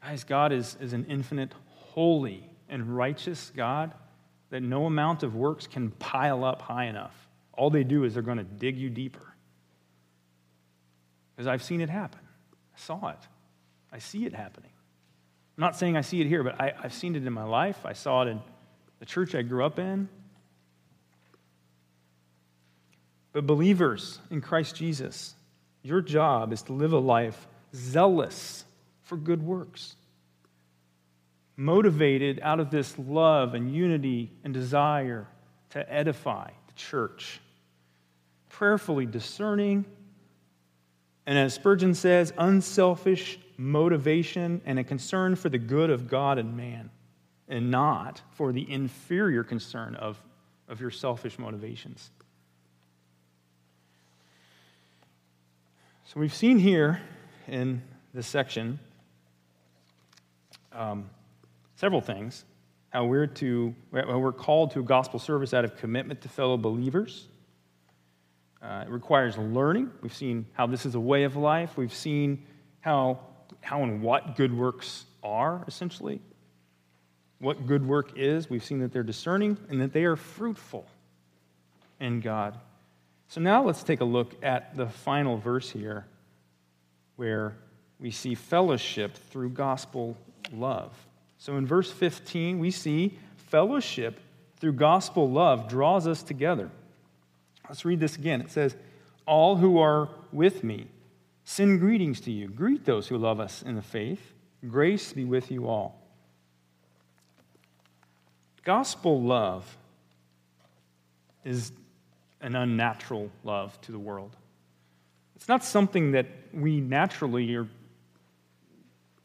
guys, 0.00 0.22
God 0.22 0.52
is, 0.52 0.76
is 0.80 0.92
an 0.92 1.06
infinite, 1.08 1.52
holy, 1.66 2.48
and 2.68 2.96
righteous 2.96 3.50
God 3.56 3.92
that 4.50 4.62
no 4.62 4.86
amount 4.86 5.24
of 5.24 5.34
works 5.34 5.66
can 5.66 5.90
pile 5.90 6.44
up 6.44 6.62
high 6.62 6.84
enough. 6.84 7.14
All 7.52 7.70
they 7.70 7.82
do 7.82 8.04
is 8.04 8.14
they're 8.14 8.22
going 8.22 8.38
to 8.38 8.44
dig 8.44 8.78
you 8.78 8.88
deeper. 8.88 9.34
Because 11.34 11.48
I've 11.48 11.62
seen 11.62 11.80
it 11.80 11.90
happen. 11.90 12.20
I 12.22 12.78
saw 12.78 13.08
it. 13.08 13.18
I 13.92 13.98
see 13.98 14.24
it 14.26 14.32
happening. 14.32 14.70
I'm 15.56 15.60
not 15.60 15.76
saying 15.76 15.96
I 15.96 16.00
see 16.00 16.20
it 16.20 16.26
here, 16.26 16.42
but 16.42 16.60
I, 16.60 16.72
have 16.82 16.92
seen 16.92 17.14
it 17.14 17.24
in 17.24 17.32
my 17.32 17.44
life. 17.44 17.86
I 17.86 17.92
saw 17.92 18.22
it 18.22 18.28
in 18.28 18.40
the 18.98 19.06
church 19.06 19.34
I 19.34 19.42
grew 19.42 19.64
up 19.64 19.78
in. 19.78 20.08
But 23.32 23.46
believers 23.46 24.18
in 24.30 24.40
Christ 24.40 24.74
Jesus, 24.76 25.34
your 25.82 26.00
job 26.00 26.52
is 26.52 26.62
to 26.62 26.72
live 26.72 26.92
a 26.92 26.98
life 26.98 27.46
zealous 27.74 28.64
for 29.02 29.16
good 29.16 29.42
works, 29.42 29.96
motivated 31.56 32.40
out 32.42 32.58
of 32.58 32.70
this 32.70 32.98
love 32.98 33.54
and 33.54 33.72
unity 33.72 34.32
and 34.42 34.54
desire 34.54 35.28
to 35.70 35.92
edify 35.92 36.48
the 36.66 36.72
church, 36.74 37.40
prayerfully 38.48 39.06
discerning, 39.06 39.84
and 41.26 41.38
as 41.38 41.54
Spurgeon 41.54 41.94
says, 41.94 42.32
unselfish 42.36 43.38
motivation 43.56 44.60
and 44.64 44.78
a 44.78 44.84
concern 44.84 45.36
for 45.36 45.48
the 45.48 45.58
good 45.58 45.90
of 45.90 46.08
God 46.08 46.38
and 46.38 46.56
man, 46.56 46.90
and 47.48 47.70
not 47.70 48.22
for 48.32 48.52
the 48.52 48.70
inferior 48.70 49.44
concern 49.44 49.94
of, 49.94 50.20
of 50.68 50.80
your 50.80 50.90
selfish 50.90 51.38
motivations. 51.38 52.10
So 56.06 56.20
we've 56.20 56.34
seen 56.34 56.58
here 56.58 57.00
in 57.48 57.82
this 58.12 58.26
section 58.26 58.78
um, 60.72 61.10
several 61.76 62.00
things. 62.00 62.44
How 62.90 63.06
we're 63.06 63.26
to 63.26 63.74
how 63.92 64.18
we're 64.18 64.32
called 64.32 64.70
to 64.72 64.80
a 64.80 64.84
gospel 64.84 65.18
service 65.18 65.52
out 65.52 65.64
of 65.64 65.76
commitment 65.76 66.20
to 66.20 66.28
fellow 66.28 66.56
believers. 66.56 67.26
Uh, 68.62 68.84
it 68.86 68.90
requires 68.90 69.36
learning. 69.36 69.90
We've 70.00 70.14
seen 70.14 70.46
how 70.52 70.66
this 70.68 70.86
is 70.86 70.94
a 70.94 71.00
way 71.00 71.24
of 71.24 71.36
life. 71.36 71.76
We've 71.76 71.92
seen 71.92 72.46
how 72.80 73.18
how 73.64 73.82
and 73.82 74.02
what 74.02 74.36
good 74.36 74.56
works 74.56 75.06
are, 75.22 75.64
essentially. 75.66 76.20
What 77.38 77.66
good 77.66 77.86
work 77.86 78.12
is. 78.16 78.48
We've 78.48 78.64
seen 78.64 78.80
that 78.80 78.92
they're 78.92 79.02
discerning 79.02 79.56
and 79.68 79.80
that 79.80 79.92
they 79.92 80.04
are 80.04 80.16
fruitful 80.16 80.86
in 81.98 82.20
God. 82.20 82.58
So 83.28 83.40
now 83.40 83.64
let's 83.64 83.82
take 83.82 84.00
a 84.00 84.04
look 84.04 84.34
at 84.44 84.76
the 84.76 84.86
final 84.86 85.38
verse 85.38 85.70
here 85.70 86.06
where 87.16 87.56
we 87.98 88.10
see 88.10 88.34
fellowship 88.34 89.16
through 89.30 89.50
gospel 89.50 90.16
love. 90.52 90.92
So 91.38 91.56
in 91.56 91.66
verse 91.66 91.90
15, 91.90 92.58
we 92.58 92.70
see 92.70 93.18
fellowship 93.48 94.20
through 94.58 94.74
gospel 94.74 95.30
love 95.30 95.68
draws 95.68 96.06
us 96.06 96.22
together. 96.22 96.70
Let's 97.68 97.84
read 97.84 98.00
this 98.00 98.16
again. 98.16 98.40
It 98.40 98.50
says, 98.50 98.76
All 99.26 99.56
who 99.56 99.78
are 99.78 100.08
with 100.32 100.62
me 100.62 100.86
Send 101.44 101.80
greetings 101.80 102.20
to 102.22 102.32
you. 102.32 102.48
Greet 102.48 102.84
those 102.84 103.06
who 103.06 103.18
love 103.18 103.38
us 103.38 103.62
in 103.62 103.74
the 103.76 103.82
faith. 103.82 104.32
Grace 104.66 105.12
be 105.12 105.24
with 105.24 105.50
you 105.50 105.68
all. 105.68 106.00
Gospel 108.64 109.20
love 109.20 109.76
is 111.44 111.72
an 112.40 112.56
unnatural 112.56 113.30
love 113.42 113.78
to 113.82 113.92
the 113.92 113.98
world. 113.98 114.36
It's 115.36 115.48
not 115.48 115.62
something 115.62 116.12
that 116.12 116.26
we 116.52 116.80
naturally 116.80 117.58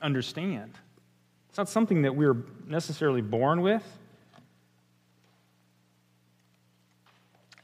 understand. 0.02 0.74
It's 1.48 1.58
not 1.58 1.70
something 1.70 2.02
that 2.02 2.16
we're 2.16 2.38
necessarily 2.68 3.22
born 3.22 3.62
with. 3.62 3.84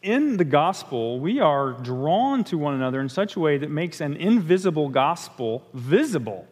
In 0.06 0.38
the 0.38 0.46
gospel, 0.46 1.20
we 1.20 1.40
are 1.40 1.72
drawn 1.74 2.44
to 2.46 2.60
one 2.60 2.76
another 2.76 3.02
in 3.02 3.10
such 3.10 3.36
a 3.36 3.40
way 3.40 3.58
that 3.58 3.72
makes 3.72 4.02
an 4.02 4.16
invisible 4.16 4.88
gospel 4.88 5.68
visible. 5.74 6.48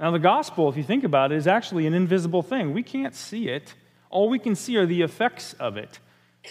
Now, 0.00 0.10
the 0.10 0.18
gospel, 0.18 0.68
if 0.68 0.76
you 0.76 0.82
think 0.82 1.04
about 1.04 1.30
it, 1.30 1.36
is 1.36 1.46
actually 1.46 1.86
an 1.86 1.94
invisible 1.94 2.42
thing. 2.42 2.72
We 2.72 2.82
can't 2.82 3.14
see 3.14 3.48
it. 3.48 3.74
All 4.10 4.28
we 4.28 4.40
can 4.40 4.56
see 4.56 4.76
are 4.76 4.84
the 4.84 5.02
effects 5.02 5.52
of 5.54 5.76
it. 5.76 6.00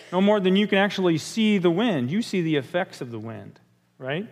No 0.10 0.22
more 0.22 0.40
than 0.40 0.56
you 0.56 0.68
can 0.68 0.78
actually 0.78 1.18
see 1.18 1.58
the 1.58 1.70
wind. 1.70 2.10
You 2.10 2.22
see 2.22 2.42
the 2.42 2.56
effects 2.56 3.02
of 3.02 3.12
the 3.12 3.20
wind, 3.20 3.60
right? 3.98 4.26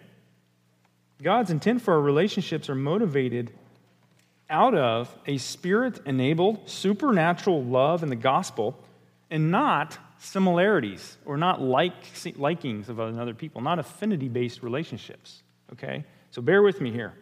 God's 1.22 1.52
intent 1.52 1.82
for 1.82 1.96
our 1.96 2.02
relationships 2.02 2.70
are 2.70 2.76
motivated 2.76 3.52
out 4.50 4.74
of 4.74 5.14
a 5.28 5.38
spirit 5.38 6.00
enabled 6.06 6.70
supernatural 6.70 7.62
love 7.62 8.04
in 8.04 8.10
the 8.10 8.16
gospel 8.16 8.82
and 9.30 9.52
not 9.52 9.98
similarities 10.22 11.18
or 11.26 11.36
not 11.36 11.62
like, 11.62 11.94
likings 12.38 12.90
of 12.90 13.00
other 13.00 13.34
people, 13.34 13.60
not 13.60 13.80
affinity 13.80 14.30
based 14.30 14.62
relationships. 14.62 15.42
Okay? 15.74 16.06
So 16.30 16.42
bear 16.42 16.62
with 16.62 16.80
me 16.80 16.92
here. 16.92 17.14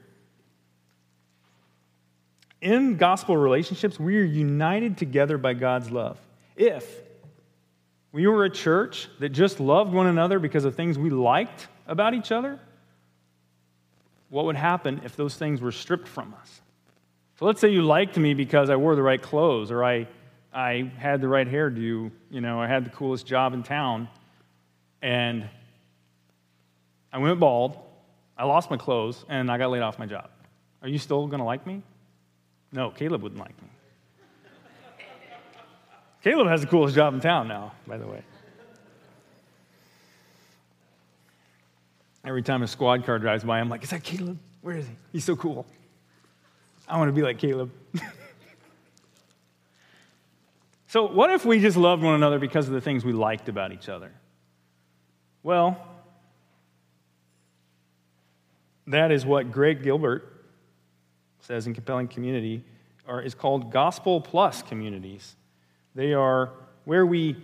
In 2.62 2.97
gospel 2.97 3.38
relationships, 3.38 3.97
we 4.00 4.18
are 4.18 4.24
united 4.24 4.97
together 4.97 5.38
by 5.38 5.54
God's 5.54 5.89
love. 5.89 6.20
If 6.58 6.86
we 8.12 8.28
were 8.28 8.43
a 8.43 8.50
church 8.50 9.08
that 9.20 9.30
just 9.30 9.62
loved 9.62 9.93
one 9.93 10.08
another 10.08 10.39
because 10.39 10.66
of 10.66 10.76
things 10.76 11.00
we 11.00 11.10
liked 11.10 11.70
about 11.88 12.14
each 12.14 12.34
other, 12.34 12.60
what 14.28 14.43
would 14.43 14.58
happen 14.58 15.02
if 15.06 15.16
those 15.16 15.36
things 15.36 15.62
were 15.62 15.72
stripped 15.72 16.08
from 16.08 16.36
us? 16.41 16.62
So 17.39 17.45
let's 17.45 17.62
say 17.62 17.70
you 17.70 17.82
liked 17.82 18.18
me 18.18 18.34
because 18.34 18.70
I 18.70 18.76
wore 18.76 18.97
the 18.97 19.02
right 19.02 19.22
clothes 19.22 19.72
or 19.72 19.86
I, 19.86 20.08
I 20.54 20.91
had 20.97 21.22
the 21.22 21.28
right 21.28 21.47
hairdo, 21.47 22.12
you 22.32 22.41
know, 22.41 22.60
I 22.60 22.68
had 22.68 22.86
the 22.86 22.89
coolest 22.89 23.26
job 23.26 23.54
in 23.54 23.64
town, 23.64 24.08
and 25.02 25.47
I 27.14 27.20
went 27.20 27.39
bald, 27.39 27.78
I 28.38 28.45
lost 28.45 28.72
my 28.72 28.78
clothes, 28.78 29.26
and 29.30 29.52
I 29.52 29.58
got 29.58 29.70
laid 29.70 29.82
off 29.82 30.00
my 30.00 30.06
job. 30.06 30.30
Are 30.82 30.88
you 30.88 30.97
still 30.97 31.28
to 31.28 31.43
like 31.43 31.68
me? 31.68 31.84
No, 32.72 32.89
Caleb 32.89 33.22
wouldn't 33.22 33.39
like 33.39 33.60
me. 33.62 33.68
Caleb 36.24 36.47
has 36.47 36.62
the 36.62 36.68
coolest 36.68 36.95
job 36.95 37.14
in 37.14 37.22
town 37.22 37.47
now, 37.47 37.74
by 37.88 37.97
the 37.97 38.08
way. 38.08 38.24
Every 42.26 42.41
time 42.41 42.62
a 42.64 42.68
squad 42.68 43.06
car 43.06 43.18
drives 43.18 43.43
by, 43.43 43.60
I'm 43.60 43.70
like, 43.70 43.84
is 43.84 43.89
that 43.91 44.04
Caleb? 44.04 44.38
Where 44.62 44.76
is 44.76 44.86
he? 44.86 44.91
He's 45.14 45.24
so 45.24 45.36
cool. 45.36 45.66
I 46.88 46.97
want 46.97 47.08
to 47.08 47.14
be 47.14 47.22
like 47.22 47.39
Caleb. 47.39 47.72
so, 50.90 51.06
what 51.06 51.30
if 51.30 51.46
we 51.46 51.60
just 51.60 51.78
loved 51.78 52.02
one 52.02 52.16
another 52.16 52.40
because 52.40 52.68
of 52.68 52.74
the 52.74 52.82
things 52.82 53.06
we 53.06 53.14
liked 53.14 53.48
about 53.48 53.72
each 53.72 53.90
other? 53.90 54.12
Well, 55.44 55.78
that 58.88 59.12
is 59.12 59.24
what 59.24 59.52
Greg 59.52 59.84
Gilbert 59.84 60.28
says 61.42 61.68
in 61.68 61.76
Compelling 61.76 62.08
Community, 62.08 62.66
or 63.08 63.22
is 63.22 63.36
called 63.36 63.72
gospel 63.72 64.20
plus 64.20 64.64
communities. 64.64 65.36
They 65.94 66.14
are 66.14 66.50
where 66.86 67.06
we 67.06 67.36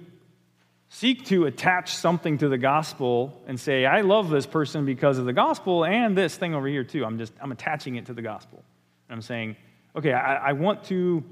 seek 0.90 1.26
to 1.26 1.46
attach 1.46 1.94
something 1.94 2.40
to 2.40 2.50
the 2.50 2.58
gospel 2.58 3.40
and 3.46 3.60
say, 3.60 3.86
I 3.86 4.02
love 4.02 4.32
this 4.32 4.48
person 4.48 4.88
because 4.88 5.20
of 5.20 5.26
the 5.26 5.34
gospel 5.34 5.86
and 5.86 6.18
this 6.18 6.36
thing 6.36 6.56
over 6.56 6.68
here 6.68 6.84
too. 6.84 7.06
I'm 7.06 7.20
just, 7.20 7.34
I'm 7.40 7.52
attaching 7.52 7.96
it 7.96 8.08
to 8.08 8.14
the 8.16 8.24
gospel. 8.24 8.64
And 9.08 9.16
I'm 9.16 9.22
saying, 9.22 9.56
okay, 9.96 10.14
I, 10.14 10.50
I 10.50 10.54
want 10.54 10.86
to 10.86 11.24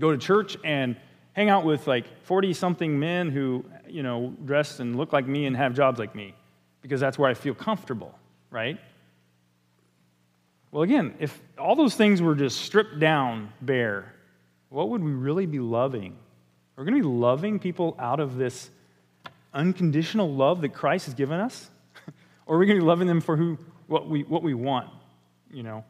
go 0.00 0.10
to 0.10 0.18
church 0.18 0.56
and 0.64 0.96
hang 1.32 1.48
out 1.48 1.64
with 1.64 1.86
like 1.86 2.06
40 2.24 2.52
something 2.52 2.98
men 2.98 3.30
who, 3.30 3.64
you 3.88 4.02
know, 4.02 4.34
dress 4.44 4.80
and 4.80 4.96
look 4.96 5.12
like 5.12 5.26
me 5.26 5.46
and 5.46 5.56
have 5.56 5.74
jobs 5.74 5.98
like 5.98 6.14
me 6.14 6.34
because 6.82 7.00
that's 7.00 7.18
where 7.18 7.30
I 7.30 7.34
feel 7.34 7.54
comfortable, 7.54 8.18
right? 8.50 8.78
Well, 10.70 10.82
again, 10.82 11.14
if 11.18 11.38
all 11.58 11.76
those 11.76 11.94
things 11.94 12.22
were 12.22 12.34
just 12.34 12.60
stripped 12.60 12.98
down 12.98 13.52
bare, 13.60 14.12
what 14.68 14.88
would 14.88 15.04
we 15.04 15.12
really 15.12 15.46
be 15.46 15.58
loving? 15.58 16.12
Are 16.12 16.16
We're 16.76 16.84
going 16.84 17.02
to 17.02 17.08
be 17.08 17.14
loving 17.14 17.58
people 17.58 17.94
out 17.98 18.20
of 18.20 18.36
this 18.36 18.70
unconditional 19.52 20.32
love 20.32 20.62
that 20.62 20.70
Christ 20.70 21.06
has 21.06 21.14
given 21.14 21.38
us? 21.38 21.68
or 22.46 22.56
are 22.56 22.58
we 22.58 22.66
going 22.66 22.78
to 22.78 22.82
be 22.82 22.88
loving 22.88 23.06
them 23.06 23.20
for 23.20 23.36
who, 23.36 23.58
what, 23.86 24.08
we, 24.08 24.22
what 24.22 24.42
we 24.42 24.54
want? 24.54 24.88
You 25.52 25.62
know, 25.62 25.84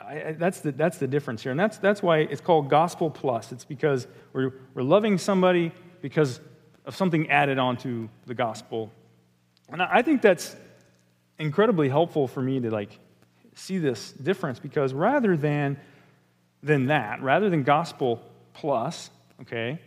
I, 0.00 0.36
that's, 0.38 0.60
the, 0.60 0.72
that's 0.72 0.98
the 0.98 1.06
difference 1.06 1.42
here. 1.42 1.50
And 1.50 1.58
that's, 1.58 1.78
that's 1.78 2.02
why 2.02 2.18
it's 2.18 2.40
called 2.40 2.68
gospel 2.68 3.10
plus. 3.10 3.52
It's 3.52 3.64
because 3.64 4.06
we're, 4.32 4.52
we're 4.74 4.82
loving 4.82 5.18
somebody 5.18 5.72
because 6.02 6.40
of 6.84 6.94
something 6.94 7.30
added 7.30 7.58
onto 7.58 8.08
the 8.26 8.34
gospel. 8.34 8.92
And 9.68 9.82
I 9.82 10.02
think 10.02 10.22
that's 10.22 10.54
incredibly 11.38 11.88
helpful 11.88 12.28
for 12.28 12.40
me 12.40 12.60
to 12.60 12.70
like 12.70 12.98
see 13.54 13.78
this 13.78 14.12
difference 14.12 14.58
because 14.58 14.92
rather 14.92 15.36
than 15.36 15.78
than 16.62 16.86
that, 16.86 17.22
rather 17.22 17.48
than 17.48 17.62
gospel 17.62 18.22
plus, 18.52 19.10
okay, 19.42 19.78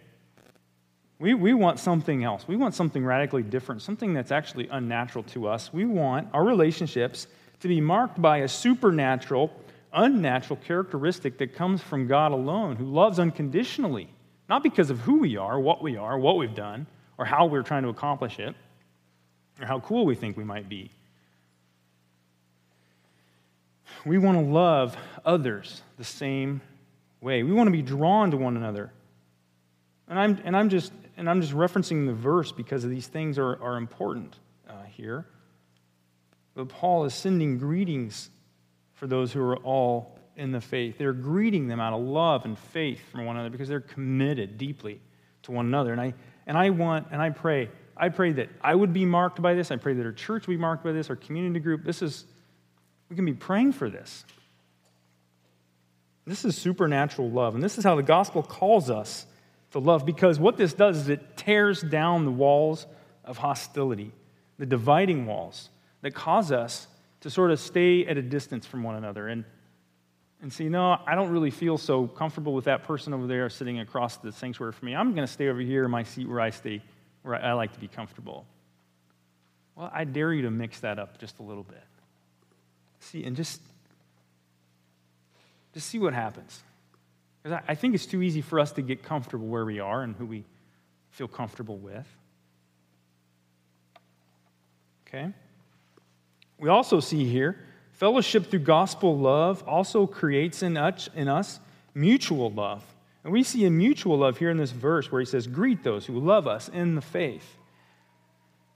we, 1.20 1.34
we 1.34 1.54
want 1.54 1.80
something 1.80 2.24
else. 2.24 2.48
We 2.48 2.56
want 2.56 2.74
something 2.74 3.04
radically 3.04 3.44
different, 3.44 3.82
something 3.82 4.14
that's 4.14 4.32
actually 4.32 4.70
unnatural 4.70 5.24
to 5.26 5.48
us. 5.48 5.74
We 5.74 5.86
want 5.86 6.30
our 6.34 6.46
relationships 6.46 7.28
to 7.60 7.68
be 7.68 7.82
marked 7.82 8.22
by 8.22 8.38
a 8.38 8.48
supernatural, 8.48 9.52
unnatural 9.94 10.60
characteristic 10.66 11.38
that 11.40 11.56
comes 11.56 11.82
from 11.82 12.08
God 12.08 12.32
alone, 12.32 12.76
who 12.76 12.86
loves 12.86 13.20
unconditionally, 13.20 14.10
not 14.48 14.64
because 14.64 14.90
of 14.90 15.00
who 15.00 15.20
we 15.20 15.38
are, 15.38 15.60
what 15.60 15.82
we 15.82 15.98
are, 15.98 16.18
what 16.18 16.38
we've 16.38 16.56
done, 16.56 16.88
or 17.18 17.26
how 17.26 17.46
we're 17.46 17.64
trying 17.64 17.84
to 17.84 17.90
accomplish 17.90 18.40
it, 18.40 18.56
or 19.60 19.66
how 19.66 19.80
cool 19.80 20.06
we 20.06 20.16
think 20.16 20.38
we 20.38 20.44
might 20.44 20.70
be. 20.70 20.92
We 24.06 24.18
want 24.18 24.38
to 24.38 24.44
love 24.44 24.96
others 25.26 25.82
the 25.98 26.04
same 26.04 26.62
way. 27.22 27.44
We 27.44 27.52
want 27.52 27.68
to 27.68 27.72
be 27.72 27.82
drawn 27.82 28.32
to 28.32 28.38
one 28.38 28.56
another. 28.56 28.92
And 30.08 30.18
I'm, 30.18 30.40
and 30.44 30.56
I'm, 30.56 30.70
just, 30.70 30.94
and 31.18 31.30
I'm 31.30 31.42
just 31.42 31.54
referencing 31.54 32.08
the 32.08 32.14
verse 32.14 32.52
because 32.52 32.84
these 32.84 33.08
things 33.08 33.38
are, 33.38 33.62
are 33.62 33.78
important 33.78 34.36
uh, 34.70 34.84
here. 34.84 35.26
But 36.56 36.70
Paul 36.70 37.06
is 37.06 37.14
sending 37.14 37.58
greetings 37.58 38.30
for 39.00 39.08
those 39.08 39.32
who 39.32 39.42
are 39.42 39.58
all 39.58 40.20
in 40.36 40.52
the 40.52 40.62
faith. 40.62 40.98
They're 40.98 41.14
greeting 41.14 41.68
them 41.68 41.80
out 41.80 41.94
of 41.94 42.02
love 42.02 42.46
and 42.46 42.58
faith 42.58 43.00
from 43.12 43.26
one 43.26 43.36
another 43.36 43.50
because 43.50 43.70
they're 43.70 43.80
committed 43.80 44.58
deeply 44.58 45.00
to 45.44 45.52
one 45.52 45.66
another. 45.66 45.94
And 45.94 46.02
I, 46.02 46.14
and 46.46 46.58
I 46.58 46.70
want, 46.70 47.08
and 47.12 47.22
I 47.22 47.30
pray, 47.30 47.70
I 47.96 48.10
pray 48.10 48.34
that 48.34 48.50
I 48.62 48.76
would 48.76 48.94
be 48.94 49.06
marked 49.06 49.42
by 49.42 49.54
this. 49.54 49.72
I 49.72 49.78
pray 49.78 49.94
that 49.94 50.06
our 50.06 50.12
church 50.12 50.48
would 50.48 50.54
be 50.54 50.60
marked 50.60 50.84
by 50.84 50.92
this, 50.92 51.10
our 51.10 51.16
community 51.16 51.60
group. 51.60 51.84
This 51.84 52.02
is 52.02 52.26
we 53.10 53.16
can 53.16 53.26
be 53.26 53.34
praying 53.34 53.72
for 53.74 53.90
this. 53.90 54.24
This 56.26 56.46
is 56.46 56.56
supernatural 56.56 57.30
love. 57.32 57.56
And 57.56 57.64
this 57.64 57.78
is 57.78 57.84
how 57.84 57.96
the 57.96 58.04
gospel 58.04 58.44
calls 58.44 58.90
us 58.90 59.26
to 59.72 59.80
love 59.80 60.06
because 60.06 60.40
what 60.40 60.58
this 60.58 60.74
does 60.74 60.98
is 60.98 61.10
it 61.10 61.38
tears 61.38 61.82
down 61.82 62.26
the 62.26 62.32
walls 62.32 62.86
of 63.26 63.38
hostility, 63.38 64.12
the 64.58 64.66
dividing 64.66 65.26
walls 65.26 65.70
that 66.02 66.14
cause 66.14 66.52
us 66.52 66.88
to 67.22 67.30
sort 67.30 67.52
of 67.52 67.60
stay 67.60 68.06
at 68.06 68.18
a 68.18 68.22
distance 68.22 68.66
from 68.66 68.84
one 68.84 68.96
another 68.96 69.28
and, 69.28 69.44
and 70.42 70.52
say, 70.52 70.70
no, 70.70 70.98
I 71.06 71.16
don't 71.16 71.32
really 71.32 71.52
feel 71.52 71.78
so 71.78 72.08
comfortable 72.08 72.54
with 72.54 72.66
that 72.66 72.84
person 72.84 73.14
over 73.14 73.28
there 73.28 73.50
sitting 73.50 73.80
across 73.80 74.18
the 74.18 74.32
sanctuary 74.32 74.72
from 74.72 74.88
me. 74.88 74.96
I'm 74.96 75.14
going 75.14 75.28
to 75.28 75.32
stay 75.32 75.50
over 75.50 75.60
here 75.60 75.86
in 75.86 75.92
my 75.92 76.04
seat 76.04 76.28
where 76.28 76.40
I 76.40 76.50
stay, 76.50 76.82
where 77.24 77.36
I 77.36 77.54
like 77.54 77.74
to 77.74 77.80
be 77.80 77.88
comfortable. 77.88 78.46
Well, 79.76 79.92
I 79.94 80.06
dare 80.06 80.34
you 80.34 80.44
to 80.44 80.52
mix 80.52 80.80
that 80.82 81.00
up 81.00 81.20
just 81.20 81.40
a 81.40 81.44
little 81.44 81.64
bit. 81.64 81.84
See, 83.02 83.24
and 83.24 83.36
just, 83.36 83.62
just 85.74 85.88
see 85.88 86.00
what 86.00 86.14
happens. 86.14 86.62
Because 87.42 87.62
I, 87.68 87.72
I 87.72 87.76
think 87.76 87.96
it's 87.96 88.06
too 88.06 88.22
easy 88.22 88.42
for 88.42 88.60
us 88.60 88.72
to 88.74 88.82
get 88.82 89.04
comfortable 89.04 89.48
where 89.48 89.66
we 89.66 89.80
are 89.80 90.04
and 90.04 90.16
who 90.16 90.26
we 90.26 90.44
feel 91.12 91.28
comfortable 91.28 91.78
with. 91.78 92.08
Okay? 95.08 95.34
We 96.60 96.70
also 96.70 97.00
see 97.00 97.26
here 97.26 97.58
fellowship 97.94 98.50
through 98.50 98.60
gospel 98.60 99.18
love 99.18 99.64
also 99.68 100.08
creates 100.08 100.64
in 100.64 100.78
us, 100.78 101.10
in 101.16 101.28
us 101.28 101.60
mutual 101.94 102.50
love. 102.52 102.84
And 103.24 103.34
we 103.34 103.44
see 103.44 103.66
a 103.66 103.70
mutual 103.70 104.18
love 104.18 104.38
here 104.38 104.50
in 104.50 104.58
this 104.58 104.72
verse 104.72 105.12
where 105.12 105.20
he 105.20 105.26
says, 105.26 105.48
Greet 105.48 105.84
those 105.84 106.06
who 106.06 106.18
love 106.20 106.48
us 106.48 106.70
in 106.70 106.96
the 106.96 107.02
faith. 107.02 107.58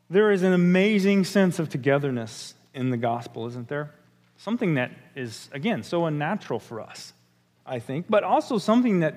There 0.09 0.31
is 0.31 0.43
an 0.43 0.53
amazing 0.53 1.23
sense 1.23 1.59
of 1.59 1.69
togetherness 1.69 2.53
in 2.73 2.89
the 2.89 2.97
gospel, 2.97 3.47
isn't 3.47 3.69
there? 3.69 3.91
Something 4.37 4.75
that 4.75 4.91
is, 5.15 5.49
again, 5.53 5.83
so 5.83 6.05
unnatural 6.05 6.59
for 6.59 6.81
us, 6.81 7.13
I 7.65 7.79
think, 7.79 8.07
but 8.09 8.23
also 8.23 8.57
something 8.57 8.99
that, 8.99 9.15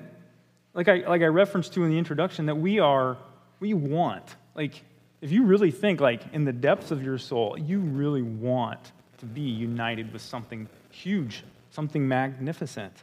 like 0.73 0.87
I, 0.87 1.03
like 1.07 1.21
I 1.21 1.25
referenced 1.25 1.73
to 1.73 1.83
in 1.83 1.89
the 1.89 1.97
introduction, 1.97 2.45
that 2.45 2.55
we 2.55 2.79
are, 2.79 3.17
we 3.59 3.73
want. 3.73 4.23
Like, 4.55 4.81
if 5.27 5.33
you 5.33 5.43
really 5.43 5.71
think, 5.71 5.99
like, 5.99 6.21
in 6.31 6.45
the 6.45 6.53
depths 6.53 6.89
of 6.89 7.03
your 7.03 7.17
soul, 7.17 7.57
you 7.59 7.79
really 7.81 8.21
want 8.21 8.93
to 9.17 9.25
be 9.25 9.41
united 9.41 10.13
with 10.13 10.21
something 10.21 10.69
huge, 10.89 11.43
something 11.69 12.07
magnificent. 12.07 12.93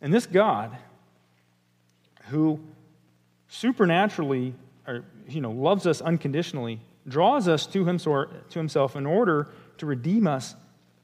And 0.00 0.14
this 0.14 0.24
God, 0.24 0.74
who 2.30 2.58
supernaturally, 3.48 4.54
or 4.86 5.04
you 5.28 5.42
know, 5.42 5.50
loves 5.50 5.86
us 5.86 6.00
unconditionally, 6.00 6.80
draws 7.06 7.48
us 7.48 7.66
to 7.66 7.84
himself 7.84 8.96
in 8.96 9.04
order 9.04 9.48
to 9.76 9.84
redeem 9.84 10.26
us 10.26 10.56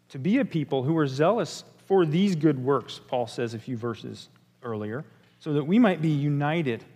to 0.08 0.18
be 0.18 0.38
a 0.38 0.46
people 0.46 0.82
who 0.82 0.96
are 0.96 1.06
zealous 1.06 1.62
for 1.84 2.06
these 2.06 2.36
good 2.36 2.58
works, 2.58 3.02
Paul 3.06 3.26
says 3.26 3.52
a 3.52 3.58
few 3.58 3.76
verses 3.76 4.30
earlier, 4.62 5.04
so 5.40 5.52
that 5.52 5.64
we 5.64 5.78
might 5.78 6.00
be 6.00 6.08
united. 6.08 6.86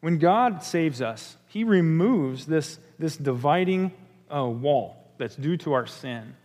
When 0.00 0.18
God 0.18 0.62
saves 0.62 1.02
us, 1.02 1.36
he 1.50 1.64
removes 1.64 2.46
this, 2.46 2.78
this 3.00 3.16
dividing 3.16 3.90
uh, 4.32 4.44
wall 4.44 5.10
that's 5.18 5.34
due 5.34 5.56
to 5.56 5.72
our 5.72 5.84
sin 5.84 6.36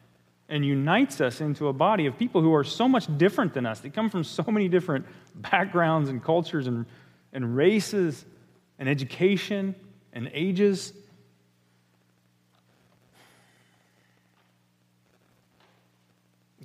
and 0.49 0.66
unites 0.66 1.22
us 1.22 1.41
into 1.41 1.68
a 1.68 1.74
body 1.74 2.08
of 2.08 2.18
people 2.18 2.41
who 2.41 2.56
are 2.56 2.64
so 2.64 2.88
much 2.88 3.06
different 3.20 3.53
than 3.53 3.68
us. 3.68 3.80
They 3.82 3.91
come 3.91 4.10
from 4.10 4.24
so 4.24 4.43
many 4.47 4.68
different 4.68 5.06
backgrounds 5.36 6.10
and 6.10 6.24
cultures 6.24 6.66
and, 6.66 6.88
and 7.34 7.56
races 7.56 8.26
and 8.80 8.89
education 8.89 9.76
and 10.12 10.32
ages. 10.34 10.91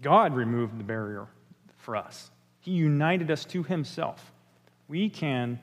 God 0.01 0.35
removed 0.35 0.79
the 0.79 0.85
barrier 0.85 1.27
for 1.77 1.95
us. 1.95 2.31
He 2.61 2.71
united 2.71 3.31
us 3.31 3.45
to 3.47 3.63
Himself. 3.63 4.33
We 4.89 5.11
can 5.11 5.61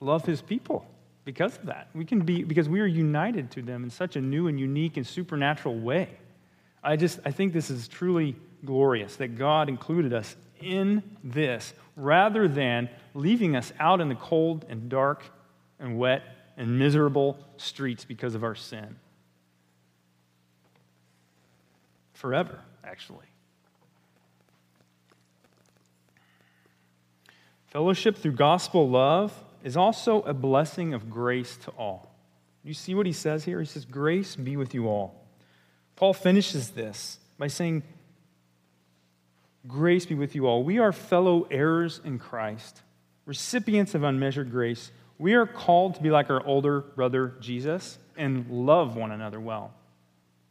love 0.00 0.24
His 0.24 0.42
people 0.42 0.86
because 1.24 1.56
of 1.56 1.66
that. 1.66 1.88
We 1.94 2.04
can 2.04 2.20
be, 2.20 2.42
because 2.42 2.68
we 2.68 2.80
are 2.80 2.86
united 2.86 3.50
to 3.52 3.62
them 3.62 3.84
in 3.84 3.90
such 3.90 4.16
a 4.16 4.20
new 4.20 4.48
and 4.48 4.58
unique 4.58 4.96
and 4.96 5.06
supernatural 5.06 5.78
way. 5.78 6.08
I 6.82 6.96
just, 6.96 7.20
I 7.24 7.30
think 7.30 7.52
this 7.52 7.70
is 7.70 7.88
truly 7.88 8.36
glorious 8.64 9.16
that 9.16 9.36
God 9.36 9.68
included 9.68 10.12
us 10.12 10.34
in 10.60 11.02
this 11.22 11.74
rather 11.96 12.48
than 12.48 12.88
leaving 13.14 13.56
us 13.56 13.72
out 13.78 14.00
in 14.00 14.08
the 14.08 14.14
cold 14.14 14.64
and 14.68 14.88
dark 14.88 15.22
and 15.78 15.98
wet 15.98 16.22
and 16.56 16.78
miserable 16.78 17.38
streets 17.56 18.04
because 18.04 18.34
of 18.34 18.44
our 18.44 18.54
sin. 18.54 18.96
Forever, 22.14 22.60
actually. 22.84 23.26
Fellowship 27.68 28.16
through 28.16 28.32
gospel 28.32 28.88
love 28.88 29.32
is 29.62 29.76
also 29.76 30.22
a 30.22 30.34
blessing 30.34 30.94
of 30.94 31.10
grace 31.10 31.56
to 31.58 31.70
all. 31.72 32.14
You 32.62 32.74
see 32.74 32.94
what 32.94 33.06
he 33.06 33.12
says 33.12 33.44
here? 33.44 33.60
He 33.60 33.66
says, 33.66 33.84
Grace 33.84 34.36
be 34.36 34.56
with 34.56 34.74
you 34.74 34.88
all. 34.88 35.14
Paul 35.96 36.14
finishes 36.14 36.70
this 36.70 37.18
by 37.38 37.46
saying, 37.46 37.82
Grace 39.66 40.06
be 40.06 40.14
with 40.14 40.34
you 40.34 40.46
all. 40.46 40.62
We 40.62 40.78
are 40.78 40.92
fellow 40.92 41.46
heirs 41.50 42.00
in 42.04 42.18
Christ, 42.18 42.82
recipients 43.26 43.94
of 43.94 44.02
unmeasured 44.02 44.50
grace. 44.50 44.90
We 45.18 45.34
are 45.34 45.46
called 45.46 45.96
to 45.96 46.02
be 46.02 46.10
like 46.10 46.30
our 46.30 46.44
older 46.46 46.80
brother 46.80 47.34
Jesus 47.40 47.98
and 48.16 48.50
love 48.50 48.96
one 48.96 49.12
another 49.12 49.38
well. 49.38 49.72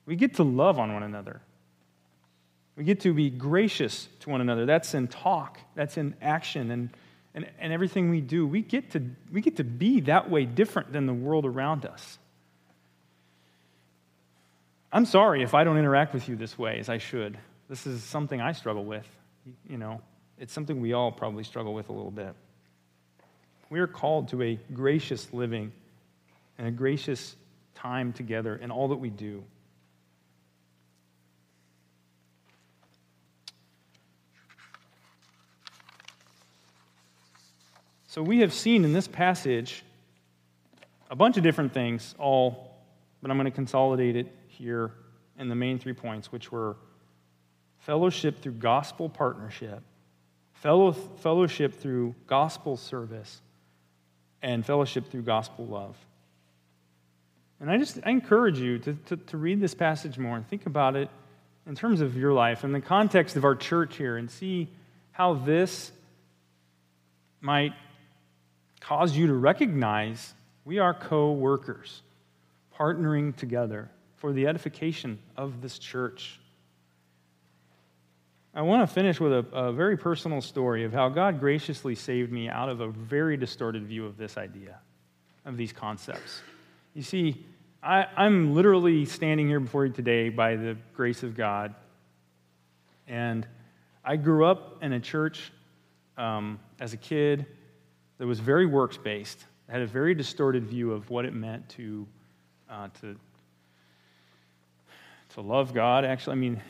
We 0.05 0.15
get 0.15 0.35
to 0.35 0.43
love 0.43 0.77
on 0.79 0.93
one 0.93 1.03
another. 1.03 1.41
We 2.75 2.83
get 2.83 3.01
to 3.01 3.13
be 3.13 3.29
gracious 3.29 4.07
to 4.21 4.29
one 4.29 4.41
another. 4.41 4.65
That's 4.65 4.93
in 4.93 5.07
talk, 5.07 5.59
that's 5.75 5.97
in 5.97 6.15
action, 6.21 6.71
and, 6.71 6.89
and, 7.39 7.49
and 7.59 7.73
everything 7.73 8.09
we 8.09 8.21
do. 8.21 8.45
We 8.45 8.61
get, 8.61 8.91
to, 8.91 9.03
we 9.31 9.41
get 9.41 9.57
to 9.57 9.63
be 9.63 10.01
that 10.01 10.29
way 10.29 10.45
different 10.45 10.91
than 10.91 11.05
the 11.05 11.13
world 11.13 11.45
around 11.45 11.85
us. 11.85 12.17
I'm 14.91 15.05
sorry 15.05 15.43
if 15.43 15.53
I 15.53 15.63
don't 15.63 15.77
interact 15.77 16.13
with 16.13 16.27
you 16.27 16.35
this 16.35 16.57
way 16.57 16.79
as 16.79 16.89
I 16.89 16.97
should. 16.97 17.37
This 17.69 17.85
is 17.87 18.03
something 18.03 18.41
I 18.41 18.51
struggle 18.51 18.83
with. 18.83 19.07
You 19.69 19.77
know, 19.77 20.01
it's 20.37 20.51
something 20.51 20.81
we 20.81 20.93
all 20.93 21.11
probably 21.11 21.43
struggle 21.43 21.73
with 21.73 21.89
a 21.89 21.93
little 21.93 22.11
bit. 22.11 22.33
We 23.69 23.79
are 23.79 23.87
called 23.87 24.29
to 24.29 24.41
a 24.41 24.59
gracious 24.73 25.31
living 25.31 25.71
and 26.57 26.67
a 26.67 26.71
gracious 26.71 27.35
time 27.75 28.11
together 28.11 28.55
in 28.55 28.71
all 28.71 28.89
that 28.89 28.97
we 28.97 29.09
do. 29.09 29.43
So 38.09 38.23
we 38.23 38.39
have 38.39 38.55
seen 38.55 38.85
in 38.85 38.91
this 38.91 39.07
passage 39.07 39.83
a 41.11 41.15
bunch 41.15 41.37
of 41.37 41.43
different 41.43 41.75
things, 41.75 42.15
all, 42.17 42.75
but 43.21 43.29
I'm 43.29 43.37
going 43.37 43.45
to 43.45 43.51
consolidate 43.51 44.15
it 44.15 44.35
here 44.47 44.93
in 45.37 45.47
the 45.47 45.53
main 45.53 45.77
three 45.77 45.93
points, 45.93 46.31
which 46.31 46.51
were 46.51 46.75
fellowship 47.77 48.41
through 48.41 48.53
gospel 48.53 49.09
partnership, 49.09 49.83
fellow, 50.53 50.91
fellowship 50.91 51.75
through 51.79 52.15
gospel 52.25 52.77
service, 52.77 53.43
and 54.41 54.65
fellowship 54.65 55.11
through 55.11 55.21
gospel 55.21 55.67
love. 55.67 55.95
And 57.59 57.69
I 57.69 57.77
just 57.77 57.99
I 58.03 58.09
encourage 58.09 58.57
you 58.57 58.79
to, 58.79 58.93
to, 59.05 59.17
to 59.17 59.37
read 59.37 59.61
this 59.61 59.75
passage 59.75 60.17
more 60.17 60.35
and 60.35 60.47
think 60.47 60.65
about 60.65 60.95
it 60.95 61.11
in 61.67 61.75
terms 61.75 62.01
of 62.01 62.17
your 62.17 62.33
life 62.33 62.63
and 62.63 62.73
the 62.73 62.81
context 62.81 63.35
of 63.35 63.43
our 63.43 63.55
church 63.55 63.97
here 63.97 64.17
and 64.17 64.31
see 64.31 64.67
how 65.11 65.35
this 65.35 65.91
might 67.39 67.73
cause 68.79 69.15
you 69.15 69.27
to 69.27 69.33
recognize 69.33 70.33
we 70.65 70.79
are 70.79 70.93
co 70.93 71.31
workers, 71.31 72.01
partnering 72.77 73.35
together 73.35 73.89
for 74.17 74.33
the 74.33 74.47
edification 74.47 75.19
of 75.37 75.61
this 75.61 75.79
church. 75.79 76.39
I 78.53 78.61
want 78.63 78.87
to 78.87 78.93
finish 78.93 79.19
with 79.19 79.31
a, 79.31 79.45
a, 79.53 79.71
very 79.71 79.95
personal 79.95 80.41
story 80.41 80.83
of 80.83 80.91
how 80.91 81.09
God 81.09 81.39
graciously 81.39 81.95
saved 81.95 82.31
me 82.31 82.49
out 82.49 82.67
of 82.67 82.81
a 82.81 82.89
very 82.89 83.37
distorted 83.37 83.85
view 83.85 84.05
of 84.05 84.17
this 84.17 84.37
idea, 84.37 84.79
of 85.45 85.55
these 85.55 85.71
concepts. 85.71 86.41
You 86.93 87.03
see, 87.03 87.45
I, 87.81 88.07
I'm 88.17 88.55
literally 88.55 89.05
standing 89.05 89.47
here 89.47 89.59
before 89.59 89.85
you 89.85 89.93
today 89.93 90.29
by 90.29 90.55
the 90.55 90.75
grace 90.93 91.23
of 91.23 91.37
God. 91.37 91.75
And 93.07 93.47
I 94.03 94.17
grew 94.17 94.45
up 94.45 94.83
in 94.83 94.93
a 94.93 94.99
church 94.99 95.51
um, 96.17 96.59
as 96.79 96.93
a 96.93 96.97
kid 96.97 97.45
that 98.19 98.27
was 98.27 98.39
very 98.39 98.67
works 98.67 98.97
based, 98.97 99.45
had 99.67 99.81
a 99.81 99.87
very 99.87 100.13
distorted 100.13 100.65
view 100.65 100.91
of 100.91 101.09
what 101.09 101.25
it 101.25 101.33
meant 101.33 101.67
to, 101.69 102.07
uh, 102.69 102.89
to 103.01 103.17
to 105.33 105.41
love 105.41 105.73
God. 105.73 106.05
Actually, 106.05 106.33
I 106.33 106.35
mean, 106.35 106.61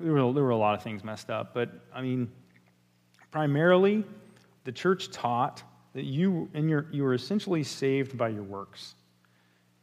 there 0.00 0.12
were, 0.12 0.32
there 0.32 0.42
were 0.42 0.50
a 0.50 0.56
lot 0.56 0.74
of 0.74 0.82
things 0.82 1.04
messed 1.04 1.30
up, 1.30 1.54
but 1.54 1.70
I 1.94 2.02
mean, 2.02 2.30
primarily, 3.30 4.04
the 4.64 4.72
church 4.72 5.10
taught 5.10 5.62
that 5.94 6.04
you, 6.04 6.48
and 6.54 6.68
your, 6.68 6.86
you 6.90 7.02
were 7.02 7.14
essentially 7.14 7.62
saved 7.62 8.16
by 8.16 8.28
your 8.28 8.42
works, 8.42 8.94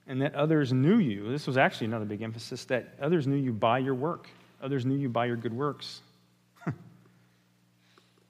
and 0.08 0.22
that 0.22 0.34
others 0.36 0.74
knew 0.74 0.98
you. 0.98 1.30
This 1.30 1.48
was 1.48 1.58
actually 1.58 1.88
another 1.88 2.06
big 2.06 2.22
emphasis 2.22 2.66
that 2.66 2.96
others 3.02 3.28
knew 3.28 3.38
you 3.38 3.54
by 3.54 3.80
your 3.80 3.96
work, 3.96 4.28
others 4.62 4.86
knew 4.86 4.96
you 4.96 5.10
by 5.10 5.26
your 5.26 5.38
good 5.38 5.54
works. 5.54 6.02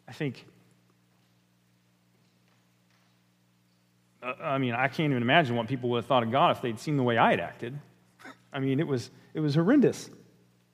I 0.07 0.13
think. 0.13 0.45
I 4.21 4.57
mean, 4.57 4.73
I 4.73 4.87
can't 4.87 5.11
even 5.11 5.23
imagine 5.23 5.55
what 5.55 5.67
people 5.67 5.89
would 5.91 5.97
have 5.97 6.05
thought 6.05 6.23
of 6.23 6.31
God 6.31 6.55
if 6.55 6.61
they'd 6.61 6.79
seen 6.79 6.97
the 6.97 7.03
way 7.03 7.17
I 7.17 7.31
had 7.31 7.39
acted. 7.39 7.77
I 8.53 8.59
mean, 8.59 8.79
it 8.79 8.87
was, 8.87 9.09
it 9.33 9.39
was 9.39 9.55
horrendous. 9.55 10.09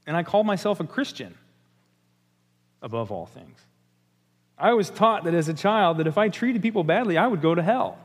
And 0.05 0.17
I 0.17 0.23
called 0.23 0.45
myself 0.45 0.79
a 0.79 0.83
Christian 0.83 1.35
above 2.81 3.11
all 3.11 3.25
things. 3.25 3.59
I 4.57 4.73
was 4.73 4.89
taught 4.89 5.25
that 5.25 5.33
as 5.33 5.47
a 5.47 5.53
child 5.53 5.97
that 5.97 6.07
if 6.07 6.17
I 6.17 6.29
treated 6.29 6.61
people 6.61 6.83
badly, 6.83 7.17
I 7.17 7.27
would 7.27 7.41
go 7.41 7.53
to 7.53 7.61
hell. 7.61 7.97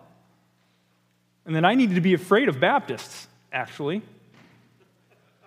And 1.46 1.56
that 1.56 1.64
I 1.64 1.74
needed 1.74 1.94
to 1.94 2.00
be 2.00 2.14
afraid 2.14 2.48
of 2.48 2.60
Baptists, 2.60 3.26
actually, 3.52 4.02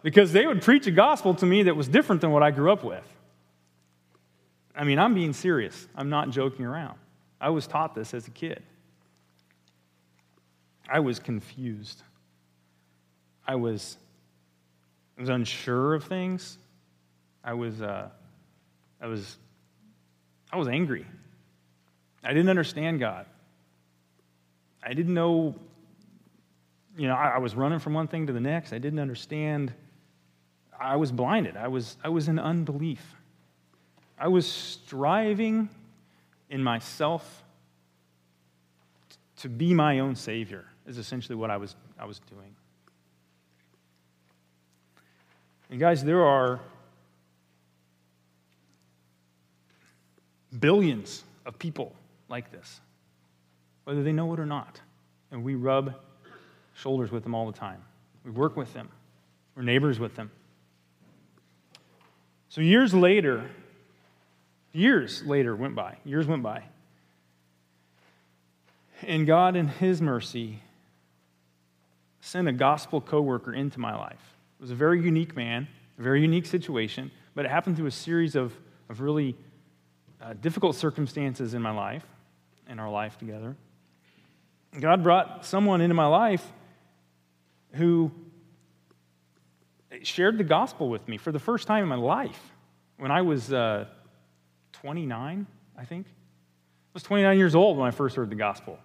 because 0.02 0.34
they 0.34 0.46
would 0.46 0.62
preach 0.62 0.88
a 0.88 0.92
gospel 0.92 1.36
to 1.36 1.46
me 1.46 1.64
that 1.64 1.76
was 1.76 1.88
different 1.88 2.22
than 2.22 2.32
what 2.32 2.44
I 2.44 2.52
grew 2.52 2.72
up 2.72 2.84
with. 2.84 3.04
I 4.76 4.84
mean, 4.84 5.00
I'm 5.00 5.14
being 5.14 5.32
serious. 5.32 5.88
I'm 5.96 6.10
not 6.10 6.32
joking 6.32 6.66
around. 6.66 6.98
I 7.40 7.50
was 7.50 7.66
taught 7.66 7.96
this 7.96 8.14
as 8.14 8.28
a 8.28 8.32
kid. 8.32 8.62
I 10.90 11.00
was 11.00 11.20
confused. 11.20 12.02
I 13.48 13.56
was 13.56 13.98
I 15.18 15.22
was 15.22 15.30
unsure 15.30 15.94
of 15.94 16.04
things. 16.04 16.58
I 17.44 17.54
was, 17.54 17.82
uh, 17.82 18.10
I 19.00 19.08
was, 19.08 19.38
I 20.52 20.58
was 20.58 20.68
angry. 20.68 21.06
I 22.24 22.30
didn't 22.30 22.50
understand 22.50 23.00
God. 23.00 23.26
I 24.84 24.94
didn't 24.94 25.14
know, 25.14 25.56
you 26.98 27.08
know, 27.08 27.16
I, 27.16 27.36
I 27.36 27.38
was 27.38 27.56
running 27.56 27.80
from 27.80 27.94
one 27.94 28.08
thing 28.08 28.28
to 28.28 28.34
the 28.34 28.40
next. 28.40 28.74
I 28.74 28.78
didn't 28.78 29.00
understand. 29.00 29.74
I 30.80 30.96
was 30.96 31.12
blinded. 31.12 31.56
I 31.56 31.68
was, 31.68 31.98
I 32.04 32.10
was 32.10 32.28
in 32.28 32.40
unbelief. 32.40 33.04
I 34.20 34.28
was 34.28 34.50
striving 34.50 35.70
in 36.50 36.64
myself 36.64 37.44
to 39.38 39.50
be 39.50 39.74
my 39.74 40.00
own 40.00 40.16
savior, 40.16 40.66
is 40.86 40.98
essentially 40.98 41.36
what 41.36 41.50
I 41.50 41.58
was, 41.58 41.76
I 42.00 42.06
was 42.06 42.20
doing. 42.20 42.56
And 45.70 45.80
guys, 45.80 46.04
there 46.04 46.24
are 46.24 46.60
billions 50.58 51.24
of 51.46 51.58
people 51.60 51.94
like 52.30 52.52
this, 52.52 52.80
whether 53.84 54.04
they 54.04 54.12
know 54.12 54.32
it 54.34 54.40
or 54.40 54.46
not. 54.46 54.80
And 55.32 55.44
we 55.44 55.56
rub 55.56 55.96
shoulders 56.74 57.12
with 57.12 57.24
them 57.24 57.34
all 57.34 57.48
the 57.52 57.58
time. 57.58 57.84
We 58.24 58.32
work 58.32 58.56
with 58.56 58.74
them, 58.74 58.90
we're 59.56 59.64
neighbors 59.64 60.00
with 60.00 60.16
them. 60.16 60.32
So 62.50 62.62
years 62.62 62.94
later, 62.94 63.50
years 64.72 65.24
later 65.24 65.56
went 65.56 65.76
by, 65.76 65.98
years 66.06 66.26
went 66.28 66.44
by. 66.44 66.64
And 69.02 69.28
God, 69.28 69.56
in 69.56 69.68
His 69.68 70.02
mercy, 70.02 70.62
sent 72.26 72.48
a 72.48 72.52
gospel 72.52 73.00
coworker 73.00 73.54
into 73.54 73.80
my 73.80 73.96
life. 73.96 74.36
It 74.60 74.64
was 74.64 74.72
a 74.72 74.76
very 74.76 75.00
unique 75.00 75.36
man, 75.36 75.68
a 76.00 76.02
very 76.02 76.22
unique 76.22 76.48
situation, 76.48 77.12
but 77.36 77.46
it 77.46 77.52
happened 77.52 77.78
through 77.78 77.86
a 77.86 77.92
series 77.92 78.36
of, 78.36 78.52
of 78.90 79.00
really 79.00 79.36
uh, 80.20 80.34
difficult 80.34 80.76
circumstances 80.76 81.54
in 81.54 81.62
my 81.62 81.70
life, 81.70 82.04
in 82.68 82.80
our 82.80 82.90
life 82.90 83.20
together. 83.20 83.56
God 84.80 85.04
brought 85.04 85.46
someone 85.46 85.82
into 85.82 85.94
my 85.94 86.08
life 86.08 86.52
who 87.74 88.12
shared 90.02 90.40
the 90.40 90.44
gospel 90.44 90.90
with 90.90 91.08
me 91.08 91.18
for 91.18 91.32
the 91.32 91.40
first 91.40 91.68
time 91.68 91.84
in 91.84 91.90
my 91.90 91.96
life 91.96 92.54
when 92.98 93.12
I 93.12 93.22
was 93.22 93.54
uh, 93.54 93.86
29, 94.74 95.46
I 95.78 95.86
think. 95.86 96.08
I 96.08 96.92
was 96.96 97.04
29 97.04 97.38
years 97.38 97.54
old 97.54 97.78
when 97.78 97.88
I 97.88 97.92
first 97.92 98.16
heard 98.16 98.32
the 98.32 98.36
gospel. 98.36 98.80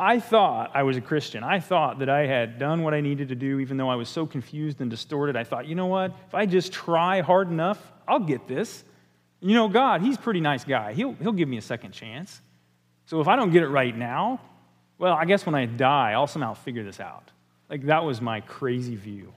I 0.00 0.18
thought 0.18 0.70
I 0.72 0.84
was 0.84 0.96
a 0.96 1.02
Christian. 1.02 1.44
I 1.44 1.60
thought 1.60 1.98
that 1.98 2.08
I 2.08 2.26
had 2.26 2.58
done 2.58 2.82
what 2.82 2.94
I 2.94 3.02
needed 3.02 3.28
to 3.28 3.34
do, 3.34 3.60
even 3.60 3.76
though 3.76 3.90
I 3.90 3.96
was 3.96 4.08
so 4.08 4.24
confused 4.24 4.80
and 4.80 4.90
distorted. 4.90 5.36
I 5.36 5.44
thought, 5.44 5.66
you 5.66 5.74
know 5.74 5.86
what? 5.86 6.12
If 6.26 6.34
I 6.34 6.46
just 6.46 6.72
try 6.72 7.20
hard 7.20 7.50
enough, 7.50 7.92
I'll 8.08 8.18
get 8.18 8.48
this. 8.48 8.82
You 9.40 9.54
know, 9.54 9.68
God, 9.68 10.00
He's 10.00 10.16
a 10.16 10.18
pretty 10.18 10.40
nice 10.40 10.64
guy. 10.64 10.94
He'll, 10.94 11.12
he'll 11.12 11.32
give 11.32 11.50
me 11.50 11.58
a 11.58 11.62
second 11.62 11.92
chance. 11.92 12.40
So 13.04 13.20
if 13.20 13.28
I 13.28 13.36
don't 13.36 13.50
get 13.50 13.62
it 13.62 13.68
right 13.68 13.94
now, 13.94 14.40
well, 14.96 15.12
I 15.12 15.26
guess 15.26 15.44
when 15.44 15.54
I 15.54 15.66
die, 15.66 16.12
I'll 16.12 16.26
somehow 16.26 16.54
figure 16.54 16.82
this 16.82 16.98
out. 16.98 17.30
Like, 17.68 17.82
that 17.82 18.02
was 18.02 18.22
my 18.22 18.40
crazy 18.40 18.96
view. 18.96 19.34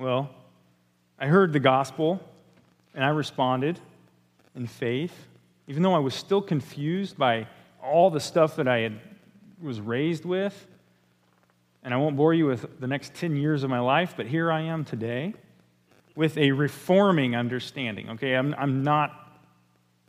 Well, 0.00 0.30
I 1.18 1.26
heard 1.26 1.52
the 1.52 1.60
gospel 1.60 2.22
and 2.94 3.04
I 3.04 3.08
responded 3.08 3.78
in 4.54 4.66
faith 4.66 5.14
even 5.68 5.82
though 5.82 5.94
I 5.94 5.98
was 5.98 6.14
still 6.14 6.42
confused 6.42 7.16
by 7.16 7.46
all 7.82 8.10
the 8.10 8.20
stuff 8.20 8.56
that 8.56 8.68
I 8.68 8.80
had, 8.80 9.00
was 9.60 9.80
raised 9.80 10.24
with. 10.24 10.66
And 11.82 11.94
I 11.94 11.96
won't 11.96 12.16
bore 12.16 12.34
you 12.34 12.46
with 12.46 12.80
the 12.80 12.86
next 12.86 13.14
10 13.14 13.36
years 13.36 13.62
of 13.62 13.70
my 13.70 13.78
life, 13.78 14.14
but 14.16 14.26
here 14.26 14.50
I 14.50 14.62
am 14.62 14.84
today 14.84 15.34
with 16.14 16.36
a 16.36 16.50
reforming 16.50 17.36
understanding. 17.36 18.10
Okay, 18.10 18.34
I'm, 18.34 18.54
I'm 18.58 18.82
not 18.82 19.38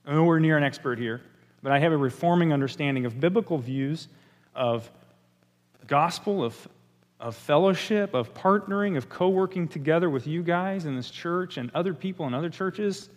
nowhere 0.07 0.39
near 0.39 0.57
an 0.57 0.63
expert 0.63 0.97
here, 0.97 1.21
but 1.61 1.71
I 1.71 1.79
have 1.79 1.91
a 1.91 1.97
reforming 1.97 2.53
understanding 2.53 3.05
of 3.05 3.19
biblical 3.19 3.57
views 3.57 4.07
of 4.55 4.89
gospel, 5.85 6.43
of, 6.43 6.67
of 7.19 7.35
fellowship, 7.35 8.13
of 8.13 8.33
partnering, 8.33 8.97
of 8.97 9.09
co 9.09 9.29
working 9.29 9.67
together 9.67 10.09
with 10.09 10.25
you 10.25 10.41
guys 10.43 10.85
in 10.85 10.95
this 10.95 11.11
church 11.11 11.57
and 11.57 11.69
other 11.75 11.93
people 11.93 12.25
in 12.25 12.33
other 12.33 12.49
churches 12.49 13.09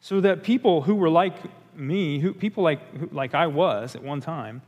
so 0.00 0.20
that 0.20 0.42
people 0.42 0.82
who 0.82 0.94
were 0.94 1.10
like 1.10 1.34
me, 1.74 2.18
who, 2.18 2.32
people 2.32 2.64
like, 2.64 2.80
like 3.12 3.34
I 3.34 3.46
was 3.46 3.94
at 3.94 4.02
one 4.02 4.20
time, 4.20 4.62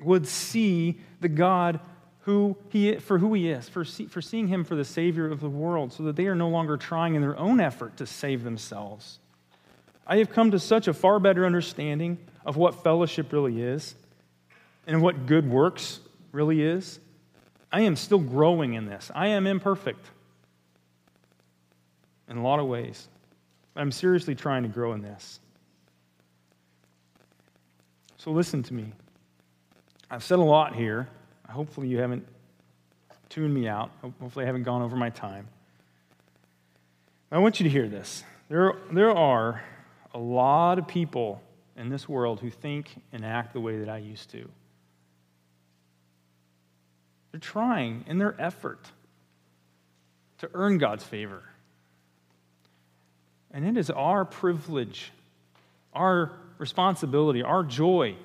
would 0.00 0.26
see 0.26 0.98
the 1.20 1.28
God 1.28 1.80
who 2.20 2.56
he, 2.68 2.96
for 2.96 3.18
who 3.18 3.32
he 3.34 3.50
is, 3.50 3.68
for, 3.68 3.84
see, 3.84 4.06
for 4.06 4.20
seeing 4.20 4.48
him 4.48 4.64
for 4.64 4.74
the 4.74 4.84
Savior 4.84 5.30
of 5.30 5.40
the 5.40 5.48
world, 5.48 5.92
so 5.92 6.02
that 6.04 6.16
they 6.16 6.26
are 6.26 6.34
no 6.34 6.48
longer 6.48 6.76
trying 6.76 7.14
in 7.14 7.22
their 7.22 7.36
own 7.38 7.60
effort 7.60 7.96
to 7.96 8.06
save 8.06 8.44
themselves. 8.44 9.18
I 10.06 10.18
have 10.18 10.30
come 10.30 10.50
to 10.50 10.58
such 10.58 10.86
a 10.86 10.92
far 10.92 11.18
better 11.18 11.46
understanding 11.46 12.18
of 12.44 12.56
what 12.56 12.82
fellowship 12.82 13.32
really 13.32 13.62
is 13.62 13.94
and 14.86 15.00
what 15.02 15.26
good 15.26 15.48
works 15.48 16.00
really 16.32 16.62
is. 16.62 16.98
I 17.72 17.82
am 17.82 17.96
still 17.96 18.18
growing 18.18 18.74
in 18.74 18.86
this. 18.86 19.10
I 19.14 19.28
am 19.28 19.46
imperfect 19.46 20.04
in 22.28 22.36
a 22.36 22.42
lot 22.42 22.58
of 22.58 22.66
ways. 22.66 23.08
I'm 23.80 23.92
seriously 23.92 24.34
trying 24.34 24.62
to 24.64 24.68
grow 24.68 24.92
in 24.92 25.00
this. 25.00 25.40
So 28.18 28.30
listen 28.30 28.62
to 28.64 28.74
me. 28.74 28.92
I've 30.10 30.22
said 30.22 30.38
a 30.38 30.42
lot 30.42 30.74
here. 30.74 31.08
Hopefully, 31.48 31.88
you 31.88 31.98
haven't 31.98 32.26
tuned 33.30 33.54
me 33.54 33.66
out. 33.68 33.90
Hopefully, 34.02 34.44
I 34.44 34.46
haven't 34.46 34.64
gone 34.64 34.82
over 34.82 34.96
my 34.96 35.08
time. 35.08 35.48
I 37.32 37.38
want 37.38 37.58
you 37.58 37.64
to 37.64 37.70
hear 37.70 37.88
this. 37.88 38.22
There, 38.50 38.74
there 38.92 39.16
are 39.16 39.62
a 40.12 40.18
lot 40.18 40.78
of 40.78 40.86
people 40.86 41.40
in 41.76 41.88
this 41.88 42.08
world 42.08 42.40
who 42.40 42.50
think 42.50 42.90
and 43.12 43.24
act 43.24 43.54
the 43.54 43.60
way 43.60 43.78
that 43.78 43.88
I 43.88 43.98
used 43.98 44.30
to. 44.32 44.48
They're 47.30 47.40
trying 47.40 48.04
in 48.06 48.18
their 48.18 48.38
effort 48.38 48.90
to 50.38 50.50
earn 50.52 50.78
God's 50.78 51.04
favor. 51.04 51.44
And 53.52 53.66
it 53.66 53.76
is 53.76 53.90
our 53.90 54.24
privilege, 54.24 55.12
our 55.92 56.32
responsibility, 56.58 57.42
our 57.42 57.64
joy 57.64 58.16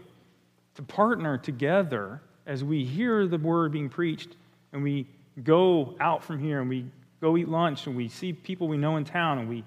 to 0.76 0.84
partner 0.84 1.38
together 1.38 2.22
as 2.46 2.64
we 2.64 2.86
hear 2.86 3.28
the 3.28 3.38
word 3.38 3.72
being 3.72 3.90
preached 3.90 4.36
and 4.72 4.84
we 4.84 5.08
go 5.44 5.96
out 6.00 6.24
from 6.24 6.40
here 6.40 6.62
and 6.62 6.70
we 6.70 6.86
go 7.22 7.38
eat 7.38 7.48
lunch 7.48 7.88
and 7.88 7.96
we 7.96 8.08
see 8.08 8.34
people 8.34 8.68
we 8.68 8.78
know 8.78 8.98
in 8.98 9.06
town 9.06 9.40
and 9.40 9.50
we, 9.50 9.64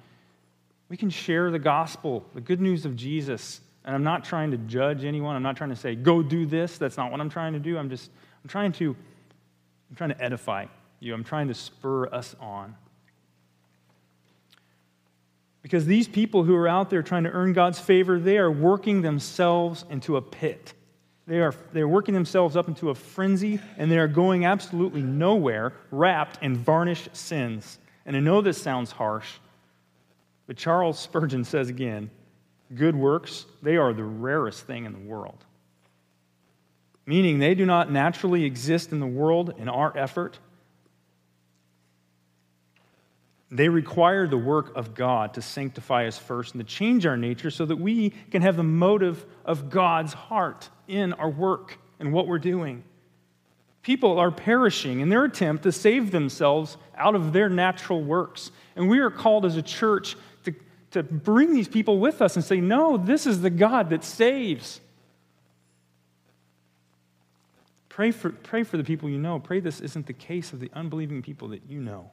we 0.89 0.97
can 0.97 1.11
share 1.11 1.51
the 1.51 1.59
gospel, 1.59 2.25
the 2.35 2.41
good 2.41 2.61
news 2.61 2.85
of 2.85 2.95
Jesus. 2.95 3.61
And 3.85 3.95
I'm 3.95 4.05
not 4.05 4.25
trying 4.25 4.51
to 4.51 4.59
judge 4.59 5.05
anyone. 5.05 5.35
I'm 5.35 5.43
not 5.43 5.57
trying 5.57 5.71
to 5.71 5.77
say, 5.77 5.95
go 5.95 6.23
do 6.23 6.47
this. 6.47 6.79
That's 6.79 6.97
not 6.97 7.11
what 7.11 7.21
I'm 7.21 7.31
trying 7.31 7.55
to 7.55 7.59
do. 7.59 7.79
I'm 7.79 7.89
just, 7.89 8.11
I'm 8.45 8.49
trying 8.49 8.73
to, 8.73 8.95
I'm 9.91 9.97
trying 9.97 10.11
to 10.11 10.23
edify 10.23 10.67
you. 11.01 11.15
I'm 11.15 11.25
trying 11.25 11.49
to 11.49 11.55
spur 11.55 12.07
us 12.07 12.37
on. 12.41 12.75
Because 15.69 15.85
these 15.85 16.09
people 16.09 16.45
who 16.45 16.55
are 16.57 16.67
out 16.67 16.89
there 16.89 17.03
trying 17.03 17.25
to 17.25 17.31
earn 17.31 17.53
God's 17.53 17.79
favor, 17.79 18.19
they 18.19 18.39
are 18.39 18.51
working 18.51 19.03
themselves 19.03 19.85
into 19.91 20.17
a 20.17 20.23
pit. 20.23 20.73
They 21.27 21.41
are 21.41 21.55
they're 21.75 21.87
working 21.87 22.15
themselves 22.15 22.57
up 22.57 22.69
into 22.69 22.89
a 22.89 22.95
frenzy, 22.95 23.61
and 23.77 23.91
they 23.91 23.99
are 23.99 24.09
going 24.09 24.47
absolutely 24.47 25.03
nowhere 25.03 25.75
wrapped 25.91 26.43
in 26.43 26.57
varnished 26.57 27.15
sins. 27.15 27.79
And 28.07 28.17
I 28.17 28.21
know 28.21 28.41
this 28.41 28.57
sounds 28.57 28.93
harsh, 28.93 29.29
but 30.47 30.57
Charles 30.57 30.99
Spurgeon 30.99 31.45
says 31.45 31.69
again 31.69 32.11
good 32.75 32.97
works, 32.97 33.45
they 33.61 33.77
are 33.77 33.93
the 33.93 34.05
rarest 34.05 34.67
thing 34.67 34.87
in 34.87 34.95
the 34.95 34.99
world. 34.99 35.45
Meaning 37.05 37.41
they 37.41 37.55
do 37.55 37.67
not 37.67 37.93
naturally 37.93 38.45
exist 38.45 38.91
in 38.91 39.01
the 39.01 39.07
world 39.07 39.53
in 39.59 39.69
our 39.69 39.95
effort, 39.95 40.39
they 43.51 43.69
require 43.69 44.27
the 44.27 44.39
work 44.39 44.77
of 44.77 44.95
God 44.95 45.35
to 45.35 45.43
sanctify 45.43 46.07
us 46.07 46.19
first 46.19 46.55
and 46.55 46.61
to 46.61 46.71
change 46.71 47.07
our 47.07 47.17
nature 47.17 47.51
so 47.51 47.65
that 47.65 47.77
we 47.77 48.11
can 48.31 48.43
have 48.43 48.57
the 48.57 48.63
motive 48.63 49.25
of 49.45 49.71
God's 49.71 50.13
heart 50.13 50.69
in 50.87 51.15
our 51.15 51.31
work 51.31 51.79
and 51.99 52.13
what 52.13 52.27
we're 52.27 52.39
doing. 52.39 52.85
People 53.83 54.19
are 54.19 54.31
perishing 54.31 55.01
in 55.01 55.09
their 55.09 55.25
attempt 55.25 55.63
to 55.63 55.73
save 55.73 56.11
themselves 56.11 56.77
out 56.95 57.15
of 57.15 57.33
their 57.33 57.49
natural 57.49 58.03
works. 58.03 58.51
And 58.77 58.89
we 58.89 58.99
are 58.99 59.11
called 59.11 59.47
as 59.47 59.57
a 59.57 59.63
church 59.63 60.17
to, 60.45 60.55
to 60.91 61.03
bring 61.03 61.55
these 61.55 61.69
people 61.69 61.99
with 61.99 62.21
us 62.21 62.37
and 62.37 62.45
say, 62.45 62.61
no, 62.61 62.99
this 62.99 63.27
is 63.27 63.41
the 63.41 63.51
God 63.51 63.89
that 63.91 64.05
saves. 64.05 64.81
Pray 67.89 68.11
for, 68.11 68.29
pray 68.29 68.63
for 68.63 68.77
the 68.77 68.85
people 68.85 69.09
you 69.09 69.19
know. 69.19 69.39
Pray 69.39 69.61
this 69.61 69.81
isn't 69.81 70.07
the 70.07 70.13
case 70.13 70.53
of 70.53 70.61
the 70.61 70.71
unbelieving 70.75 71.23
people 71.23 71.49
that 71.49 71.63
you 71.67 71.81
know 71.81 72.11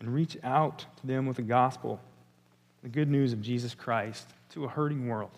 and 0.00 0.12
reach 0.12 0.36
out 0.42 0.84
to 1.00 1.06
them 1.06 1.26
with 1.26 1.36
the 1.36 1.42
gospel, 1.42 2.00
the 2.82 2.88
good 2.88 3.08
news 3.08 3.32
of 3.32 3.42
Jesus 3.42 3.74
Christ 3.74 4.26
to 4.50 4.64
a 4.64 4.68
hurting 4.68 5.06
world. 5.06 5.30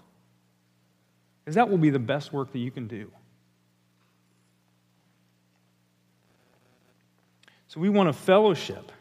Because 1.45 1.57
that 1.57 1.69
will 1.69 1.79
be 1.79 1.91
the 1.91 1.99
best 1.99 2.33
work 2.33 2.53
that 2.53 2.59
you 2.61 2.71
can 2.71 2.87
do. 2.87 3.11
So 7.69 7.81
we 7.81 7.89
want 7.89 8.09
a 8.09 8.13
fellowship. 8.13 8.93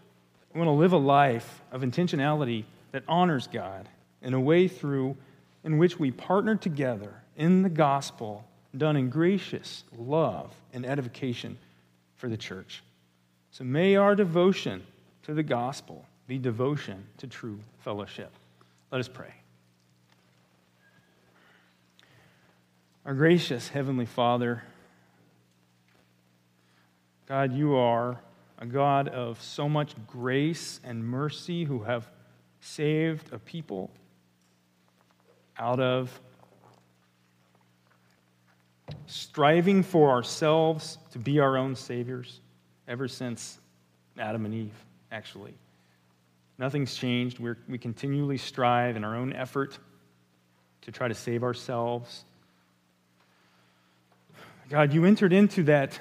We 0.53 0.59
want 0.59 0.69
to 0.69 0.73
live 0.73 0.93
a 0.93 0.97
life 0.97 1.61
of 1.71 1.81
intentionality 1.81 2.65
that 2.91 3.03
honors 3.07 3.47
God 3.47 3.87
in 4.21 4.33
a 4.33 4.39
way 4.39 4.67
through 4.67 5.15
in 5.63 5.77
which 5.77 5.99
we 5.99 6.11
partner 6.11 6.55
together 6.55 7.13
in 7.37 7.61
the 7.61 7.69
gospel 7.69 8.45
done 8.75 8.95
in 8.95 9.09
gracious 9.09 9.83
love 9.97 10.53
and 10.73 10.85
edification 10.85 11.57
for 12.15 12.29
the 12.29 12.37
church. 12.37 12.81
So 13.51 13.63
may 13.63 13.95
our 13.97 14.15
devotion 14.15 14.83
to 15.23 15.33
the 15.33 15.43
gospel 15.43 16.05
the 16.27 16.37
devotion 16.37 17.05
to 17.17 17.27
true 17.27 17.59
fellowship. 17.79 18.31
Let 18.91 18.99
us 18.99 19.07
pray. 19.07 19.33
Our 23.05 23.13
gracious 23.13 23.67
Heavenly 23.67 24.05
Father, 24.05 24.63
God, 27.27 27.53
you 27.53 27.75
are 27.75 28.19
a 28.59 28.65
God 28.65 29.07
of 29.07 29.41
so 29.41 29.67
much 29.67 29.95
grace 30.07 30.79
and 30.83 31.03
mercy 31.03 31.63
who 31.63 31.83
have 31.83 32.07
saved 32.61 33.33
a 33.33 33.39
people 33.39 33.89
out 35.57 35.79
of 35.79 36.19
striving 39.07 39.83
for 39.83 40.11
ourselves 40.11 40.97
to 41.11 41.19
be 41.19 41.39
our 41.39 41.57
own 41.57 41.75
saviors 41.75 42.39
ever 42.87 43.07
since 43.07 43.59
Adam 44.17 44.45
and 44.45 44.53
Eve, 44.53 44.85
actually. 45.11 45.53
Nothing's 46.57 46.95
changed. 46.95 47.39
We're, 47.39 47.57
we 47.67 47.77
continually 47.77 48.37
strive 48.37 48.95
in 48.95 49.03
our 49.03 49.15
own 49.15 49.33
effort 49.33 49.77
to 50.83 50.91
try 50.91 51.07
to 51.07 51.13
save 51.13 51.43
ourselves. 51.43 52.23
God, 54.69 54.93
you 54.93 55.05
entered 55.05 55.33
into 55.33 55.63
that. 55.63 55.99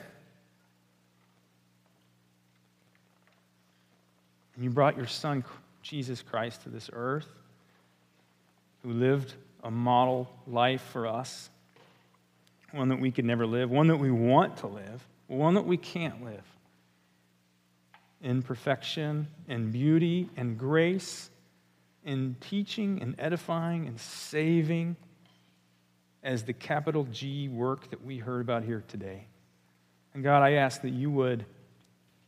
And 4.55 4.65
you 4.65 4.71
brought 4.71 4.97
your 4.97 5.07
son, 5.07 5.45
Jesus 5.83 6.23
Christ, 6.23 6.63
to 6.65 6.69
this 6.69 6.91
earth, 6.93 7.27
who 8.83 8.93
lived 8.93 9.35
a 9.65 9.71
model 9.71 10.31
life 10.47 10.83
for 10.93 11.07
us, 11.07 11.51
one 12.73 12.91
that 12.91 13.01
we 13.01 13.11
could 13.11 13.25
never 13.25 13.47
live, 13.47 13.71
one 13.71 13.89
that 13.89 13.97
we 13.97 14.11
want 14.11 14.59
to 14.59 14.67
live, 14.67 15.07
one 15.27 15.55
that 15.55 15.67
we 15.67 15.77
can't 15.77 16.25
live 16.25 16.45
in 18.23 18.43
perfection 18.43 19.29
and 19.49 19.73
beauty 19.73 20.29
and 20.37 20.59
grace, 20.59 21.31
in 22.05 22.37
teaching 22.41 23.01
and 23.03 23.15
edifying 23.19 23.87
and 23.87 23.99
saving 24.01 24.97
as 26.23 26.45
the 26.45 26.53
capital 26.53 27.07
G 27.11 27.49
work 27.49 27.91
that 27.91 28.05
we 28.05 28.19
heard 28.19 28.41
about 28.41 28.63
here 28.63 28.85
today. 28.89 29.27
And 30.15 30.23
God, 30.23 30.43
I 30.43 30.53
ask 30.53 30.83
that 30.83 30.91
you 30.91 31.11
would 31.11 31.45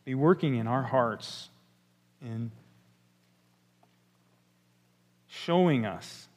be 0.05 0.14
working 0.14 0.57
in 0.57 0.66
our 0.66 0.82
hearts 0.82 1.49
in 2.20 2.51
showing 5.28 5.86
us 5.86 6.28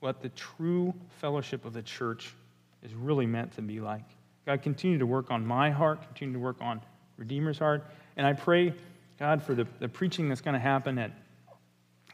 what 0.00 0.22
the 0.22 0.30
true 0.30 0.94
fellowship 1.20 1.64
of 1.64 1.72
the 1.72 1.82
church 1.82 2.34
is 2.82 2.94
really 2.94 3.26
meant 3.26 3.52
to 3.52 3.62
be 3.62 3.80
like. 3.80 4.04
God, 4.46 4.62
continue 4.62 4.98
to 4.98 5.06
work 5.06 5.30
on 5.30 5.46
my 5.46 5.70
heart, 5.70 6.02
continue 6.02 6.34
to 6.34 6.40
work 6.40 6.56
on 6.60 6.80
Redeemer's 7.18 7.58
heart. 7.58 7.84
And 8.16 8.26
I 8.26 8.32
pray 8.32 8.74
God, 9.20 9.42
for 9.42 9.54
the, 9.54 9.66
the 9.80 9.88
preaching 9.88 10.30
that's 10.30 10.40
going 10.40 10.54
to 10.54 10.60
happen 10.60 10.98
at 10.98 11.12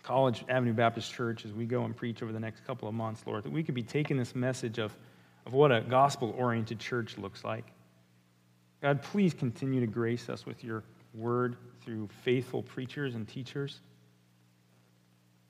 College 0.03 0.45
Avenue 0.49 0.73
Baptist 0.73 1.13
Church 1.15 1.45
as 1.45 1.53
we 1.53 1.65
go 1.65 1.85
and 1.85 1.97
preach 1.97 2.21
over 2.21 2.33
the 2.33 2.41
next 2.41 2.67
couple 2.67 2.89
of 2.89 2.95
months, 2.95 3.23
Lord, 3.25 3.45
that 3.45 3.53
we 3.53 3.63
could 3.63 3.77
be 3.77 3.85
taking 3.85 4.17
this 4.17 4.35
message 4.35 4.79
of, 4.79 4.93
of 5.47 5.53
what 5.53 5.71
a 5.71 5.83
gospel 5.83 6.35
oriented 6.37 6.81
church 6.81 7.17
looks 7.17 7.45
like. 7.45 7.65
God, 8.83 9.03
please 9.03 9.35
continue 9.35 9.81
to 9.81 9.87
grace 9.87 10.29
us 10.29 10.45
with 10.45 10.65
your 10.65 10.83
word 11.15 11.57
through 11.85 12.09
faithful 12.25 12.65
preachers 12.65 13.15
and 13.15 13.27
teachers. 13.27 13.79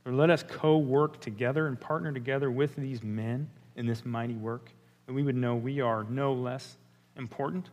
Or 0.04 0.12
let 0.12 0.28
us 0.28 0.44
co 0.46 0.76
work 0.76 1.22
together 1.22 1.66
and 1.66 1.80
partner 1.80 2.12
together 2.12 2.50
with 2.50 2.76
these 2.76 3.02
men 3.02 3.48
in 3.76 3.86
this 3.86 4.04
mighty 4.04 4.36
work, 4.36 4.70
that 5.06 5.14
we 5.14 5.22
would 5.22 5.36
know 5.36 5.56
we 5.56 5.80
are 5.80 6.04
no 6.04 6.34
less 6.34 6.76
important. 7.16 7.70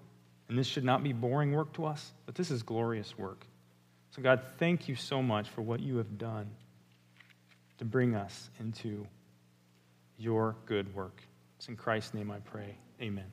And 0.48 0.58
this 0.58 0.68
should 0.68 0.86
not 0.86 1.04
be 1.04 1.12
boring 1.12 1.52
work 1.52 1.74
to 1.74 1.86
us, 1.86 2.14
but 2.26 2.36
this 2.36 2.50
is 2.50 2.64
glorious 2.64 3.18
work. 3.18 3.46
So, 4.16 4.22
God, 4.22 4.42
thank 4.60 4.88
you 4.88 4.96
so 4.96 5.24
much 5.24 5.50
for 5.50 5.64
what 5.64 5.80
you 5.80 5.98
have 5.98 6.20
done 6.20 6.48
to 7.80 7.86
bring 7.86 8.14
us 8.14 8.52
into 8.60 9.08
your 10.20 10.56
good 10.68 10.94
work. 10.94 11.24
It's 11.58 11.68
in 11.68 11.76
Christ's 11.76 12.14
name 12.14 12.30
I 12.30 12.38
pray. 12.38 12.78
Amen. 13.02 13.26